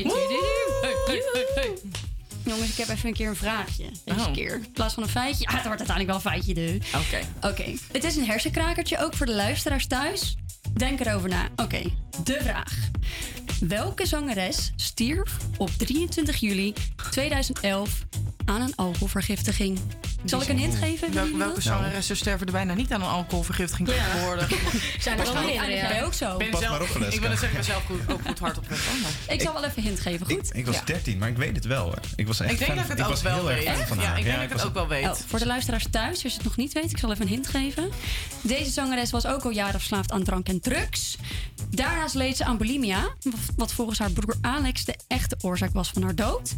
Jongens, 2.45 2.71
ik 2.71 2.77
heb 2.77 2.89
even 2.89 3.09
een 3.09 3.15
keer 3.15 3.29
een 3.29 3.37
vraagje. 3.37 3.85
Deze 4.05 4.21
Oh. 4.21 4.33
keer. 4.33 4.55
In 4.55 4.73
plaats 4.73 4.95
van 4.95 5.03
een 5.03 5.09
feitje. 5.09 5.47
Ah, 5.47 5.55
het 5.55 5.65
wordt 5.67 5.79
uiteindelijk 5.81 6.25
wel 6.25 6.33
een 6.33 6.43
feitje, 6.43 6.55
dus. 6.55 6.95
Oké. 6.95 7.49
Oké. 7.49 7.75
Het 7.93 8.05
is 8.05 8.17
een 8.17 8.27
hersenkrakertje 8.27 8.99
ook 9.05 9.15
voor 9.15 9.27
de 9.27 9.35
luisteraars 9.35 9.87
thuis. 9.87 10.37
Denk 10.73 11.01
erover 11.01 11.29
na. 11.29 11.49
Oké, 11.57 11.83
de 12.25 12.39
vraag. 12.43 12.73
Welke 13.61 14.07
zangeres 14.07 14.73
stierf 14.77 15.37
op 15.57 15.71
23 15.71 16.37
juli 16.37 16.75
2011 17.15 18.05
aan 18.45 18.61
een 18.61 18.73
alcoholvergiftiging? 18.77 19.79
Zal 20.25 20.43
ik 20.43 20.49
een 20.49 20.59
hint 20.59 20.75
geven? 20.75 21.13
Welke 21.13 21.37
wil? 21.37 21.55
zangeressen 21.59 22.17
sterven 22.17 22.47
er 22.47 22.53
bijna 22.53 22.75
niet 22.75 22.93
aan 22.93 23.01
een 23.03 23.09
alcoholvergiftiging 23.09 23.89
tegenwoordig? 23.89 24.49
Zijn 24.99 25.19
er 25.19 25.33
wel 25.33 25.43
meer? 25.43 25.71
Ja, 25.71 25.87
ben 25.89 25.97
je 25.97 26.05
ook 26.05 26.15
zo? 26.15 26.37
Ben 26.37 26.51
Pas 26.51 26.61
zelf- 26.61 26.73
maar 26.79 26.81
op. 27.07 27.13
Ik 27.13 27.21
wil 27.21 27.31
het 27.31 27.39
zeggen, 27.39 27.49
ik 27.49 27.55
ben 27.55 27.65
zelf 27.65 27.85
goed, 27.85 28.13
ook 28.13 28.21
goed 28.27 28.39
hard 28.39 28.59
op 28.59 28.69
weg. 28.69 28.79
Ik 29.29 29.41
zal 29.41 29.53
wel 29.53 29.65
even 29.65 29.77
een 29.79 29.83
hint 29.85 30.01
geven, 30.01 30.27
goed? 30.27 30.57
Ik 30.57 30.67
was 30.67 30.75
Ja. 30.75 30.83
13, 30.85 31.19
maar 31.19 31.29
ik 31.29 31.37
weet 31.37 31.57
het 31.57 31.65
wel. 31.65 31.83
Hoor. 31.85 31.99
Ik 32.17 32.27
was 32.27 32.41
echt 32.41 32.53
Ik 32.53 32.59
denk 32.59 32.71
fan 32.71 32.77
dat 32.79 32.85
ik 32.91 33.05
het 33.05 33.07
ook 33.17 33.23
wel 33.35 33.45
weet. 33.45 33.63
Ja, 33.63 34.17
ik 34.17 34.25
denk 34.25 34.35
dat 34.37 34.45
ik 34.45 34.51
was 34.51 34.61
het 34.61 34.69
ook 34.69 34.75
wel 34.75 34.89
weet. 34.89 35.05
Oh, 35.07 35.15
voor 35.27 35.39
de 35.39 35.47
luisteraars 35.47 35.87
thuis, 35.91 36.13
als 36.23 36.33
je 36.33 36.39
het 36.39 36.45
nog 36.45 36.57
niet 36.57 36.73
weet, 36.73 36.91
ik 36.91 36.99
zal 36.99 37.11
even 37.11 37.23
een 37.23 37.29
hint 37.29 37.47
geven. 37.47 37.89
Deze 38.41 38.71
zangeres 38.71 39.11
was 39.11 39.27
ook 39.27 39.43
al 39.45 39.51
jaren 39.51 39.73
verslaafd 39.79 40.13
aan 40.13 40.23
drank 40.25 40.49
en 40.49 40.61
drugs. 40.61 41.17
Daarnaast 41.71 42.15
leed 42.15 42.37
ze 42.37 42.45
aan 42.45 42.57
bulimia, 42.57 43.09
wat 43.57 43.73
volgens 43.73 43.99
haar 43.99 44.11
broer 44.11 44.35
Alex 44.41 44.85
de 44.85 44.95
echte 45.09 45.37
oorzaak 45.41 45.73
was 45.73 45.91
van 45.91 46.03
haar 46.03 46.15
dood. 46.15 46.55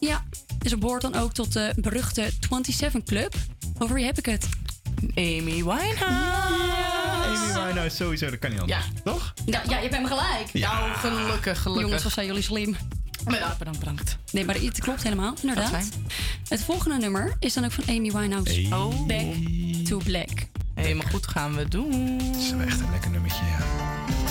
Ja, 0.00 0.24
ze 0.66 0.76
behoort 0.78 1.02
dan 1.02 1.14
ook 1.14 1.32
tot 1.32 1.52
de 1.52 1.72
beruchte 1.76 2.30
27 2.50 2.70
Club. 3.04 3.34
Over 3.78 3.94
wie 3.94 4.04
heb 4.04 4.18
ik 4.18 4.26
het? 4.26 4.48
Amy 5.14 5.64
Winehouse. 5.64 6.04
Amy 7.24 7.64
Winehouse 7.64 7.96
sowieso, 7.96 8.30
dat 8.30 8.38
kan 8.38 8.50
niet 8.50 8.60
anders. 8.60 8.88
Toch? 9.04 9.34
Ja, 9.46 9.62
ja, 9.68 9.78
je 9.78 9.88
bent 9.88 10.02
me 10.02 10.08
gelijk. 10.08 10.48
Ja. 10.52 10.78
Nou, 10.78 10.92
gelukkig, 10.92 11.62
gelukkig. 11.62 11.84
Jongens, 11.84 12.02
wat 12.02 12.12
zijn 12.12 12.26
jullie 12.26 12.42
slim. 12.42 12.76
Bedankt, 13.24 13.58
bedankt, 13.58 13.78
bedankt. 13.78 14.16
Nee, 14.32 14.44
maar 14.44 14.54
het 14.54 14.80
klopt 14.80 15.02
helemaal, 15.02 15.34
inderdaad. 15.40 15.88
Het 16.48 16.64
volgende 16.64 16.96
nummer 16.96 17.36
is 17.38 17.54
dan 17.54 17.64
ook 17.64 17.72
van 17.72 17.84
Amy 17.88 18.10
Winehouse. 18.12 18.66
Oh. 18.70 19.06
Back 19.06 19.34
to 19.84 19.96
Black. 19.96 20.28
Helemaal 20.74 21.06
goed 21.10 21.26
gaan 21.26 21.56
we 21.56 21.68
doen. 21.68 22.18
Dat 22.18 22.36
is 22.36 22.50
wel 22.50 22.60
echt 22.60 22.80
een 22.80 22.90
lekker 22.90 23.10
nummertje, 23.10 23.44
ja. 23.44 24.29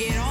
get 0.00 0.16
on. 0.16 0.29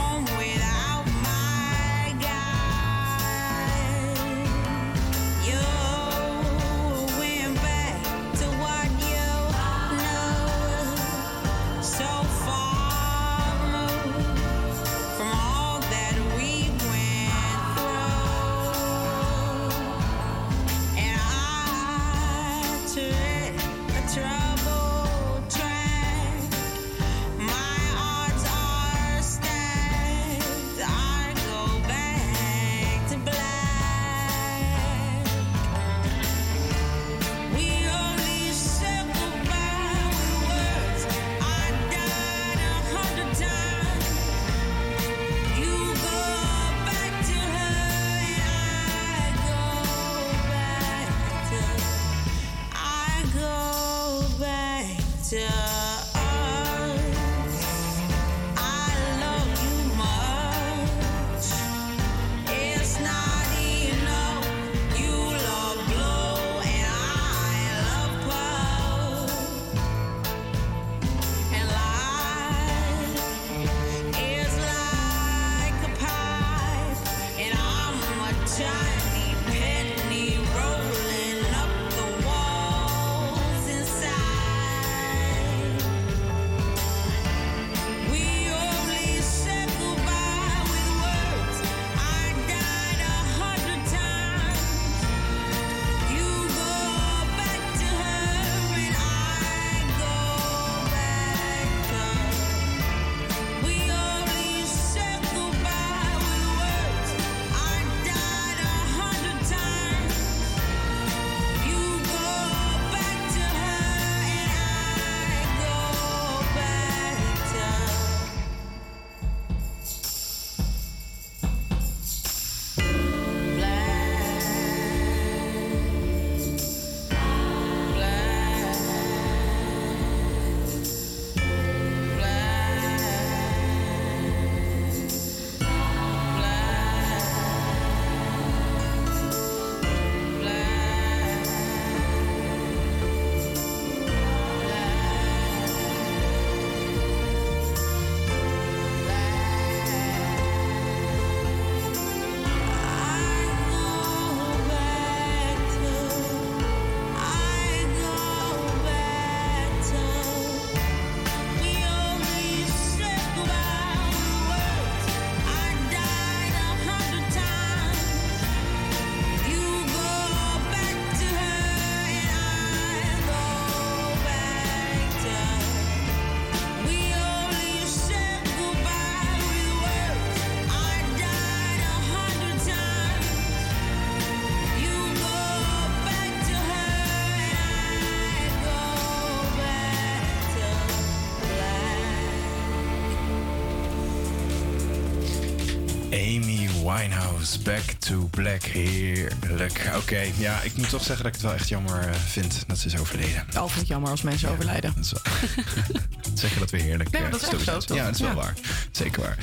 Back 197.64 197.92
to 198.00 198.28
Black. 198.32 198.64
Heerlijk. 198.64 199.92
Oké, 199.96 200.26
ja, 200.38 200.62
ik 200.62 200.76
moet 200.78 200.90
toch 200.90 201.04
zeggen 201.04 201.24
dat 201.24 201.28
ik 201.36 201.42
het 201.42 201.42
wel 201.42 201.54
echt 201.54 201.70
jammer 201.70 202.00
eh, 202.08 202.16
vind 202.16 202.64
dat 202.68 202.78
ze 202.78 202.88
is 202.88 202.98
overleden. 202.98 203.46
Altijd 203.56 203.88
jammer 203.88 204.10
als 204.12 204.22
mensen 204.22 204.50
overlijden. 204.50 204.94
Dat 204.96 205.04
is 205.06 205.12
wel... 205.12 205.22
Zeggen 206.34 206.60
dat 206.60 206.70
we 206.70 206.78
heerlijk. 206.82 207.12
Nee, 207.12 207.30
dat 207.30 207.42
is 207.42 207.48
echt 207.48 207.64
zo, 207.64 207.78
toch? 207.80 207.98
Ja, 207.98 208.04
dat 208.06 208.14
is 208.14 208.20
wel 208.22 208.30
Ja. 208.30 208.36
waar. 208.36 208.54
Zeker 208.92 209.22
waar. 209.22 209.38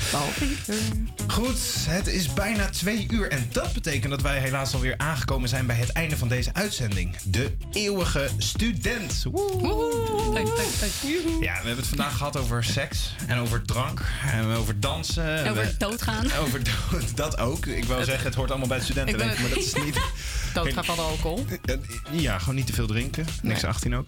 Goed, 1.27 1.57
het 1.89 2.07
is 2.07 2.33
bijna 2.33 2.69
twee 2.69 3.07
uur 3.09 3.31
en 3.31 3.47
dat 3.51 3.73
betekent 3.73 4.11
dat 4.11 4.21
wij 4.21 4.39
helaas 4.39 4.73
alweer 4.73 4.97
aangekomen 4.97 5.49
zijn 5.49 5.65
bij 5.65 5.75
het 5.75 5.91
einde 5.91 6.17
van 6.17 6.27
deze 6.27 6.53
uitzending. 6.53 7.15
De 7.23 7.57
eeuwige 7.71 8.29
student. 8.37 9.23
Woe! 9.31 9.86
Ja, 11.39 11.51
we 11.53 11.67
hebben 11.67 11.75
het 11.75 11.87
vandaag 11.87 12.17
gehad 12.17 12.37
over 12.37 12.63
seks 12.63 13.15
en 13.27 13.37
over 13.39 13.61
drank 13.61 14.01
en 14.31 14.45
over 14.45 14.79
dansen. 14.79 15.49
Over 15.49 15.63
We- 15.63 15.75
doodgaan. 15.77 16.31
Over 16.41 16.61
dood, 16.63 17.17
dat 17.17 17.37
ook. 17.37 17.65
Ik 17.65 17.85
wou 17.85 18.03
zeggen, 18.03 18.25
het 18.25 18.35
hoort 18.35 18.49
allemaal 18.49 18.67
bij 18.67 18.77
het 18.77 18.85
studentenleven, 18.85 19.41
maar 19.41 19.49
dat 19.49 19.59
is 19.63 19.73
niet... 19.73 19.99
Doodgaan 20.53 20.85
van 20.85 20.95
de 20.95 21.01
alcohol. 21.01 21.45
Ja, 22.11 22.39
gewoon 22.39 22.55
niet 22.55 22.65
te 22.67 22.73
veel 22.73 22.87
drinken. 22.87 23.25
Niks 23.41 23.63
18 23.63 23.95
ook. 23.95 24.05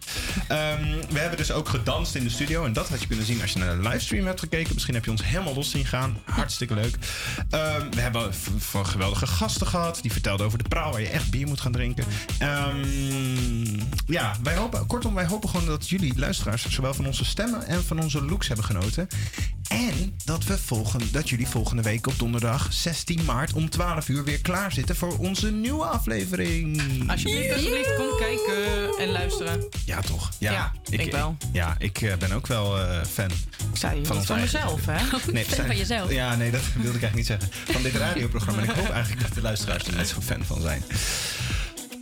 Ehm, 0.47 0.83
we 1.09 1.19
hebben 1.19 1.37
dus 1.37 1.51
ook 1.51 1.69
gedanst 1.69 2.15
in 2.15 2.23
de 2.23 2.29
studio. 2.29 2.65
En 2.65 2.73
dat 2.73 2.89
had 2.89 3.01
je 3.01 3.07
kunnen 3.07 3.25
zien 3.25 3.41
als 3.41 3.53
je 3.53 3.59
naar 3.59 3.75
de 3.75 3.89
livestream 3.89 4.25
hebt 4.25 4.39
gekeken. 4.39 4.73
Misschien 4.73 4.93
heb 4.93 5.05
je 5.05 5.11
ons 5.11 5.23
helemaal 5.25 5.53
los 5.53 5.69
zien 5.69 5.85
gaan. 5.85 6.17
Hartstikke 6.23 6.73
leuk. 6.73 6.95
Ehm, 7.49 7.89
we 7.89 8.01
hebben 8.01 8.33
van 8.57 8.85
geweldige 8.85 9.27
gasten 9.27 9.67
gehad. 9.67 9.99
Die 10.01 10.11
vertelden 10.11 10.45
over 10.45 10.57
de 10.57 10.69
praal 10.69 10.91
waar 10.91 11.01
je 11.01 11.07
echt 11.09 11.29
bier 11.31 11.47
moet 11.47 11.61
gaan 11.61 11.71
drinken. 11.71 12.05
Ehm, 12.37 12.85
ja, 14.05 14.35
wij 14.43 14.55
hopen, 14.55 14.87
kortom, 14.87 15.13
wij 15.13 15.25
hopen 15.25 15.49
gewoon 15.49 15.65
dat 15.65 15.89
jullie 15.89 16.18
luisteraars 16.19 16.69
zowel 16.69 16.93
van 16.93 17.05
onze 17.05 17.25
stemmen 17.25 17.67
en 17.67 17.83
van 17.83 18.01
onze 18.01 18.25
looks 18.25 18.47
hebben 18.47 18.65
genoten. 18.65 19.07
En 19.69 20.15
dat, 20.25 20.43
we 20.43 20.57
volgen, 20.57 21.01
dat 21.11 21.29
jullie 21.29 21.47
volgende 21.47 21.81
week 21.81 22.07
op 22.07 22.19
donderdag 22.19 22.67
16 22.73 23.25
maart 23.25 23.53
om 23.53 23.69
12 23.69 24.09
uur 24.09 24.23
weer 24.23 24.41
klaar 24.41 24.71
zitten 24.71 24.95
voor 24.95 25.17
onze 25.17 25.51
nieuwe 25.51 25.85
aflevering. 25.85 26.81
Alsjeblieft, 27.11 27.53
alsjeblieft, 27.53 27.95
kom 27.95 28.17
kijken 28.19 28.91
en 28.99 29.07
luisteren. 29.11 29.67
Ja, 29.85 30.01
toch? 30.01 30.29
Ja, 30.37 30.51
Ja, 30.51 30.71
ik 30.89 31.11
wel. 31.11 31.37
Ja, 31.51 31.75
ik 31.79 32.01
eh, 32.01 32.15
ben 32.15 32.31
ook 32.31 32.47
wel 32.47 32.77
eh, 32.79 33.03
fan. 33.05 33.29
zei 33.73 33.99
je 33.99 34.05
van 34.05 34.17
ons 34.17 34.25
van 34.25 34.39
mezelf, 34.39 34.85
hè? 34.85 34.97
Nee, 35.31 35.45
Fan 35.45 35.55
zijn- 35.55 35.67
van 35.67 35.77
jezelf. 35.77 36.11
Ja, 36.11 36.35
nee, 36.35 36.51
dat 36.51 36.61
wilde 36.75 36.97
ik 36.97 37.03
eigenlijk 37.03 37.15
niet 37.15 37.25
zeggen. 37.25 37.49
Van 37.73 37.81
dit 37.81 37.95
radioprogramma. 37.95 38.61
En 38.61 38.69
ik 38.69 38.75
hoop 38.75 38.89
eigenlijk 38.89 39.21
dat 39.21 39.33
de 39.33 39.41
luisteraars 39.41 39.83
er 39.83 39.95
net 39.95 40.07
zo 40.07 40.21
fan 40.21 40.43
van 40.45 40.61
zijn. 40.61 40.83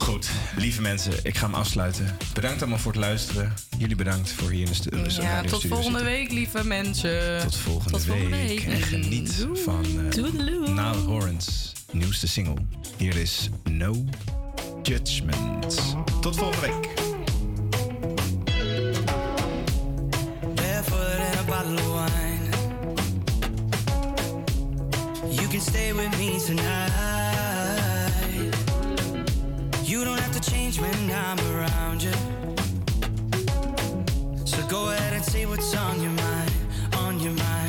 Goed, 0.08 0.30
lieve 0.58 0.82
mensen, 0.82 1.14
ik 1.24 1.38
ga 1.38 1.46
hem 1.46 1.56
afsluiten. 1.56 2.18
Bedankt 2.34 2.62
allemaal 2.62 2.80
voor 2.80 2.92
het 2.92 3.02
luisteren. 3.02 3.54
Jullie 3.78 3.96
bedankt 3.96 4.32
voor 4.32 4.50
hier 4.50 4.60
in 4.60 4.66
de, 4.66 4.74
stu- 4.74 4.90
in 4.98 5.04
de 5.04 5.14
Ja, 5.22 5.42
tot 5.42 5.62
volgende 5.68 5.98
zitten. 5.98 6.04
week, 6.06 6.32
lieve 6.32 6.64
mensen. 6.66 7.40
Tot 7.42 7.56
volgende, 7.56 7.92
Tot 7.92 8.06
volgende 8.06 8.38
week. 8.38 8.48
week. 8.60 8.74
En 8.74 8.82
geniet 8.82 9.48
van 9.66 9.86
uh, 9.86 10.32
Nile 10.66 10.96
Horan's 11.06 11.74
nieuwste 11.92 12.28
single. 12.28 12.56
Hier 12.98 13.16
is 13.16 13.50
No 13.72 14.04
Judgment. 14.84 15.96
Tot 16.22 16.36
volgende 16.38 16.62
week. 16.68 16.96
You 25.32 25.48
can 25.48 25.60
stay 25.62 25.94
with 25.94 26.18
me 26.18 26.40
tonight. 26.46 27.36
You 29.88 30.03
don't 30.03 30.19
have 30.19 30.34
to 30.34 30.51
change 30.51 30.81
when 30.81 31.09
I'm 31.09 31.39
around 31.55 32.03
you. 32.03 32.11
So 34.43 34.68
go 34.68 34.89
ahead 34.89 35.14
and 35.14 35.23
say 35.23 35.45
what's 35.45 35.73
on 35.77 36.01
your 36.01 36.11
mind, 36.11 36.51
on 36.95 37.19
your 37.22 37.31
mind. 37.31 37.66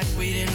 Like 0.00 0.16
we 0.16 0.32
didn't 0.32 0.49